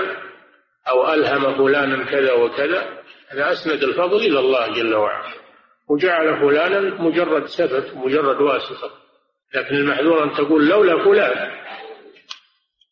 أو 0.88 1.14
ألهم 1.14 1.58
فلانا 1.58 2.06
كذا 2.06 2.34
وكذا 2.34 3.06
هذا 3.30 3.52
أسند 3.52 3.84
الفضل 3.84 4.18
إلى 4.18 4.40
الله 4.40 4.74
جل 4.74 4.96
وعلا. 4.96 5.34
وجعل 5.90 6.40
فلانا 6.40 7.02
مجرد 7.02 7.46
سبب 7.46 7.98
مجرد 7.98 8.42
واسطة. 8.42 8.92
لكن 9.56 9.76
المحذور 9.76 10.24
أن 10.24 10.34
تقول 10.34 10.68
لولا 10.68 11.04
فلان. 11.04 11.52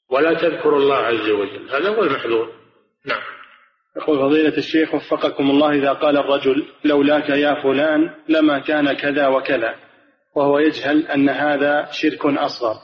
ولا 0.10 0.34
تذكر 0.34 0.78
الله 0.78 0.96
عز 0.96 1.30
وجل. 1.30 1.70
هذا 1.70 1.90
هو 1.90 2.04
المحذور. 2.04 2.54
نعم. 3.06 3.22
يقول 3.98 4.20
فضيلة 4.20 4.58
الشيخ 4.58 4.94
وفقكم 4.94 5.50
الله 5.50 5.72
إذا 5.72 5.94
قال 5.94 6.18
الرجل 6.18 6.66
لولاك 6.86 7.30
يا 7.30 7.64
فلان 7.64 8.16
لما 8.30 8.60
كان 8.60 8.94
كذا 8.94 9.28
وكذا 9.28 9.76
وهو 10.36 10.60
يجهل 10.60 11.08
أن 11.08 11.30
هذا 11.30 11.88
شرك 11.92 12.26
أصغر. 12.26 12.76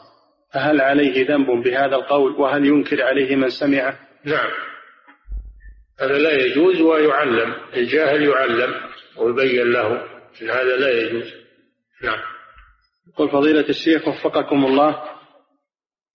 فهل 0.53 0.81
عليه 0.81 1.27
ذنب 1.27 1.63
بهذا 1.63 1.95
القول؟ 1.95 2.31
وهل 2.31 2.65
ينكر 2.65 3.03
عليه 3.03 3.35
من 3.35 3.49
سمعه؟ 3.49 3.99
نعم. 4.25 4.68
هذا 5.99 6.17
لا 6.17 6.31
يجوز 6.45 6.81
ويعلم 6.81 7.55
الجاهل 7.73 8.23
يعلم 8.23 8.73
ويبين 9.17 9.71
له 9.71 10.03
أن 10.41 10.49
هذا 10.49 10.77
لا 10.77 11.01
يجوز. 11.01 11.33
نعم. 12.03 12.19
يقول 13.13 13.29
فضيلة 13.29 13.69
الشيخ 13.69 14.07
وفقكم 14.07 14.65
الله 14.65 15.03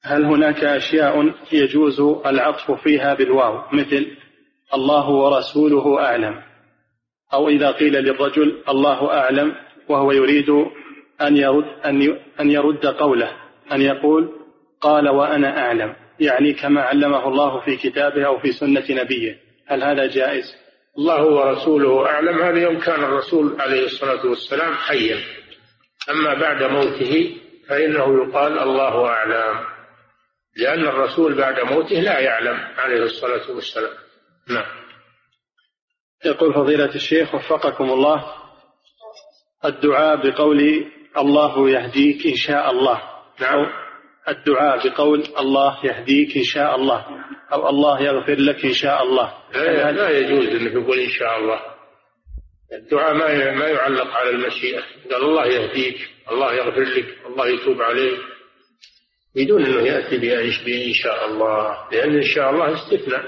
هل 0.03 0.25
هناك 0.25 0.65
أشياء 0.65 1.35
يجوز 1.53 2.01
العطف 2.27 2.71
فيها 2.71 3.15
بالواو؟ 3.15 3.63
مثل 3.73 4.17
الله 4.75 5.09
ورسوله 5.09 6.01
أعلم. 6.01 6.43
أو 7.33 7.49
إذا 7.49 7.71
قيل 7.71 7.93
للرجل 7.93 8.63
الله 8.69 9.13
أعلم 9.13 9.55
وهو 9.89 10.13
يريد 10.13 10.51
أن 11.21 11.37
يرد 11.37 11.65
أن 11.85 12.19
أن 12.41 12.51
يرد 12.51 12.87
قوله 12.87 13.37
أن 13.73 13.81
يقول 13.81 14.31
قال 14.81 15.09
وأنا 15.09 15.59
أعلم. 15.59 15.97
يعني 16.21 16.53
كما 16.53 16.81
علمه 16.81 17.29
الله 17.29 17.61
في 17.61 17.77
كتابه 17.77 18.27
أو 18.27 18.39
في 18.39 18.53
سنة 18.53 18.85
نبيه. 18.91 19.44
هل 19.67 19.83
هذا 19.83 20.07
جائز؟ 20.07 20.55
الله 20.99 21.25
ورسوله 21.25 22.07
أعلم. 22.07 22.43
هذا 22.43 22.59
يوم 22.63 22.81
كان 22.81 23.05
الرسول 23.05 23.61
عليه 23.61 23.87
الصلاة 23.87 24.27
والسلام 24.27 24.75
حيا. 24.75 25.19
أما 26.11 26.35
بعد 26.35 26.63
موته 26.63 27.37
فإنه 27.69 28.25
يقال 28.25 28.59
الله 28.59 29.07
أعلم 29.07 29.67
لأن 30.57 30.87
الرسول 30.87 31.35
بعد 31.35 31.61
موته 31.61 32.01
لا 32.01 32.19
يعلم 32.19 32.57
عليه 32.77 33.03
الصلاة 33.03 33.51
والسلام. 33.51 33.93
نعم. 34.49 34.85
يقول 36.25 36.55
فضيلة 36.55 36.95
الشيخ 36.95 37.35
وفقكم 37.35 37.85
الله 37.85 38.25
الدعاء 39.65 40.31
بقول 40.31 40.91
الله 41.19 41.71
يهديك 41.71 42.27
إن 42.27 42.37
شاء 42.37 42.71
الله. 42.71 43.03
نعم. 43.41 43.84
الدعاء 44.29 44.89
بقول 44.89 45.25
الله 45.39 45.87
يهديك 45.87 46.37
إن 46.37 46.45
شاء 46.45 46.77
الله 46.77 47.07
أو 47.53 47.69
الله 47.69 48.03
يغفر 48.03 48.35
لك 48.35 48.65
إن 48.65 48.73
شاء 48.73 49.03
الله. 49.03 49.35
لا, 49.55 49.93
لا 49.93 50.19
يجوز 50.19 50.47
أنه 50.47 50.81
يقول 50.81 50.99
إن 50.99 51.11
شاء 51.11 51.39
الله. 51.39 51.61
الدعاء 52.73 53.15
ما 53.15 53.51
ما 53.51 53.69
يعلق 53.69 54.11
على 54.11 54.31
المشيئة. 54.31 54.83
قال 55.13 55.25
الله 55.25 55.47
يهديك 55.47 56.09
الله 56.31 56.53
يغفر 56.53 56.81
لك 56.81 57.19
الله 57.27 57.49
يتوب 57.49 57.83
عليك. 57.83 58.19
بدون 59.37 59.65
أنه 59.65 59.81
يأتي 59.81 60.19
بإن 60.65 60.93
شاء 60.93 61.27
الله. 61.27 61.89
لأن 61.93 62.17
إن 62.17 62.23
شاء 62.23 62.51
الله 62.51 62.75
استثناء. 62.75 63.25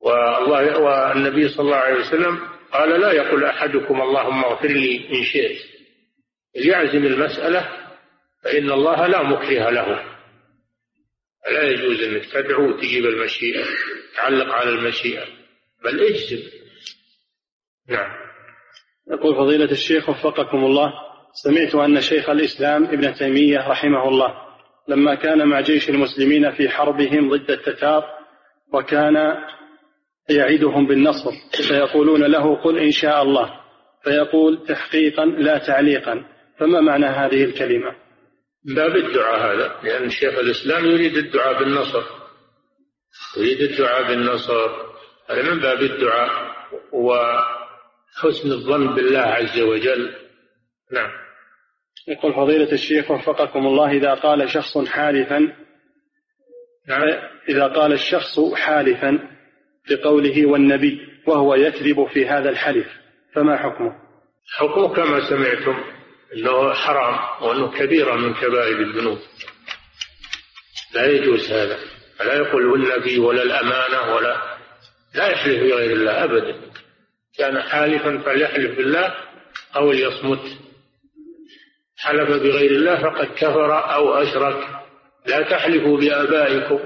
والله 0.00 0.78
والنبي 0.78 1.48
صلى 1.48 1.60
الله 1.60 1.76
عليه 1.76 2.00
وسلم 2.00 2.40
قال 2.72 3.00
لا 3.00 3.12
يقول 3.12 3.44
أحدكم 3.44 4.00
اللهم 4.00 4.44
اغفر 4.44 4.68
لي 4.68 5.08
إن 5.18 5.24
شئت. 5.24 5.58
ليعزم 6.56 7.06
المسألة 7.06 7.79
فإن 8.44 8.70
الله 8.70 9.06
لا 9.06 9.22
مكره 9.22 9.70
له 9.70 10.04
لا 11.52 11.62
يجوز 11.62 12.02
أنك 12.02 12.26
تدعو 12.32 12.68
وتجيب 12.68 13.06
المشيئة 13.06 13.64
تعلق 14.16 14.54
على 14.54 14.70
المشيئة 14.70 15.24
بل 15.84 16.00
اجزم. 16.00 16.42
نعم. 17.88 18.10
يقول 19.10 19.34
فضيلة 19.34 19.70
الشيخ 19.70 20.08
وفقكم 20.08 20.58
الله 20.58 20.92
سمعت 21.32 21.74
أن 21.74 22.00
شيخ 22.00 22.30
الإسلام 22.30 22.84
ابن 22.84 23.14
تيمية 23.14 23.68
رحمه 23.68 24.08
الله 24.08 24.34
لما 24.88 25.14
كان 25.14 25.48
مع 25.48 25.60
جيش 25.60 25.90
المسلمين 25.90 26.50
في 26.50 26.68
حربهم 26.68 27.30
ضد 27.30 27.50
التتار 27.50 28.04
وكان 28.72 29.36
يعدهم 30.30 30.86
بالنصر 30.86 31.30
فيقولون 31.68 32.22
له 32.22 32.56
قل 32.56 32.78
إن 32.78 32.90
شاء 32.90 33.22
الله 33.22 33.60
فيقول 34.04 34.66
تحقيقا 34.66 35.24
لا 35.24 35.58
تعليقا 35.58 36.24
فما 36.58 36.80
معنى 36.80 37.06
هذه 37.06 37.44
الكلمة؟ 37.44 37.94
باب 38.64 38.96
الدعاء 38.96 39.40
هذا 39.40 39.80
لأن 39.82 40.10
شيخ 40.10 40.38
الإسلام 40.38 40.84
يريد 40.84 41.16
الدعاء 41.16 41.58
بالنصر 41.58 42.02
يريد 43.36 43.60
الدعاء 43.60 44.08
بالنصر 44.08 44.90
هذا 45.30 45.42
من 45.42 45.60
باب 45.60 45.82
الدعاء 45.82 46.50
وحسن 46.92 48.52
الظن 48.52 48.94
بالله 48.94 49.20
عز 49.20 49.60
وجل 49.60 50.14
نعم 50.92 51.10
يقول 52.08 52.34
فضيلة 52.34 52.72
الشيخ 52.72 53.10
وفقكم 53.10 53.66
الله 53.66 53.90
إذا 53.90 54.14
قال 54.14 54.50
شخص 54.50 54.78
حالفا 54.78 55.38
نعم. 56.88 57.02
إذا 57.48 57.66
قال 57.66 57.92
الشخص 57.92 58.40
حالفا 58.54 59.18
بقوله 59.90 60.46
والنبي 60.46 61.00
وهو 61.26 61.54
يكذب 61.54 62.06
في 62.06 62.26
هذا 62.26 62.50
الحلف 62.50 62.86
فما 63.34 63.56
حكمه؟ 63.56 63.92
حكمه 64.58 64.94
كما 64.94 65.28
سمعتم 65.28 65.99
إنه 66.36 66.72
حرام 66.72 67.42
وأنه 67.42 67.78
كبيره 67.78 68.14
من 68.14 68.34
كبائر 68.34 68.80
الذنوب. 68.80 69.18
لا 70.94 71.06
يجوز 71.06 71.50
هذا. 71.50 71.78
لا 72.20 72.34
يقول 72.34 72.66
والنبي 72.66 73.18
ولا 73.18 73.42
الأمانة 73.42 74.14
ولا 74.14 74.58
لا 75.14 75.26
يحلف 75.26 75.60
بغير 75.60 75.92
الله 75.92 76.24
ابدا. 76.24 76.60
كان 77.38 77.62
حالفا 77.62 78.18
فليحلف 78.18 78.76
بالله 78.76 79.14
أو 79.76 79.92
ليصمت. 79.92 80.58
حلف 81.98 82.30
بغير 82.30 82.70
الله 82.70 83.02
فقد 83.02 83.26
كفر 83.26 83.94
أو 83.94 84.14
أشرك. 84.14 84.68
لا 85.26 85.42
تحلفوا 85.42 85.98
بآبائكم. 85.98 86.80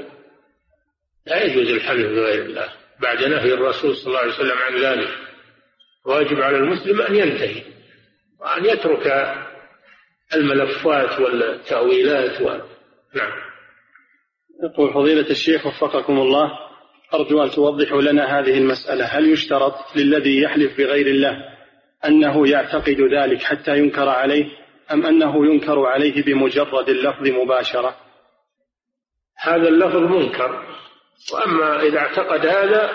لا 1.27 1.45
يجوز 1.45 1.71
الحلف 1.71 2.07
بغير 2.07 2.43
الله. 2.43 2.69
بعد 3.01 3.25
نهي 3.25 3.55
الرسول 3.55 3.97
صلى 3.97 4.07
الله 4.07 4.19
عليه 4.19 4.33
وسلم 4.33 4.59
عن 4.59 4.77
ذلك. 4.77 5.19
واجب 6.07 6.41
على 6.41 6.57
المسلم 6.57 7.03
أن 7.03 7.17
ينتهي. 7.17 7.74
وأن 8.45 8.65
يترك 8.65 9.35
الملفات 10.35 11.21
والتأويلات 11.21 12.41
و... 12.41 12.49
نعم. 13.15 13.33
يقول 14.63 14.95
فضيلة 14.95 15.31
الشيخ 15.31 15.67
وفقكم 15.67 16.19
الله 16.19 16.51
أرجو 17.15 17.43
أن 17.43 17.51
توضحوا 17.51 18.03
لنا 18.03 18.39
هذه 18.39 18.59
المسألة. 18.59 19.05
هل 19.05 19.33
يشترط 19.33 19.75
للذي 19.97 20.43
يحلف 20.43 20.79
بغير 20.79 21.07
الله 21.07 21.37
أنه 22.05 22.49
يعتقد 22.49 23.01
ذلك 23.01 23.43
حتى 23.43 23.79
ينكر 23.79 24.09
عليه 24.09 24.47
أم 24.93 25.07
أنه 25.07 25.47
ينكر 25.47 25.87
عليه 25.87 26.23
بمجرد 26.23 26.89
اللفظ 26.89 27.29
مباشرة؟ 27.29 27.97
هذا 29.39 29.69
اللفظ 29.69 29.97
منكر 29.97 30.77
وأما 31.33 31.83
إذا 31.83 31.99
اعتقد 31.99 32.47
هذا 32.47 32.91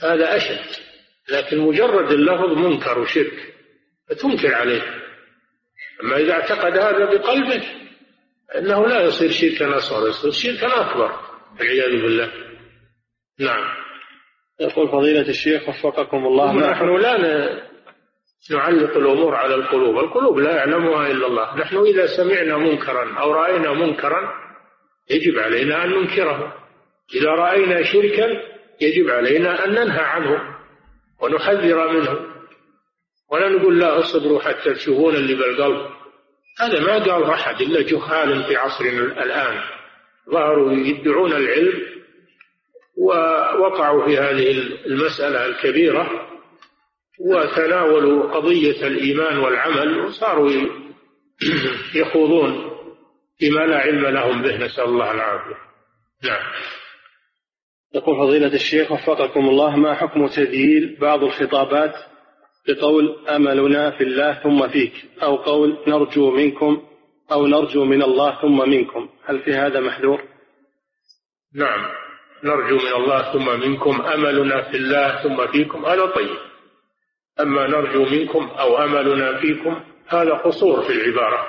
هذا 0.00 0.36
أشد. 0.36 0.82
لكن 1.30 1.58
مجرد 1.58 2.12
اللفظ 2.12 2.58
منكر 2.58 2.98
وشرك. 2.98 3.57
فتنكر 4.10 4.54
عليه. 4.54 4.82
أما 6.02 6.16
إذا 6.16 6.32
اعتقد 6.32 6.78
هذا 6.78 7.04
بقلبه 7.04 7.62
أنه 8.56 8.86
لا 8.86 9.00
يصير 9.00 9.30
شركا 9.30 9.76
أصغر 9.76 10.08
يصير 10.08 10.30
شركا 10.30 10.80
أكبر 10.80 11.12
والعياذ 11.58 12.02
بالله. 12.02 12.32
نعم. 13.40 13.64
يقول 14.60 14.88
فضيلة 14.88 15.28
الشيخ 15.28 15.68
وفقكم 15.68 16.26
الله. 16.26 16.52
نحن 16.52 16.96
لا 16.96 17.18
نعلق 18.50 18.96
الأمور 18.96 19.34
على 19.34 19.54
القلوب. 19.54 19.98
القلوب 19.98 20.38
لا 20.38 20.56
يعلمها 20.56 21.06
إلا 21.06 21.26
الله. 21.26 21.56
نحن 21.56 21.76
إذا 21.76 22.06
سمعنا 22.06 22.56
منكرا 22.56 23.18
أو 23.20 23.32
رأينا 23.32 23.72
منكرا 23.72 24.32
يجب 25.10 25.38
علينا 25.38 25.84
أن 25.84 25.90
ننكره. 25.90 26.54
إذا 27.14 27.30
رأينا 27.30 27.82
شركا 27.82 28.42
يجب 28.80 29.10
علينا 29.10 29.64
أن 29.64 29.70
ننهى 29.70 30.00
عنه 30.00 30.58
ونحذر 31.20 31.92
منه. 31.92 32.27
ولا 33.30 33.48
نقول 33.48 33.78
لا 33.80 34.00
اصبروا 34.00 34.40
حتى 34.40 34.74
تشوفون 34.74 35.14
اللي 35.14 35.34
بالقلب. 35.34 35.90
هذا 36.60 36.80
ما 36.80 37.04
قال 37.04 37.24
أحد 37.24 37.60
إلا 37.60 37.82
جهال 37.82 38.44
في 38.44 38.56
عصرنا 38.56 39.22
الآن. 39.22 39.60
ظهروا 40.30 40.72
يدعون 40.72 41.32
العلم 41.32 41.82
ووقعوا 42.96 44.06
في 44.06 44.18
هذه 44.18 44.50
المسألة 44.86 45.46
الكبيرة 45.46 46.28
وتناولوا 47.20 48.34
قضية 48.34 48.86
الإيمان 48.86 49.38
والعمل 49.38 49.98
وصاروا 49.98 50.50
يخوضون 52.00 52.70
فيما 53.38 53.60
لا 53.60 53.78
علم 53.78 54.06
لهم 54.06 54.42
به. 54.42 54.56
نسأل 54.56 54.84
الله 54.84 55.10
العافية. 55.10 55.56
نعم. 56.24 56.42
يقول 57.94 58.16
فضيلة 58.16 58.54
الشيخ 58.54 58.92
وفقكم 58.92 59.48
الله 59.48 59.76
ما 59.76 59.94
حكم 59.94 60.26
تذييل 60.26 60.96
بعض 61.00 61.24
الخطابات 61.24 61.94
بقول 62.66 63.16
أملنا 63.28 63.90
في 63.90 64.04
الله 64.04 64.32
ثم 64.32 64.68
فيك 64.68 64.92
أو 65.22 65.36
قول 65.36 65.78
نرجو 65.86 66.30
منكم 66.30 66.82
أو 67.32 67.46
نرجو 67.46 67.84
من 67.84 68.02
الله 68.02 68.40
ثم 68.42 68.70
منكم. 68.70 69.08
هل 69.24 69.40
في 69.40 69.54
هذا 69.54 69.80
محذور؟ 69.80 70.22
نعم 71.54 71.90
نرجو 72.44 72.76
من 72.76 72.92
الله 72.92 73.32
ثم 73.32 73.60
منكم 73.60 74.00
أملنا 74.00 74.62
في 74.62 74.76
الله 74.76 75.22
ثم 75.22 75.46
فيكم. 75.46 75.86
هذا 75.86 76.06
طيب. 76.06 76.36
أما 77.40 77.66
نرجو 77.66 78.04
منكم 78.04 78.44
أو 78.44 78.84
أملنا 78.84 79.40
فيكم 79.40 79.80
هذا 80.06 80.34
قصور 80.34 80.82
في 80.82 80.92
العبارة. 80.92 81.46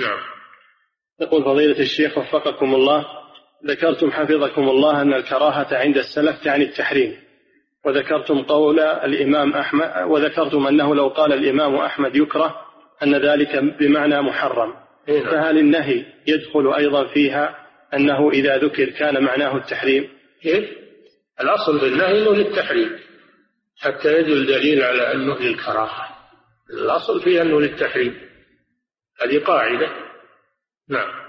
نعم. 0.00 0.18
يقول 1.20 1.44
فضيلة 1.44 1.78
الشيخ 1.78 2.18
وفقكم 2.18 2.74
الله 2.74 3.06
ذكرتم 3.66 4.10
حفظكم 4.10 4.68
الله 4.68 5.02
أن 5.02 5.14
الكراهة 5.14 5.68
عند 5.72 5.96
السلف 5.96 6.44
تعني 6.44 6.64
التحريم. 6.64 7.31
وذكرتم 7.84 8.42
قول 8.42 8.80
الإمام 8.80 9.52
أحمد 9.52 10.10
وذكرتم 10.10 10.66
أنه 10.66 10.94
لو 10.94 11.08
قال 11.08 11.32
الإمام 11.32 11.74
أحمد 11.74 12.16
يكره 12.16 12.54
أن 13.02 13.14
ذلك 13.14 13.56
بمعنى 13.80 14.22
محرم. 14.22 14.74
نعم. 15.08 15.24
فهل 15.24 15.58
النهي 15.58 16.04
يدخل 16.26 16.72
أيضا 16.74 17.06
فيها 17.06 17.66
أنه 17.94 18.30
إذا 18.30 18.56
ذكر 18.56 18.90
كان 18.90 19.24
معناه 19.24 19.56
التحريم؟ 19.56 20.08
كيف؟ 20.42 20.64
الأصل 21.40 21.80
في 21.80 21.86
النهي 21.86 22.22
أنه 22.22 22.34
للتحريم 22.34 22.98
حتى 23.80 24.18
يدل 24.18 24.46
دليل 24.46 24.82
على 24.82 25.14
أنه 25.14 25.38
للكراهة. 25.38 26.08
الأصل 26.70 27.22
فيه 27.22 27.42
أنه 27.42 27.60
للتحريم. 27.60 28.14
هذه 29.22 29.38
قاعدة. 29.44 29.88
نعم. 30.88 31.22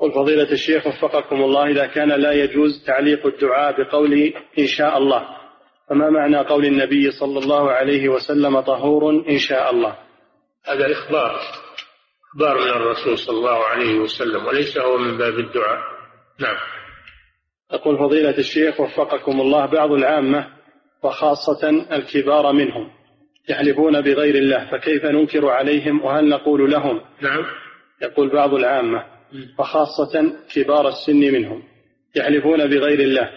قل 0.00 0.12
فضيلة 0.12 0.52
الشيخ 0.52 0.86
وفقكم 0.86 1.36
الله 1.36 1.70
إذا 1.70 1.86
كان 1.86 2.08
لا 2.08 2.32
يجوز 2.32 2.84
تعليق 2.86 3.26
الدعاء 3.26 3.82
بقول 3.82 4.12
إن 4.58 4.66
شاء 4.66 4.98
الله. 4.98 5.43
فما 5.88 6.10
معنى 6.10 6.36
قول 6.36 6.64
النبي 6.64 7.10
صلى 7.10 7.38
الله 7.38 7.70
عليه 7.70 8.08
وسلم 8.08 8.60
طهور 8.60 9.10
إن 9.28 9.38
شاء 9.38 9.70
الله؟ 9.70 9.96
هذا 10.64 10.92
إخبار 10.92 11.40
إخبار 12.34 12.58
من 12.60 12.68
الرسول 12.68 13.18
صلى 13.18 13.36
الله 13.36 13.64
عليه 13.64 13.98
وسلم 13.98 14.46
وليس 14.46 14.78
هو 14.78 14.98
من 14.98 15.18
باب 15.18 15.38
الدعاء. 15.38 15.78
نعم. 16.40 16.56
أقول 17.70 17.98
فضيلة 17.98 18.38
الشيخ 18.38 18.80
وفقكم 18.80 19.40
الله 19.40 19.66
بعض 19.66 19.92
العامة 19.92 20.48
وخاصة 21.02 21.68
الكبار 21.92 22.52
منهم 22.52 22.90
يحلفون 23.48 24.00
بغير 24.00 24.34
الله 24.34 24.70
فكيف 24.70 25.04
ننكر 25.04 25.48
عليهم 25.48 26.04
وهل 26.04 26.28
نقول 26.28 26.70
لهم؟ 26.70 27.00
نعم. 27.20 27.44
يقول 28.02 28.28
بعض 28.28 28.54
العامة 28.54 29.04
وخاصة 29.58 30.36
كبار 30.54 30.88
السن 30.88 31.16
منهم 31.16 31.62
يحلفون 32.16 32.66
بغير 32.66 33.00
الله 33.00 33.30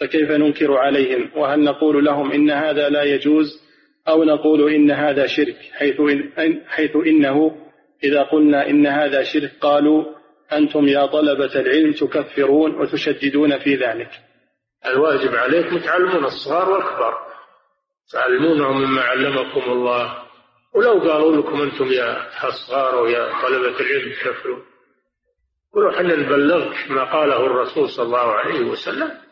فكيف 0.00 0.30
ننكر 0.30 0.76
عليهم؟ 0.76 1.30
وهل 1.36 1.64
نقول 1.64 2.04
لهم 2.04 2.32
إن 2.32 2.50
هذا 2.50 2.88
لا 2.88 3.02
يجوز؟ 3.02 3.64
أو 4.08 4.24
نقول 4.24 4.74
إن 4.74 4.90
هذا 4.90 5.26
شرك 5.26 5.56
حيث, 5.72 6.00
إن 6.38 6.60
حيث 6.66 6.96
إنه 6.96 7.56
إذا 8.04 8.22
قلنا 8.22 8.70
إن 8.70 8.86
هذا 8.86 9.22
شرك 9.22 9.52
قالوا 9.60 10.04
أنتم 10.52 10.88
يا 10.88 11.06
طلبة 11.06 11.60
العلم 11.60 11.92
تكفرون 11.92 12.74
وتشددون 12.80 13.58
في 13.58 13.74
ذلك. 13.74 14.10
الواجب 14.86 15.34
عليكم 15.34 15.78
تعلمون 15.78 16.24
الصغار 16.24 16.70
والكبار. 16.70 17.14
تعلمونهم 18.12 18.80
مما 18.80 19.02
علمكم 19.02 19.72
الله. 19.72 20.24
ولو 20.74 20.92
قالوا 20.92 21.36
لكم 21.36 21.62
أنتم 21.62 21.92
يا 21.92 22.26
أصغار 22.48 23.02
ويا 23.02 23.42
طلبة 23.42 23.80
العلم 23.80 24.12
كفروا 24.12 24.58
قولوا 25.74 25.92
حنا 25.92 26.16
نبلغك 26.16 26.90
ما 26.90 27.04
قاله 27.12 27.46
الرسول 27.46 27.88
صلى 27.88 28.06
الله 28.06 28.32
عليه 28.32 28.60
وسلم. 28.60 29.23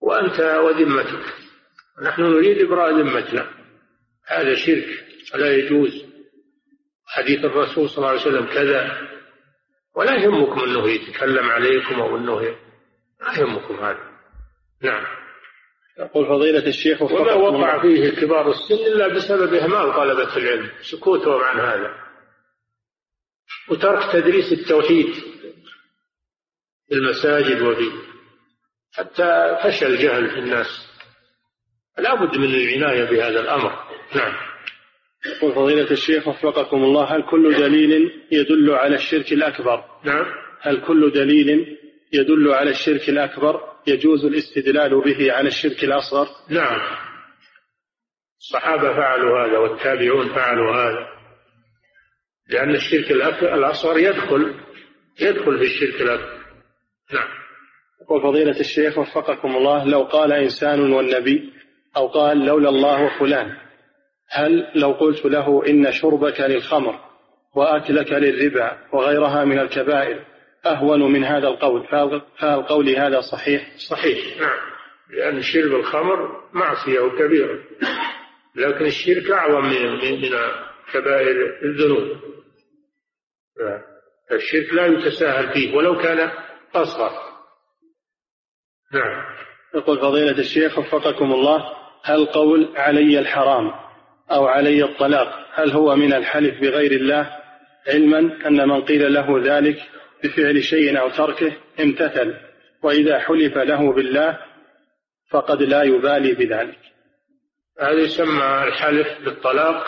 وأنت 0.00 0.40
وذمتك. 0.40 1.34
نحن 2.02 2.22
نريد 2.22 2.58
إبراء 2.58 2.90
ذمتنا. 2.90 3.50
هذا 4.26 4.54
شرك 4.54 5.04
ولا 5.34 5.56
يجوز. 5.56 6.04
حديث 7.06 7.44
الرسول 7.44 7.88
صلى 7.88 7.98
الله 7.98 8.08
عليه 8.08 8.20
وسلم 8.20 8.46
كذا. 8.46 9.08
ولا 9.96 10.14
يهمكم 10.14 10.60
أنه 10.60 10.90
يتكلم 10.90 11.48
عليكم 11.48 12.00
أو 12.00 12.16
أنه 12.16 12.40
لا 12.40 13.38
يهمكم 13.38 13.74
هذا. 13.74 14.10
نعم. 14.82 15.04
يقول 15.98 16.26
فضيلة 16.26 16.66
الشيخ 16.66 17.02
وما 17.02 17.32
وقع 17.32 17.82
فيه 17.82 18.10
كبار 18.10 18.50
السن 18.50 18.74
إلا 18.74 19.08
بسبب 19.08 19.54
إهمال 19.54 19.94
طلبة 19.94 20.36
العلم. 20.36 20.70
سكوتهم 20.82 21.40
عن 21.40 21.60
هذا. 21.60 22.08
وترك 23.68 24.12
تدريس 24.12 24.52
التوحيد 24.52 25.14
في 26.88 26.94
المساجد 26.94 27.62
وفي 27.62 27.90
حتى 28.94 29.58
فشل 29.64 29.86
الجهل 29.86 30.30
في 30.30 30.38
الناس. 30.38 30.88
لا 31.98 32.14
بد 32.14 32.36
من 32.36 32.54
العناية 32.54 33.04
بهذا 33.04 33.40
الأمر. 33.40 33.72
نعم. 34.14 34.32
يقول 35.26 35.54
فضيلة 35.54 35.90
الشيخ 35.90 36.28
وفقكم 36.28 36.76
الله 36.76 37.04
هل 37.16 37.22
كل 37.30 37.54
دليل 37.56 38.22
يدل 38.32 38.70
على 38.70 38.94
الشرك 38.94 39.32
الأكبر؟ 39.32 39.84
نعم. 40.04 40.26
هل 40.60 40.86
كل 40.86 41.10
دليل 41.10 41.78
يدل 42.12 42.52
على 42.52 42.70
الشرك 42.70 43.08
الأكبر 43.08 43.60
يجوز 43.86 44.24
الاستدلال 44.24 45.00
به 45.04 45.32
على 45.32 45.48
الشرك 45.48 45.84
الأصغر؟ 45.84 46.26
نعم. 46.50 46.80
الصحابة 48.38 48.96
فعلوا 48.96 49.46
هذا 49.46 49.58
والتابعون 49.58 50.34
فعلوا 50.34 50.74
هذا. 50.74 51.08
لأن 52.48 52.74
الشرك 52.74 53.10
الأصغر 53.42 53.98
يدخل 53.98 54.60
يدخل 55.20 55.58
في 55.58 55.64
الشرك 55.64 56.00
الأكبر. 56.00 56.38
نعم. 57.12 57.28
يقول 58.02 58.22
فضيلة 58.22 58.60
الشيخ 58.60 58.98
وفقكم 58.98 59.56
الله 59.56 59.84
لو 59.84 60.02
قال 60.02 60.32
إنسان 60.32 60.92
والنبي 60.92 61.52
أو 61.96 62.06
قال 62.06 62.46
لولا 62.46 62.68
الله 62.68 63.18
فلان 63.18 63.56
هل 64.30 64.70
لو 64.74 64.92
قلت 64.92 65.24
له 65.24 65.66
إن 65.68 65.92
شربك 65.92 66.40
للخمر 66.40 67.00
وأكلك 67.54 68.12
للربا 68.12 68.78
وغيرها 68.92 69.44
من 69.44 69.58
الكبائر 69.58 70.24
أهون 70.66 71.12
من 71.12 71.24
هذا 71.24 71.48
القول؟ 71.48 71.86
فهل 71.86 72.62
قولي 72.62 72.96
هذا 72.96 73.20
صحيح؟ 73.20 73.76
صحيح 73.90 74.40
نعم. 74.40 74.58
لأن 75.10 75.42
شرب 75.42 75.74
الخمر 75.74 76.42
معصية 76.52 77.00
وكبيرة 77.00 77.58
لكن 78.56 78.84
الشرك 78.84 79.30
أعظم 79.30 79.64
من 79.64 79.92
من 79.92 80.28
كبائر 80.92 81.58
الذنوب. 81.62 82.16
الشرك 84.32 84.74
لا 84.74 84.86
يتساهل 84.86 85.52
فيه 85.52 85.76
ولو 85.76 85.98
كان 85.98 86.30
أصغر. 86.74 87.27
نعم. 88.92 89.24
يقول 89.74 89.98
فضيلة 89.98 90.38
الشيخ 90.38 90.78
وفقكم 90.78 91.32
الله 91.32 91.72
هل 92.04 92.26
قول 92.26 92.72
علي 92.76 93.18
الحرام 93.18 93.72
أو 94.30 94.46
علي 94.46 94.84
الطلاق 94.84 95.46
هل 95.54 95.70
هو 95.70 95.96
من 95.96 96.12
الحلف 96.12 96.60
بغير 96.60 96.92
الله؟ 96.92 97.38
علما 97.88 98.18
أن 98.46 98.68
من 98.68 98.82
قيل 98.82 99.12
له 99.12 99.40
ذلك 99.44 99.82
بفعل 100.24 100.62
شيء 100.64 101.00
أو 101.00 101.08
تركه 101.08 101.52
امتثل 101.80 102.34
وإذا 102.82 103.18
حلف 103.18 103.56
له 103.56 103.92
بالله 103.92 104.38
فقد 105.30 105.62
لا 105.62 105.82
يبالي 105.82 106.34
بذلك. 106.34 106.78
هذا 107.80 108.00
يسمى 108.00 108.64
الحلف 108.64 109.08
بالطلاق 109.24 109.84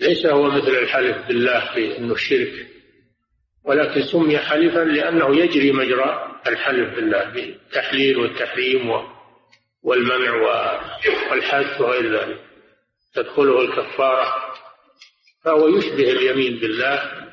ليس 0.00 0.26
هو 0.26 0.50
مثل 0.50 0.70
الحلف 0.70 1.26
بالله 1.28 1.74
في 1.74 1.98
أنه 1.98 2.12
الشرك. 2.12 2.75
ولكن 3.66 4.02
سمي 4.02 4.38
حلفا 4.38 4.78
لأنه 4.78 5.36
يجري 5.36 5.72
مجرى 5.72 6.40
الحلف 6.46 6.94
بالله 6.94 7.24
بالتحليل 7.24 8.18
والتحريم 8.18 8.90
والمنع 9.82 10.32
والحث 11.30 11.80
وغير 11.80 12.20
ذلك. 12.20 12.40
تدخله 13.14 13.60
الكفارة. 13.60 14.54
فهو 15.44 15.68
يشبه 15.68 16.10
اليمين 16.12 16.58
بالله 16.58 17.26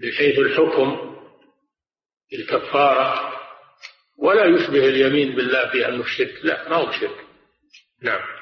من 0.00 0.12
حيث 0.12 0.38
الحكم 0.38 1.16
الكفارة 2.32 3.32
ولا 4.18 4.44
يشبه 4.44 4.88
اليمين 4.88 5.36
بالله 5.36 5.70
في 5.70 5.88
أنه 5.88 6.00
الشرك. 6.00 6.34
لا 6.42 6.68
ما 6.68 6.76
هو 6.76 6.92
شرك 6.92 7.26
نعم. 8.02 8.41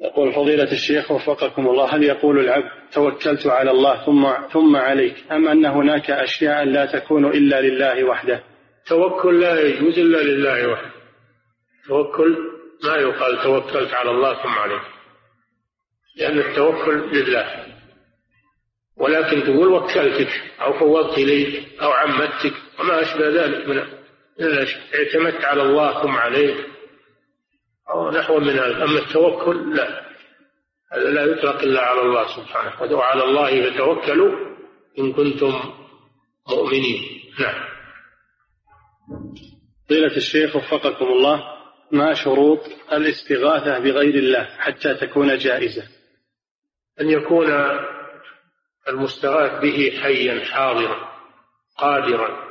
يقول 0.00 0.32
فضيلة 0.32 0.72
الشيخ 0.72 1.10
وفقكم 1.10 1.66
الله 1.66 1.84
هل 1.96 2.02
يقول 2.04 2.38
العبد 2.38 2.70
توكلت 2.92 3.46
على 3.46 3.70
الله 3.70 4.06
ثم 4.06 4.48
ثم 4.52 4.76
عليك 4.76 5.32
أم 5.32 5.48
أن 5.48 5.66
هناك 5.66 6.10
أشياء 6.10 6.64
لا 6.64 6.86
تكون 6.86 7.26
إلا 7.26 7.60
لله 7.60 8.04
وحده؟ 8.04 8.42
توكل 8.86 9.40
لا 9.40 9.60
يجوز 9.60 9.98
إلا 9.98 10.22
لله 10.22 10.68
وحده. 10.68 10.90
توكل 11.88 12.36
ما 12.84 12.96
يقال 12.96 13.42
توكلت 13.42 13.94
على 13.94 14.10
الله 14.10 14.42
ثم 14.42 14.48
عليك. 14.48 14.82
لأن 16.16 16.38
التوكل 16.38 17.10
لله. 17.12 17.66
ولكن 18.96 19.42
تقول 19.42 19.68
وكلتك 19.68 20.28
أو 20.60 20.78
فوضت 20.78 21.18
إليك 21.18 21.68
أو 21.82 21.90
عمدتك 21.90 22.52
وما 22.80 23.02
أشبه 23.02 23.28
ذلك 23.28 23.68
من 23.68 23.78
اعتمدت 24.94 25.44
على 25.44 25.62
الله 25.62 26.02
ثم 26.02 26.16
عليك. 26.16 26.75
أو 27.90 28.10
نحو 28.10 28.38
من 28.40 28.58
هذا 28.58 28.84
أما 28.84 28.98
التوكل 28.98 29.76
لا. 29.76 30.06
هذا 30.92 31.10
لا 31.10 31.24
يطلق 31.24 31.60
إلا 31.60 31.80
على 31.80 32.00
الله 32.00 32.36
سبحانه 32.36 32.82
ودعوا 32.82 33.02
على 33.02 33.24
الله 33.24 33.70
فتوكلوا 33.70 34.56
إن 34.98 35.12
كنتم 35.12 35.52
مؤمنين. 36.50 37.02
نعم. 37.40 37.68
فضيلة 39.86 40.16
الشيخ 40.16 40.56
وفقكم 40.56 41.04
الله 41.04 41.44
ما 41.92 42.14
شروط 42.14 42.60
الاستغاثة 42.92 43.78
بغير 43.78 44.14
الله 44.14 44.44
حتى 44.44 44.94
تكون 44.94 45.38
جائزة؟ 45.38 45.82
أن 47.00 47.10
يكون 47.10 47.46
المستغاث 48.88 49.62
به 49.62 49.98
حيا 50.02 50.44
حاضرا 50.44 51.08
قادرا. 51.78 52.46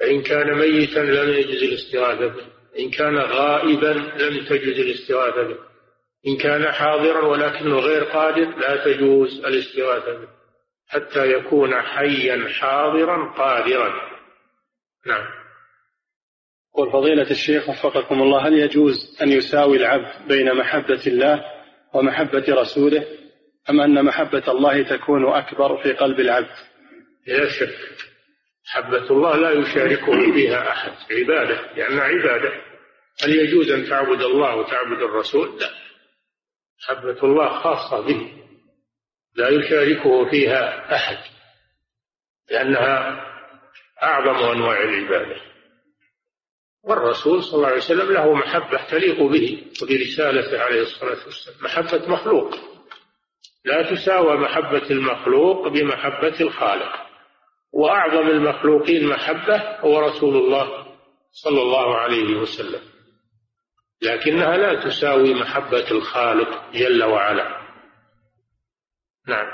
فإن 0.00 0.22
كان 0.22 0.58
ميتا 0.58 1.00
لم 1.00 1.28
يجز 1.28 1.62
الاستغاثة 1.62 2.26
به. 2.26 2.61
إن 2.78 2.90
كان 2.90 3.16
غائبا 3.18 3.92
لم 4.22 4.44
تجوز 4.44 4.78
الاستغاثة 4.80 5.42
به. 5.42 5.56
إن 6.26 6.36
كان 6.36 6.72
حاضرا 6.72 7.26
ولكنه 7.26 7.78
غير 7.78 8.04
قادر 8.04 8.58
لا 8.58 8.84
تجوز 8.84 9.44
الاستغاثة 9.44 10.12
به. 10.18 10.28
حتى 10.88 11.32
يكون 11.32 11.74
حيا 11.82 12.48
حاضرا 12.48 13.32
قادرا. 13.32 13.92
نعم. 15.06 15.42
قل 16.74 16.92
فضيلة 16.92 17.30
الشيخ 17.30 17.68
وفقكم 17.68 18.22
الله 18.22 18.48
هل 18.48 18.52
يجوز 18.52 19.18
أن 19.22 19.28
يساوي 19.28 19.76
العبد 19.76 20.28
بين 20.28 20.54
محبة 20.54 21.02
الله 21.06 21.44
ومحبة 21.94 22.44
رسوله 22.48 23.06
أم 23.70 23.80
أن 23.80 24.04
محبة 24.04 24.42
الله 24.48 24.82
تكون 24.82 25.26
أكبر 25.26 25.82
في 25.82 25.92
قلب 25.92 26.20
العبد؟ 26.20 26.56
لا 27.26 27.48
شك. 27.48 28.11
محبة 28.66 29.10
الله 29.10 29.36
لا 29.36 29.50
يشاركه 29.50 30.32
فيها 30.32 30.70
أحد. 30.72 30.92
عبادة 31.10 31.74
لأنها 31.76 32.04
عبادة. 32.04 32.52
هل 33.24 33.36
يجوز 33.36 33.70
أن 33.70 33.88
تعبد 33.88 34.22
الله 34.22 34.56
وتعبد 34.56 35.02
الرسول؟ 35.02 35.58
لا. 35.60 35.70
محبة 36.82 37.22
الله 37.22 37.48
خاصة 37.48 38.00
به. 38.00 38.32
لا 39.36 39.48
يشاركه 39.48 40.30
فيها 40.30 40.94
أحد. 40.94 41.18
لأنها 42.50 43.26
أعظم 44.02 44.50
أنواع 44.50 44.82
العبادة. 44.82 45.40
والرسول 46.84 47.42
صلى 47.42 47.54
الله 47.54 47.66
عليه 47.66 47.76
وسلم 47.76 48.12
له 48.12 48.34
محبة 48.34 48.84
تليق 48.90 49.22
به 49.22 49.66
وبرسالته 49.82 50.62
عليه 50.62 50.82
الصلاة 50.82 51.24
والسلام. 51.24 51.56
محبة 51.62 52.08
مخلوق. 52.08 52.54
لا 53.64 53.94
تساوى 53.94 54.36
محبة 54.36 54.90
المخلوق 54.90 55.68
بمحبة 55.68 56.40
الخالق. 56.40 57.11
وأعظم 57.72 58.28
المخلوقين 58.28 59.08
محبة 59.08 59.78
هو 59.80 60.00
رسول 60.00 60.36
الله 60.36 60.86
صلى 61.30 61.62
الله 61.62 61.96
عليه 61.96 62.36
وسلم. 62.36 62.80
لكنها 64.02 64.56
لا 64.56 64.84
تساوي 64.84 65.34
محبة 65.34 65.90
الخالق 65.90 66.72
جل 66.72 67.04
وعلا. 67.04 67.62
نعم. 69.28 69.46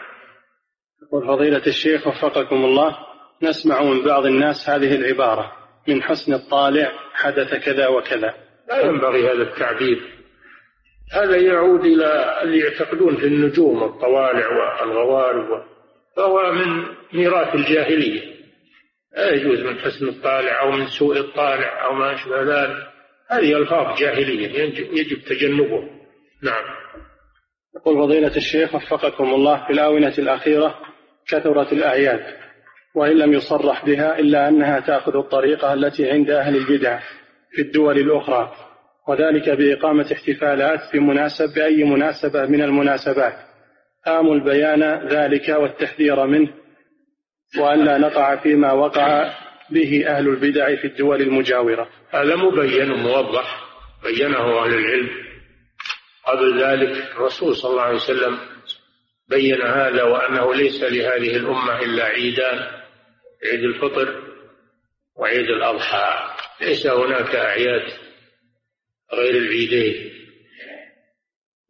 يقول 1.02 1.26
فضيلة 1.26 1.66
الشيخ 1.66 2.06
وفقكم 2.06 2.64
الله 2.64 2.98
نسمع 3.42 3.82
من 3.82 4.04
بعض 4.04 4.26
الناس 4.26 4.68
هذه 4.68 4.94
العبارة 4.94 5.52
من 5.88 6.02
حسن 6.02 6.34
الطالع 6.34 6.92
حدث 7.14 7.54
كذا 7.64 7.88
وكذا. 7.88 8.34
لا 8.68 8.80
ينبغي 8.80 9.26
هذا 9.26 9.42
التعبير. 9.42 10.18
هذا 11.12 11.36
يعود 11.36 11.80
إلى 11.80 12.42
اللي 12.42 12.58
يعتقدون 12.58 13.16
في 13.16 13.26
النجوم 13.26 13.82
والطوالع 13.82 14.48
والغوارب 14.48 15.64
فهو 16.18 16.52
من 16.52 16.84
ميراث 17.12 17.54
الجاهلية. 17.54 18.22
لا 19.16 19.30
يجوز 19.30 19.60
من 19.60 19.78
حسن 19.78 20.08
الطالع 20.08 20.60
أو 20.62 20.70
من 20.70 20.86
سوء 20.86 21.18
الطالع 21.18 21.84
أو 21.84 21.92
ما 21.92 22.14
أشبه 22.14 22.42
ذلك. 22.42 22.76
هذه 23.30 23.56
ألفاظ 23.56 23.98
جاهلية 23.98 24.48
يجب 24.92 25.18
تجنبه 25.24 25.98
نعم. 26.42 26.64
يقول 27.76 27.96
فضيلة 27.96 28.36
الشيخ 28.36 28.74
وفقكم 28.74 29.24
الله 29.24 29.66
في 29.66 29.72
الآونة 29.72 30.14
الأخيرة 30.18 30.74
كثرت 31.28 31.72
الأعياد 31.72 32.20
وإن 32.94 33.18
لم 33.18 33.32
يصرح 33.32 33.86
بها 33.86 34.18
إلا 34.18 34.48
أنها 34.48 34.80
تأخذ 34.80 35.16
الطريقة 35.16 35.72
التي 35.72 36.10
عند 36.10 36.30
أهل 36.30 36.56
البدع 36.56 37.00
في 37.50 37.62
الدول 37.62 37.98
الأخرى 37.98 38.52
وذلك 39.08 39.50
بإقامة 39.50 40.12
احتفالات 40.12 40.80
بمناسب 40.94 41.54
بأي 41.54 41.84
مناسبة 41.84 42.46
من 42.46 42.62
المناسبات. 42.62 43.47
آمل 44.06 44.40
بيان 44.40 45.08
ذلك 45.08 45.48
والتحذير 45.48 46.26
منه 46.26 46.54
وألا 47.58 47.98
نقع 47.98 48.36
فيما 48.36 48.72
وقع 48.72 49.34
به 49.70 50.06
أهل 50.06 50.28
البدع 50.28 50.76
في 50.76 50.86
الدول 50.86 51.22
المجاورة. 51.22 51.88
هذا 52.10 52.36
مبين 52.36 52.90
وموضح 52.90 53.64
بينه 54.02 54.64
أهل 54.64 54.74
العلم. 54.74 55.08
قبل 56.26 56.62
ذلك 56.62 57.12
الرسول 57.12 57.56
صلى 57.56 57.70
الله 57.70 57.82
عليه 57.82 57.96
وسلم 57.96 58.38
بين 59.28 59.62
هذا 59.62 60.02
وأنه 60.02 60.54
ليس 60.54 60.82
لهذه 60.82 61.36
الأمة 61.36 61.82
إلا 61.82 62.04
عيدان 62.04 62.58
عيد 63.44 63.64
الفطر 63.64 64.22
وعيد 65.16 65.48
الأضحى. 65.48 66.34
ليس 66.60 66.86
هناك 66.86 67.34
أعياد 67.34 67.92
غير 69.12 69.36
العيدين. 69.36 70.17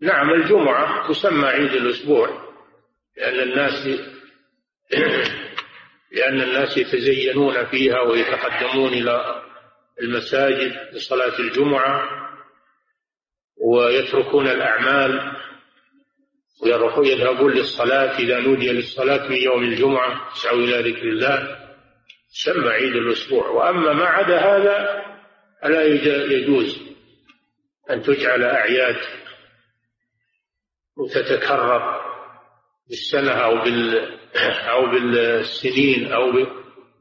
نعم 0.00 0.30
الجمعة 0.30 1.08
تسمى 1.08 1.46
عيد 1.46 1.72
الأسبوع 1.72 2.48
لأن 3.16 3.40
الناس 3.40 3.88
لأن 6.16 6.40
الناس 6.40 6.76
يتزينون 6.76 7.64
فيها 7.66 8.00
ويتقدمون 8.00 8.92
إلى 8.92 9.42
المساجد 10.02 10.76
لصلاة 10.92 11.38
الجمعة 11.38 12.08
ويتركون 13.56 14.48
الأعمال 14.48 15.36
ويذهبون 16.98 17.52
للصلاة. 17.52 18.18
إذا 18.18 18.40
نودي 18.40 18.72
للصلاة 18.72 19.28
من 19.28 19.36
يوم 19.36 19.64
الجمعة 19.64 20.30
يسعوا 20.32 20.58
إلى 20.58 20.90
ذكر 20.90 21.02
الله 21.02 21.58
سمى 22.28 22.68
عيد 22.68 22.96
الأسبوع. 22.96 23.48
وأما 23.48 23.92
ما 23.92 24.04
عدا 24.04 24.38
هذا 24.38 25.04
فلا 25.62 25.84
يجوز 26.32 26.82
أن 27.90 28.02
تجعل 28.02 28.42
أعياد 28.44 28.96
وتتكرر 30.98 32.00
بالسنة 32.88 33.32
أو 33.32 33.54
بال 33.64 34.18
أو 34.68 34.86
بالسنين 34.86 36.12
أو. 36.12 36.32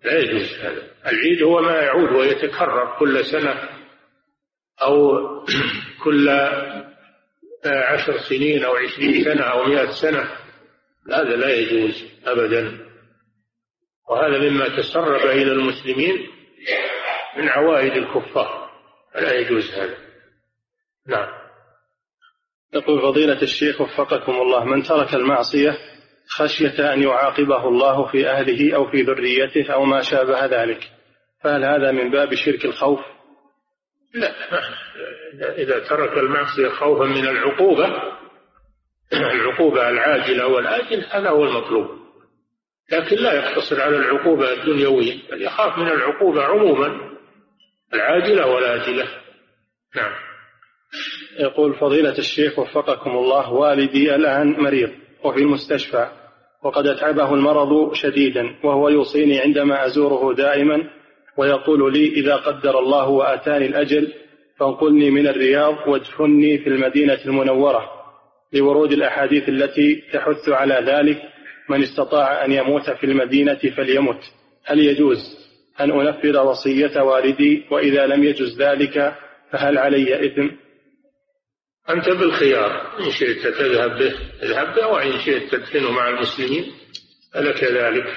لا 0.03 0.19
يجوز 0.19 0.59
هذا. 0.59 0.91
العيد 1.07 1.43
هو 1.43 1.61
ما 1.61 1.81
يعود 1.81 2.11
ويتكرر 2.11 2.97
كل 2.99 3.25
سنة 3.25 3.69
أو 4.81 5.17
كل 6.03 6.29
عشر 7.65 8.17
سنين 8.17 8.63
أو 8.63 8.75
عشرين 8.75 9.23
سنة 9.23 9.43
أو 9.43 9.65
مئة 9.65 9.91
سنة. 9.91 10.29
هذا 11.11 11.35
لا 11.35 11.55
يجوز 11.55 12.05
أبدا. 12.25 12.87
وهذا 14.09 14.49
مما 14.49 14.77
تسرب 14.77 15.25
إلى 15.25 15.51
المسلمين 15.51 16.27
من 17.37 17.49
عوائد 17.49 17.93
الكفار. 17.93 18.69
فلا 19.13 19.33
يجوز 19.33 19.71
هذا. 19.71 19.97
نعم. 21.07 21.36
يقول 22.73 23.01
فضيلة 23.01 23.41
الشيخ 23.41 23.81
وفقكم 23.81 24.31
الله 24.31 24.65
من 24.65 24.83
ترك 24.83 25.13
المعصية 25.13 25.77
خشية 26.29 26.93
أن 26.93 27.03
يعاقبه 27.03 27.67
الله 27.67 28.05
في 28.11 28.29
أهله 28.29 28.75
أو 28.75 28.91
في 28.91 29.01
ذريته 29.01 29.73
أو 29.73 29.85
ما 29.85 30.01
شابه 30.01 30.45
ذلك 30.45 30.91
فهل 31.43 31.65
هذا 31.65 31.91
من 31.91 32.11
باب 32.11 32.35
شرك 32.35 32.65
الخوف؟ 32.65 32.99
لا 34.13 34.33
إذا 35.57 35.79
ترك 35.79 36.17
المعصية 36.17 36.69
خوفا 36.69 37.05
من 37.05 37.27
العقوبة 37.27 38.17
العقوبة 39.13 39.89
العاجلة 39.89 40.47
والآجل 40.47 41.05
هذا 41.11 41.29
هو 41.29 41.43
المطلوب. 41.43 41.87
لكن 42.91 43.15
لا 43.15 43.33
يقتصر 43.33 43.81
على 43.81 43.97
العقوبة 43.97 44.53
الدنيوية 44.53 45.13
بل 45.31 45.41
يخاف 45.41 45.77
من 45.77 45.87
العقوبة 45.87 46.43
عموما 46.43 47.17
العاجلة 47.93 48.47
والآجلة. 48.47 49.07
نعم. 49.95 50.26
يقول 51.39 51.73
فضيلة 51.73 52.17
الشيخ 52.17 52.59
وفقكم 52.59 53.09
الله 53.11 53.53
والدي 53.53 54.15
الآن 54.15 54.51
مريض 54.51 54.89
وفي 55.23 55.39
المستشفى 55.39 56.07
وقد 56.63 56.87
أتعبه 56.87 57.33
المرض 57.33 57.93
شديدا 57.93 58.55
وهو 58.63 58.89
يوصيني 58.89 59.39
عندما 59.39 59.85
أزوره 59.85 60.33
دائما 60.33 60.83
ويقول 61.37 61.93
لي 61.93 62.07
إذا 62.07 62.35
قدر 62.35 62.79
الله 62.79 63.09
وآتاني 63.09 63.65
الأجل 63.65 64.13
فانقلني 64.59 65.11
من 65.11 65.27
الرياض 65.27 65.87
وادفني 65.87 66.57
في 66.57 66.67
المدينة 66.67 67.19
المنورة 67.25 67.97
لورود 68.53 68.91
الأحاديث 68.91 69.49
التي 69.49 70.03
تحث 70.13 70.49
على 70.49 70.91
ذلك 70.91 71.21
من 71.69 71.83
استطاع 71.83 72.45
أن 72.45 72.51
يموت 72.51 72.89
في 72.89 73.03
المدينة 73.03 73.59
فليمت. 73.77 74.19
هل 74.65 74.79
يجوز 74.79 75.17
أن 75.79 75.91
أنفذ 75.91 76.37
وصية 76.37 77.01
والدي؟ 77.01 77.65
وإذا 77.71 78.07
لم 78.07 78.23
يجز 78.23 78.61
ذلك 78.61 79.15
فهل 79.51 79.77
علي 79.77 80.25
إثم؟ 80.25 80.47
أنت 81.89 82.09
بالخيار 82.09 82.99
إن 82.99 83.11
شئت 83.11 83.47
تذهب 83.47 83.97
به 83.97 84.15
اذهب 84.43 84.75
به 84.75 84.87
وإن 84.87 85.19
شئت 85.19 85.51
تدفنه 85.51 85.91
مع 85.91 86.09
المسلمين 86.09 86.73
فلك 87.33 87.63
ذلك. 87.63 88.13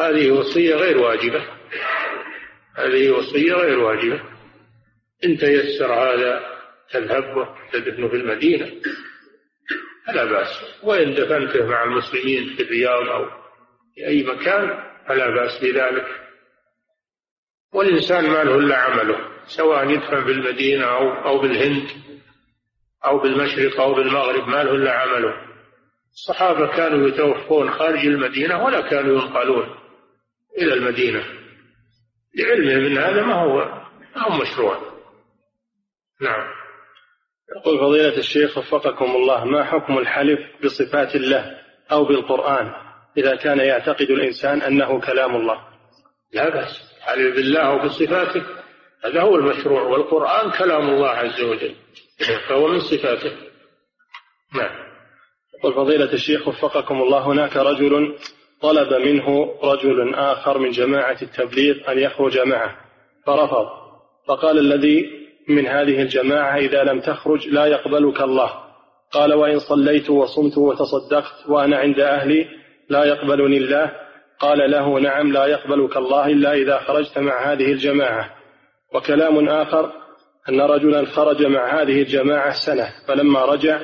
هذه 0.00 0.30
وصية 0.30 0.74
غير 0.74 0.98
واجبة. 0.98 1.44
هذه 2.76 3.10
وصية 3.10 3.52
غير 3.52 3.78
واجبة. 3.78 4.20
إن 5.24 5.38
تيسر 5.38 5.92
هذا 5.92 6.56
تذهب 6.90 7.36
وتدفنه 7.36 8.08
في 8.08 8.16
المدينة. 8.16 8.72
فلا 10.06 10.24
بأس. 10.24 10.48
وإن 10.82 11.14
دفنته 11.14 11.66
مع 11.66 11.84
المسلمين 11.84 12.56
في 12.56 12.62
الرياض 12.62 13.08
أو 13.08 13.24
في 13.94 14.06
أي 14.06 14.22
مكان 14.22 14.84
فلا 15.08 15.30
بأس 15.30 15.58
بذلك. 15.62 16.06
والإنسان 17.72 18.30
ما 18.30 18.44
له 18.44 18.58
إلا 18.58 18.76
عمله 18.76 19.18
سواء 19.46 19.90
يدفن 19.90 20.24
بالمدينة 20.24 20.84
أو 20.84 21.12
أو 21.12 21.38
بالهند. 21.38 21.88
أو 23.06 23.18
بالمشرق 23.18 23.80
أو 23.80 23.94
بالمغرب 23.94 24.48
ما 24.48 24.62
له 24.62 24.70
إلا 24.70 24.92
عمله. 24.92 25.34
الصحابة 26.12 26.76
كانوا 26.76 27.08
يتوفون 27.08 27.70
خارج 27.70 28.06
المدينة 28.06 28.64
ولا 28.64 28.80
كانوا 28.80 29.22
ينقلون 29.22 29.66
إلى 30.58 30.74
المدينة. 30.74 31.24
لعلمهم 32.34 32.92
من 32.92 32.98
هذا 32.98 33.22
ما 33.22 33.34
هو 33.34 33.56
ما 34.16 34.22
هو 34.22 34.40
مشروع. 34.40 34.78
نعم. 36.20 36.46
يقول 37.56 37.78
فضيلة 37.78 38.18
الشيخ 38.18 38.58
وفقكم 38.58 39.04
الله 39.04 39.44
ما 39.44 39.64
حكم 39.64 39.98
الحلف 39.98 40.40
بصفات 40.64 41.14
الله 41.14 41.58
أو 41.92 42.04
بالقرآن 42.04 42.72
إذا 43.16 43.36
كان 43.36 43.58
يعتقد 43.58 44.10
الإنسان 44.10 44.62
أنه 44.62 45.00
كلام 45.00 45.36
الله؟ 45.36 45.68
لا 46.32 46.48
بأس. 46.48 46.96
حلف 47.00 47.36
بالله 47.36 47.60
أو 47.60 47.78
بصفاته 47.78 48.42
هذا 49.04 49.22
هو 49.22 49.36
المشروع 49.36 49.82
والقرآن 49.82 50.50
كلام 50.50 50.88
الله 50.88 51.08
عز 51.08 51.42
وجل. 51.42 51.74
فهو 52.48 52.68
من 52.68 52.80
صفاته. 52.80 53.32
نعم. 54.54 54.86
يقول 55.58 55.74
فضيلة 55.74 56.12
الشيخ 56.12 56.48
وفقكم 56.48 57.02
الله 57.02 57.26
هناك 57.26 57.56
رجل 57.56 58.14
طلب 58.62 58.94
منه 58.94 59.54
رجل 59.62 60.14
آخر 60.14 60.58
من 60.58 60.70
جماعة 60.70 61.16
التبليغ 61.22 61.92
أن 61.92 61.98
يخرج 61.98 62.38
معه 62.38 62.76
فرفض. 63.26 63.66
فقال 64.28 64.58
الذي 64.58 65.26
من 65.48 65.66
هذه 65.66 66.02
الجماعة 66.02 66.56
إذا 66.56 66.84
لم 66.84 67.00
تخرج 67.00 67.48
لا 67.48 67.66
يقبلك 67.66 68.20
الله. 68.20 68.50
قال 69.12 69.34
وإن 69.34 69.58
صليت 69.58 70.10
وصمت 70.10 70.58
وتصدقت 70.58 71.48
وأنا 71.48 71.76
عند 71.76 72.00
أهلي 72.00 72.48
لا 72.88 73.04
يقبلني 73.04 73.56
الله. 73.56 73.92
قال 74.38 74.70
له 74.70 74.98
نعم 75.00 75.32
لا 75.32 75.46
يقبلك 75.46 75.96
الله 75.96 76.26
إلا 76.26 76.52
إذا 76.52 76.78
خرجت 76.78 77.18
مع 77.18 77.52
هذه 77.52 77.72
الجماعة. 77.72 78.36
وكلام 78.94 79.48
آخر 79.48 80.05
أن 80.48 80.60
رجلا 80.60 81.04
خرج 81.04 81.46
مع 81.46 81.82
هذه 81.82 82.02
الجماعة 82.02 82.54
سنة 82.66 82.88
فلما 83.08 83.44
رجع 83.44 83.80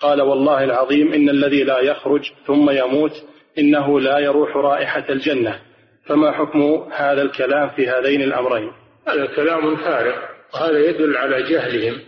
قال 0.00 0.22
والله 0.22 0.64
العظيم 0.64 1.12
إن 1.12 1.28
الذي 1.28 1.64
لا 1.64 1.80
يخرج 1.80 2.32
ثم 2.46 2.70
يموت 2.70 3.12
إنه 3.58 4.00
لا 4.00 4.18
يروح 4.18 4.56
رائحة 4.56 5.04
الجنة. 5.08 5.60
فما 6.06 6.32
حكم 6.32 6.88
هذا 6.92 7.22
الكلام 7.22 7.70
في 7.70 7.88
هذين 7.88 8.22
الأمرين؟ 8.22 8.72
هذا 9.08 9.26
كلام 9.26 9.76
فارغ 9.76 10.16
وهذا 10.54 10.78
يدل 10.78 11.16
على 11.16 11.42
جهلهم. 11.42 12.00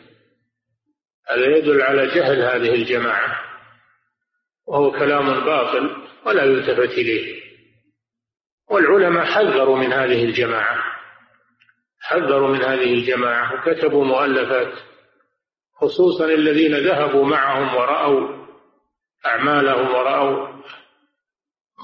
هذا 1.29 1.57
يدل 1.57 1.83
على 1.83 2.07
جهل 2.07 2.43
هذه 2.43 2.75
الجماعة. 2.75 3.41
وهو 4.69 4.91
كلام 4.91 5.45
باطل 5.45 5.91
ولا 6.27 6.45
يلتفت 6.45 6.99
إليه. 6.99 7.37
والعلماء 8.71 9.25
حذروا 9.25 9.77
من 9.77 9.93
هذه 9.93 10.25
الجماعة. 10.25 10.96
حذروا 12.07 12.49
من 12.49 12.63
هذه 12.63 12.95
الجماعة 12.95 13.55
وكتبوا 13.55 14.05
مؤلفات 14.05 14.73
خصوصا 15.81 16.25
الذين 16.25 16.75
ذهبوا 16.75 17.25
معهم 17.25 17.77
ورأوا 17.77 18.47
أعمالهم 19.27 19.95
ورأوا 19.95 20.57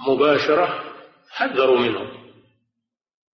مباشرة 0.08 0.84
حذروا 1.30 1.78
منهم. 1.78 2.08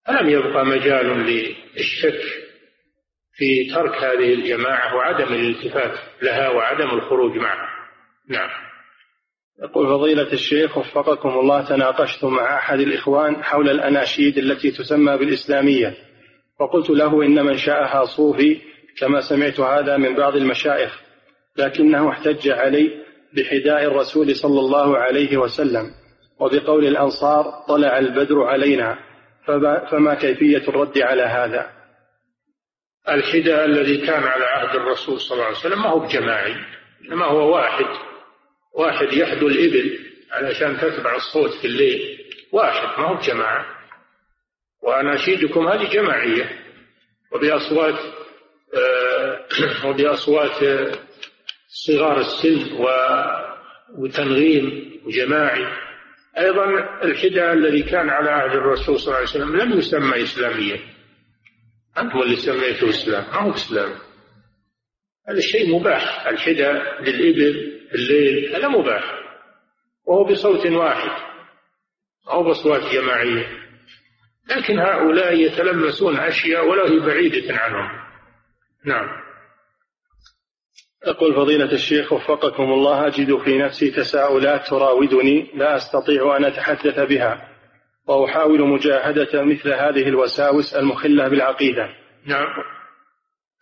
فلم 0.07 0.29
يبقى 0.29 0.65
مجال 0.67 1.07
للشك 1.07 2.21
في 3.33 3.71
ترك 3.75 3.95
هذه 3.95 4.35
الجماعة 4.35 4.97
وعدم 4.97 5.35
الالتفات 5.35 5.99
لها 6.23 6.49
وعدم 6.49 6.91
الخروج 6.91 7.37
معها؟ 7.37 7.69
نعم. 8.29 8.51
يقول 9.63 9.87
فضيلة 9.87 10.33
الشيخ 10.33 10.79
وفقكم 10.79 11.29
الله 11.29 11.69
تناقشت 11.69 12.25
مع 12.25 12.59
أحد 12.59 12.81
الإخوان 12.81 13.45
حول 13.45 13.69
الأناشيد 13.71 14.39
التي 14.39 14.71
تسمى 14.71 15.17
بالإسلامية. 15.17 16.08
وقلت 16.61 16.91
له 16.91 17.23
إن 17.23 17.45
منشأها 17.45 18.05
صوفي 18.05 18.61
كما 18.99 19.21
سمعت 19.21 19.61
هذا 19.61 19.97
من 19.97 20.15
بعض 20.15 20.37
المشايخ 20.37 21.01
لكنه 21.57 22.11
احتج 22.11 22.49
علي 22.49 23.05
بحداء 23.33 23.85
الرسول 23.85 24.37
صلى 24.37 24.61
الله 24.61 24.99
عليه 24.99 25.37
وسلم 25.37 25.91
وبقول 26.41 26.87
الأنصار 26.87 27.45
طلع 27.69 27.99
البدر 27.99 28.43
علينا 28.43 28.99
فما 29.91 30.15
كيفية 30.15 30.69
الرد 30.69 30.99
على 30.99 31.23
هذا؟ 31.23 31.71
الحداء 33.09 33.65
الذي 33.65 34.07
كان 34.07 34.23
على 34.23 34.45
عهد 34.45 34.77
الرسول 34.77 35.21
صلى 35.21 35.33
الله 35.33 35.45
عليه 35.45 35.57
وسلم 35.57 35.83
ما 35.83 35.89
هو 35.89 35.99
بجماعي 35.99 36.55
إنما 37.05 37.25
هو 37.25 37.55
واحد 37.55 37.87
واحد 38.75 39.13
يحدو 39.13 39.49
الإبل 39.49 39.99
علشان 40.33 40.77
تتبع 40.77 41.17
الصوت 41.17 41.51
في 41.61 41.67
الليل 41.67 42.19
واحد 42.53 43.01
ما 43.01 43.09
هو 43.09 43.15
بجماعة. 43.15 43.78
وأناشيدكم 44.83 45.69
هذه 45.69 45.91
جماعية 45.93 46.59
وبأصوات 47.33 47.99
آه، 48.75 49.47
وبأصوات 49.87 50.63
آه، 50.63 50.93
صغار 51.69 52.21
السن 52.21 52.85
وتنغيم 53.99 54.93
جماعي. 55.07 55.67
أيضا 56.39 56.65
الحدى 57.03 57.53
الذي 57.53 57.83
كان 57.83 58.11
على 58.11 58.31
عهد 58.31 58.57
الرسول 58.57 58.99
صلى 58.99 59.07
الله 59.07 59.17
عليه 59.17 59.29
وسلم 59.29 59.57
لم 59.57 59.79
يسمى 59.79 60.23
إسلاميا. 60.23 60.81
أنتم 61.99 62.23
اللي 62.23 62.37
سميته 62.37 62.89
إسلام 62.89 63.25
ما 63.25 63.41
هو 63.41 63.55
إسلام؟ 63.55 63.91
هذا 65.29 65.39
الشيء 65.39 65.79
مباح. 65.79 66.27
الحدى 66.27 66.73
للإبل 67.01 67.81
الليل 67.95 68.57
هذا 68.57 68.69
مباح. 68.69 69.19
وهو 70.07 70.25
بصوت 70.25 70.67
واحد 70.67 71.23
أو 72.31 72.43
بأصوات 72.43 72.93
جماعية. 72.93 73.68
لكن 74.51 74.79
هؤلاء 74.79 75.35
يتلمسون 75.35 76.17
أشياء 76.17 76.69
ولا 76.69 76.91
هي 76.91 76.99
بعيدة 76.99 77.55
عنهم. 77.55 77.89
نعم. 78.85 79.09
يقول 81.07 81.35
فضيلة 81.35 81.73
الشيخ 81.73 82.13
وفقكم 82.13 82.63
الله 82.63 83.07
أجد 83.07 83.37
في 83.37 83.59
نفسي 83.59 83.91
تساؤلات 83.91 84.67
تراودني 84.67 85.51
لا 85.55 85.77
أستطيع 85.77 86.37
أن 86.37 86.45
أتحدث 86.45 87.01
بها 87.01 87.49
وأحاول 88.07 88.69
مجاهدة 88.69 89.43
مثل 89.45 89.73
هذه 89.73 90.09
الوساوس 90.09 90.75
المخلة 90.75 91.29
بالعقيدة. 91.29 91.89
نعم. 92.27 92.47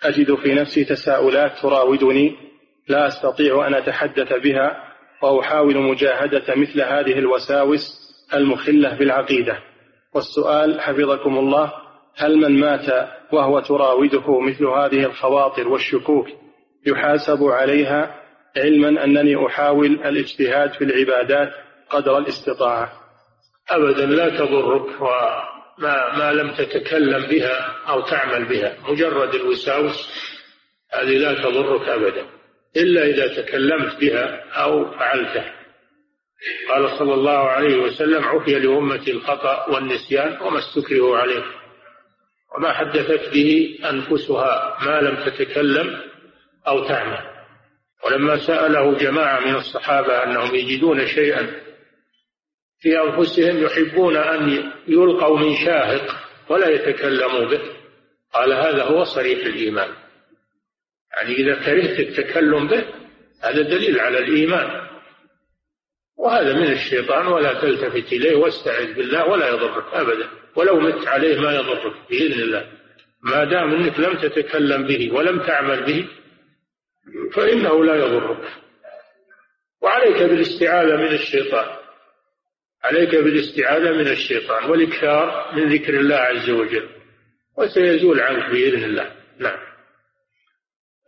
أجد 0.02 0.34
في 0.34 0.54
نفسي 0.54 0.84
تساؤلات 0.84 1.58
تراودني 1.62 2.36
لا 2.88 3.06
أستطيع 3.06 3.66
أن 3.66 3.74
أتحدث 3.74 4.32
بها 4.32 4.94
وأحاول 5.22 5.78
مجاهدة 5.78 6.54
مثل 6.54 6.80
هذه 6.82 7.18
الوساوس 7.18 7.90
المخلة 8.34 8.94
بالعقيدة. 8.94 9.58
والسؤال 10.16 10.80
حفظكم 10.80 11.38
الله 11.38 11.72
هل 12.16 12.36
من 12.36 12.60
مات 12.60 13.08
وهو 13.32 13.60
تراوده 13.60 14.40
مثل 14.40 14.64
هذه 14.66 15.04
الخواطر 15.06 15.68
والشكوك 15.68 16.26
يحاسب 16.86 17.44
عليها 17.44 18.22
علما 18.56 19.04
أنني 19.04 19.46
أحاول 19.46 19.86
الاجتهاد 19.86 20.72
في 20.72 20.84
العبادات 20.84 21.48
قدر 21.90 22.18
الاستطاعة؟ 22.18 22.92
أبدا 23.70 24.06
لا 24.06 24.28
تضرك 24.28 25.00
وما 25.00 26.18
ما 26.18 26.32
لم 26.32 26.54
تتكلم 26.54 27.26
بها 27.26 27.74
أو 27.88 28.00
تعمل 28.00 28.44
بها 28.44 28.76
مجرد 28.88 29.34
الوساوس 29.34 30.10
هذه 30.92 31.18
لا 31.18 31.34
تضرك 31.34 31.88
أبدا 31.88 32.26
إلا 32.76 33.04
إذا 33.04 33.42
تكلمت 33.42 34.00
بها 34.00 34.44
أو 34.52 34.90
فعلتها. 34.90 35.55
قال 36.68 36.98
صلى 36.98 37.14
الله 37.14 37.38
عليه 37.38 37.76
وسلم 37.76 38.24
عفي 38.24 38.58
لأمتي 38.58 39.10
الخطأ 39.10 39.70
والنسيان 39.70 40.42
وما 40.42 40.58
استكرهوا 40.58 41.18
عليه. 41.18 41.44
وما 42.56 42.72
حدثت 42.72 43.34
به 43.34 43.78
أنفسها 43.90 44.78
ما 44.84 45.00
لم 45.00 45.30
تتكلم 45.30 46.00
أو 46.68 46.88
تعمل. 46.88 47.36
ولما 48.04 48.46
سأله 48.46 48.98
جماعة 48.98 49.40
من 49.40 49.54
الصحابة 49.54 50.24
أنهم 50.24 50.54
يجدون 50.54 51.06
شيئا 51.06 51.60
في 52.80 53.00
أنفسهم 53.00 53.62
يحبون 53.62 54.16
أن 54.16 54.72
يلقوا 54.88 55.38
من 55.38 55.56
شاهق 55.56 56.16
ولا 56.48 56.68
يتكلموا 56.68 57.44
به 57.44 57.60
قال 58.32 58.52
هذا 58.52 58.84
هو 58.84 59.04
صريح 59.04 59.46
الإيمان. 59.46 59.88
يعني 61.16 61.34
إذا 61.34 61.54
كرهت 61.54 62.00
التكلم 62.00 62.68
به 62.68 62.84
هذا 63.42 63.62
دليل 63.62 64.00
على 64.00 64.18
الإيمان. 64.18 64.86
وهذا 66.18 66.52
من 66.52 66.72
الشيطان 66.72 67.26
ولا 67.26 67.60
تلتفت 67.60 68.12
إليه 68.12 68.36
واستعذ 68.36 68.94
بالله 68.94 69.28
ولا 69.28 69.48
يضرك 69.48 69.94
أبدا 69.94 70.28
ولو 70.56 70.80
مت 70.80 71.06
عليه 71.08 71.40
ما 71.40 71.54
يضرك 71.54 71.92
بإذن 72.10 72.40
الله. 72.40 72.68
ما 73.22 73.44
دام 73.44 73.74
أنك 73.74 74.00
لم 74.00 74.18
تتكلم 74.18 74.86
به 74.86 75.12
ولم 75.12 75.40
تعمل 75.46 75.84
به 75.84 76.08
فإنه 77.32 77.84
لا 77.84 77.94
يضرك. 77.94 78.52
وعليك 79.82 80.22
بالاستعاذة 80.22 80.96
من 80.96 81.14
الشيطان. 81.14 81.66
عليك 82.84 83.14
بالاستعاذة 83.14 83.92
من 83.92 84.08
الشيطان 84.08 84.70
والإكثار 84.70 85.52
من 85.56 85.72
ذكر 85.72 86.00
الله 86.00 86.16
عز 86.16 86.50
وجل. 86.50 86.88
وسيزول 87.58 88.20
عنك 88.20 88.50
بإذن 88.50 88.84
الله. 88.84 89.12
نعم. 89.38 89.58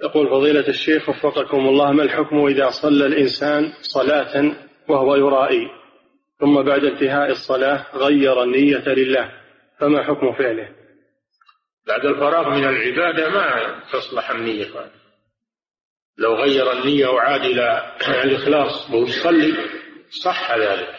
يقول 0.02 0.30
فضيلة 0.30 0.68
الشيخ 0.68 1.08
وفقكم 1.08 1.58
الله 1.58 1.92
ما 1.92 2.02
الحكم 2.02 2.46
إذا 2.46 2.70
صلى 2.70 3.06
الإنسان 3.06 3.72
صلاة 3.82 4.67
وهو 4.88 5.16
يرائي. 5.16 5.70
ثم 6.40 6.62
بعد 6.62 6.84
انتهاء 6.84 7.30
الصلاة 7.30 7.86
غير 7.94 8.42
النية 8.42 8.88
لله. 8.88 9.32
فما 9.80 10.02
حكم 10.04 10.32
فعله؟ 10.32 10.68
بعد 11.86 12.04
الفراغ 12.04 12.48
من 12.48 12.64
العبادة 12.64 13.28
ما 13.28 13.80
تصلح 13.92 14.30
النية. 14.30 14.66
لو 16.18 16.34
غير 16.34 16.72
النية 16.72 17.06
وعاد 17.06 17.40
إلى 17.40 17.96
الإخلاص 18.24 18.90
وهو 18.90 19.02
يصلي 19.02 19.54
صح 20.24 20.56
ذلك. 20.56 20.94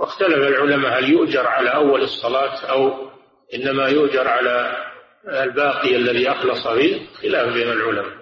واختلف 0.00 0.36
العلماء 0.36 0.98
هل 0.98 1.10
يؤجر 1.10 1.46
على 1.46 1.74
أول 1.74 2.02
الصلاة 2.02 2.66
أو 2.70 3.10
إنما 3.54 3.88
يؤجر 3.88 4.28
على 4.28 4.84
الباقي 5.28 5.96
الذي 5.96 6.30
أخلص 6.30 6.68
فيه 6.68 7.06
خلاف 7.22 7.54
بين 7.54 7.70
العلماء. 7.70 8.18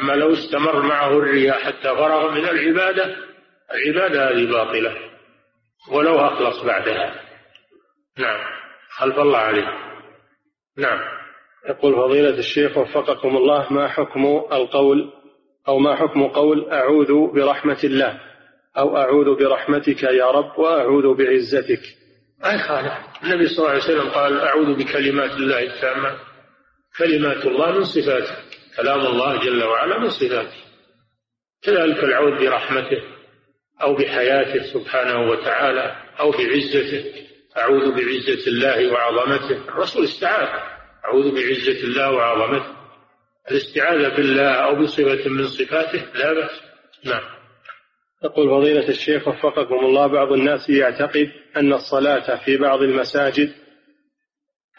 أما 0.00 0.12
لو 0.12 0.32
استمر 0.32 0.82
معه 0.82 1.18
الرياء 1.18 1.58
حتى 1.58 1.88
فرغ 1.88 2.30
من 2.30 2.44
العبادة 2.44 3.31
العبادة 3.74 4.30
هذه 4.30 4.50
باطلة 4.50 4.96
ولو 5.92 6.18
أخلص 6.18 6.62
بعدها. 6.62 7.14
نعم. 8.18 8.40
خلف 8.90 9.18
الله 9.18 9.38
عليه. 9.38 9.68
نعم. 10.78 11.00
يقول 11.68 11.94
فضيلة 11.96 12.38
الشيخ 12.38 12.78
وفقكم 12.78 13.36
الله 13.36 13.72
ما 13.72 13.88
حكم 13.88 14.26
القول 14.52 15.12
أو 15.68 15.78
ما 15.78 15.96
حكم 15.96 16.28
قول 16.28 16.70
أعوذ 16.70 17.32
برحمة 17.34 17.78
الله؟ 17.84 18.20
أو 18.78 18.96
أعوذ 18.96 19.38
برحمتك 19.38 20.02
يا 20.02 20.30
رب 20.30 20.58
وأعوذ 20.58 21.14
بعزتك. 21.14 21.82
ما 22.42 22.52
يخالف 22.52 22.92
النبي 23.24 23.46
صلى 23.46 23.58
الله 23.58 23.70
عليه 23.70 23.82
وسلم 23.82 24.10
قال 24.10 24.40
أعوذ 24.40 24.74
بكلمات 24.78 25.30
الله 25.30 25.62
التامة. 25.62 26.18
كلمات 26.98 27.46
الله 27.46 27.72
من 27.72 27.84
صفاته. 27.84 28.36
كلام 28.76 29.00
الله 29.00 29.44
جل 29.44 29.64
وعلا 29.64 29.98
من 29.98 30.08
صفاته. 30.08 30.56
كذلك 31.62 32.04
العوذ 32.04 32.38
برحمته. 32.40 33.02
أو 33.82 33.94
بحياته 33.94 34.72
سبحانه 34.72 35.30
وتعالى 35.30 35.96
أو 36.20 36.30
بعزته. 36.30 37.04
أعوذ 37.58 37.92
بعزة 37.92 38.46
الله 38.46 38.92
وعظمته. 38.92 39.68
الرسول 39.68 40.04
استعاذ. 40.04 40.48
أعوذ 41.04 41.34
بعزة 41.34 41.84
الله 41.84 42.10
وعظمته. 42.12 42.76
الاستعاذة 43.50 44.16
بالله 44.16 44.50
أو 44.50 44.82
بصفة 44.82 45.28
من 45.28 45.48
صفاته 45.48 46.04
لا 46.14 46.32
بأس. 46.32 46.60
نعم. 47.04 47.22
يقول 48.24 48.50
فضيلة 48.50 48.88
الشيخ 48.88 49.28
وفقكم 49.28 49.74
الله 49.74 50.06
بعض 50.06 50.32
الناس 50.32 50.70
يعتقد 50.70 51.30
أن 51.56 51.72
الصلاة 51.72 52.44
في 52.44 52.56
بعض 52.56 52.82
المساجد 52.82 53.52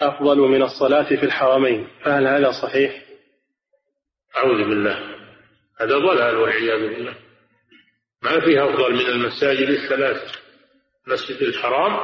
أفضل 0.02 0.38
من 0.38 0.64
الصلاة 0.64 1.04
في 1.04 1.24
الحرمين. 1.24 1.88
فهل 2.04 2.28
هذا 2.28 2.52
صحيح؟ 2.52 3.04
أعوذ 4.38 4.70
بالله. 4.70 5.00
هذا 5.82 5.98
ضلال 5.98 6.36
والعياذ 6.38 6.80
بالله. 6.80 7.23
ما 8.24 8.40
فيها 8.46 8.70
أفضل 8.70 8.94
من 8.94 9.06
المساجد 9.06 9.70
الثلاث 9.70 10.36
المسجد 11.08 11.42
الحرام 11.42 12.00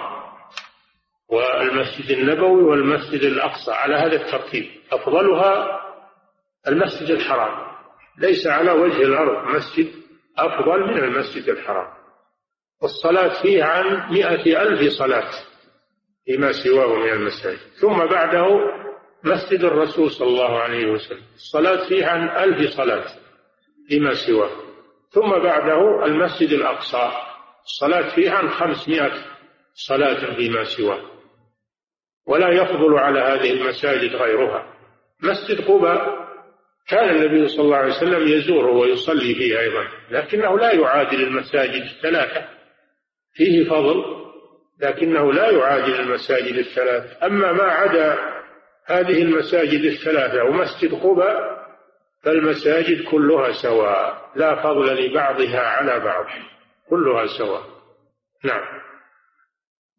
والمسجد 1.29 2.11
النبوي 2.11 2.63
والمسجد 2.63 3.23
الأقصى 3.23 3.71
على 3.71 3.95
هذا 3.95 4.15
الترتيب. 4.25 4.65
أفضلها 4.91 5.79
المسجد 6.67 7.09
الحرام. 7.11 7.69
ليس 8.17 8.47
على 8.47 8.71
وجه 8.71 9.01
الأرض 9.01 9.55
مسجد 9.55 9.91
أفضل 10.37 10.79
من 10.79 10.97
المسجد 10.97 11.49
الحرام. 11.49 11.87
والصلاة 12.81 13.41
فيه 13.41 13.63
عن 13.63 14.13
مئة 14.13 14.61
ألف 14.61 14.93
صلاة 14.93 15.31
فيما 16.25 16.51
سواه 16.51 16.95
من 16.95 17.09
المساجد. 17.09 17.59
ثم 17.81 18.05
بعده 18.05 18.45
مسجد 19.23 19.63
الرسول 19.63 20.11
صلى 20.11 20.27
الله 20.27 20.59
عليه 20.59 20.91
وسلم. 20.91 21.23
الصلاة 21.35 21.87
فيه 21.87 22.05
عن 22.05 22.29
ألف 22.43 22.73
صلاة 22.73 23.05
فيما 23.89 24.13
سواه. 24.27 24.68
ثم 25.09 25.29
بعده 25.29 26.05
المسجد 26.05 26.49
الأقصى. 26.49 27.11
الصلاة 27.63 28.15
فيه 28.15 28.31
عن 28.31 28.49
خمسمائة 28.49 29.13
صلاة 29.73 30.35
فيما 30.35 30.63
سواه. 30.63 31.01
ولا 32.27 32.49
يفضل 32.49 32.97
على 32.97 33.19
هذه 33.19 33.53
المساجد 33.53 34.15
غيرها. 34.15 34.73
مسجد 35.23 35.67
قباء 35.67 36.29
كان 36.87 37.09
النبي 37.09 37.47
صلى 37.47 37.61
الله 37.61 37.77
عليه 37.77 37.93
وسلم 37.93 38.27
يزوره 38.27 38.71
ويصلي 38.71 39.35
فيه 39.35 39.59
أيضا 39.59 39.87
لكنه 40.11 40.57
لا 40.57 40.71
يعادل 40.71 41.23
المساجد 41.23 41.81
الثلاثة. 41.81 42.47
فيه 43.33 43.69
فضل 43.69 44.03
لكنه 44.81 45.33
لا 45.33 45.49
يعادل 45.49 45.99
المساجد 45.99 46.55
الثلاث. 46.55 47.23
أما 47.23 47.51
ما 47.53 47.63
عدا 47.63 48.17
هذه 48.85 49.21
المساجد 49.21 49.83
الثلاثة 49.83 50.43
ومسجد 50.43 50.93
قباء 50.93 51.58
فالمساجد 52.23 53.03
كلها 53.11 53.51
سواء 53.51 54.31
لا 54.35 54.63
فضل 54.63 55.05
لبعضها 55.05 55.59
على 55.59 55.99
بعض 55.99 56.25
كلها 56.89 57.25
سواء. 57.37 57.63
نعم. 58.43 58.79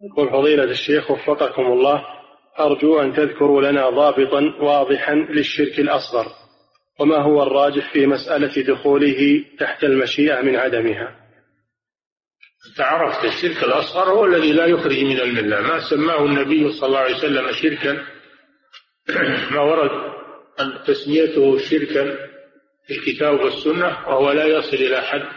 يقول 0.02 0.30
فضيلة 0.30 0.64
الشيخ 0.64 1.10
وفقكم 1.10 1.62
الله 1.62 2.04
أرجو 2.60 3.00
أن 3.00 3.12
تذكروا 3.12 3.62
لنا 3.62 3.90
ضابطا 3.90 4.54
واضحا 4.60 5.14
للشرك 5.14 5.78
الأصغر 5.78 6.26
وما 7.00 7.22
هو 7.22 7.42
الراجح 7.42 7.92
في 7.92 8.06
مسألة 8.06 8.62
دخوله 8.62 9.44
تحت 9.58 9.84
المشيئة 9.84 10.40
من 10.40 10.56
عدمها؟ 10.56 11.16
تعرفت 12.76 13.24
الشرك 13.24 13.64
الأصغر 13.64 14.12
هو 14.12 14.24
الذي 14.24 14.52
لا 14.52 14.66
يخرج 14.66 15.04
من 15.04 15.20
الملة. 15.20 15.60
ما 15.60 15.90
سماه 15.90 16.24
النبي 16.24 16.72
صلى 16.72 16.86
الله 16.86 16.98
عليه 16.98 17.16
وسلم 17.16 17.52
شركا 17.52 18.06
ما 19.54 19.60
ورد 19.60 20.09
تسميته 20.86 21.58
شركا 21.58 22.30
في 22.86 22.94
الكتاب 22.98 23.40
والسنة 23.40 24.08
وهو 24.08 24.32
لا 24.32 24.46
يصل 24.46 24.76
إلى 24.76 25.00
حد 25.00 25.28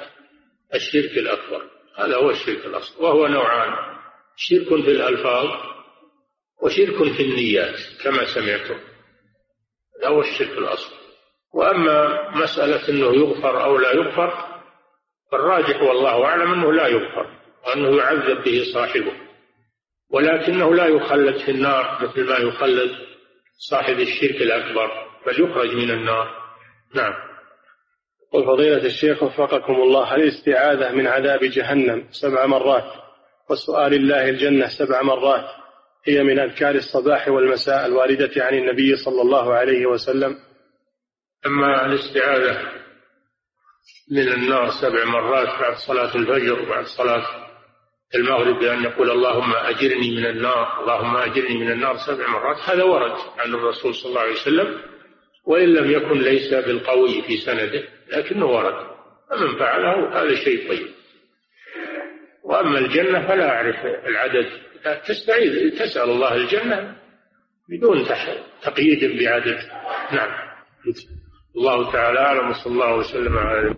الشرك 0.75 1.17
الأكبر. 1.17 1.69
هذا 1.97 2.15
هو 2.15 2.29
الشرك 2.29 2.65
الأصغر 2.65 3.03
وهو 3.03 3.27
نوعان 3.27 3.73
شرك 4.35 4.67
في 4.67 4.91
الألفاظ 4.91 5.47
وشرك 6.63 7.13
في 7.15 7.23
النيات 7.23 7.75
كما 8.03 8.25
سمعتم. 8.25 8.79
هذا 9.99 10.07
هو 10.07 10.21
الشرك 10.21 10.57
الأصغر 10.57 10.97
وأما 11.53 12.29
مسألة 12.37 12.89
أنه 12.89 13.15
يغفر 13.15 13.63
أو 13.63 13.77
لا 13.77 13.91
يغفر 13.91 14.33
فالراجح 15.31 15.81
والله 15.81 16.25
أعلم 16.25 16.53
أنه 16.53 16.73
لا 16.73 16.87
يغفر 16.87 17.39
وأنه 17.67 17.97
يعذب 17.97 18.43
به 18.43 18.63
صاحبه. 18.73 19.13
ولكنه 20.09 20.75
لا 20.75 20.85
يخلد 20.85 21.37
في 21.37 21.51
النار 21.51 22.03
مثل 22.03 22.23
ما 22.23 22.37
يخلد 22.37 22.91
صاحب 23.57 23.99
الشرك 23.99 24.41
الأكبر. 24.41 25.12
بل 25.25 25.43
يخرج 25.43 25.75
من 25.75 25.91
النار. 25.91 26.43
نعم. 26.95 27.13
قل 28.33 28.45
فضيلة 28.45 28.85
الشيخ 28.85 29.23
وفقكم 29.23 29.73
الله 29.73 30.15
الاستعاذة 30.15 30.91
من 30.91 31.07
عذاب 31.07 31.39
جهنم 31.39 32.07
سبع 32.11 32.45
مرات 32.45 33.03
وسؤال 33.49 33.93
الله 33.93 34.29
الجنة 34.29 34.67
سبع 34.67 35.01
مرات 35.01 35.45
هي 36.05 36.23
من 36.23 36.39
أذكار 36.39 36.75
الصباح 36.75 37.27
والمساء 37.27 37.85
الواردة 37.85 38.45
عن 38.45 38.53
النبي 38.53 38.95
صلى 38.95 39.21
الله 39.21 39.53
عليه 39.53 39.85
وسلم؟ 39.85 40.35
أما 41.45 41.85
الاستعاذة 41.85 42.71
من 44.11 44.27
النار 44.33 44.69
سبع 44.81 45.05
مرات 45.05 45.47
بعد 45.47 45.75
صلاة 45.75 46.15
الفجر 46.15 46.61
وبعد 46.61 46.85
صلاة 46.85 47.25
المغرب 48.15 48.59
بأن 48.59 48.83
يقول 48.83 49.11
اللهم 49.11 49.53
أجرني 49.55 50.11
من 50.11 50.25
النار 50.25 50.81
اللهم 50.81 51.15
أجرني 51.15 51.57
من 51.57 51.71
النار 51.71 51.97
سبع 51.97 52.27
مرات 52.27 52.57
هذا 52.57 52.83
ورد 52.83 53.17
عن 53.37 53.53
الرسول 53.53 53.95
صلى 53.95 54.09
الله 54.09 54.21
عليه 54.21 54.33
وسلم. 54.33 54.92
وإن 55.45 55.69
لم 55.73 55.91
يكن 55.91 56.19
ليس 56.19 56.53
بالقوي 56.53 57.21
في 57.21 57.37
سنده 57.37 57.83
لكنه 58.11 58.45
ورد. 58.45 58.87
فمن 59.29 59.59
فعله 59.59 60.21
هذا 60.21 60.35
شيء 60.35 60.69
طيب. 60.69 60.87
وأما 62.43 62.79
الجنة 62.79 63.27
فلا 63.27 63.49
أعرف 63.49 63.85
العدد. 63.85 64.49
تستعيذ 65.07 65.79
تسأل 65.79 66.09
الله 66.09 66.35
الجنة 66.35 66.95
بدون 67.69 68.05
تقييد 68.63 69.23
بعدد. 69.23 69.59
نعم. 70.11 70.53
الله 71.55 71.91
تعالى 71.91 72.19
أعلم 72.19 72.49
وصلى 72.49 72.73
الله 72.73 72.95
وسلم 72.95 73.37
على 73.37 73.75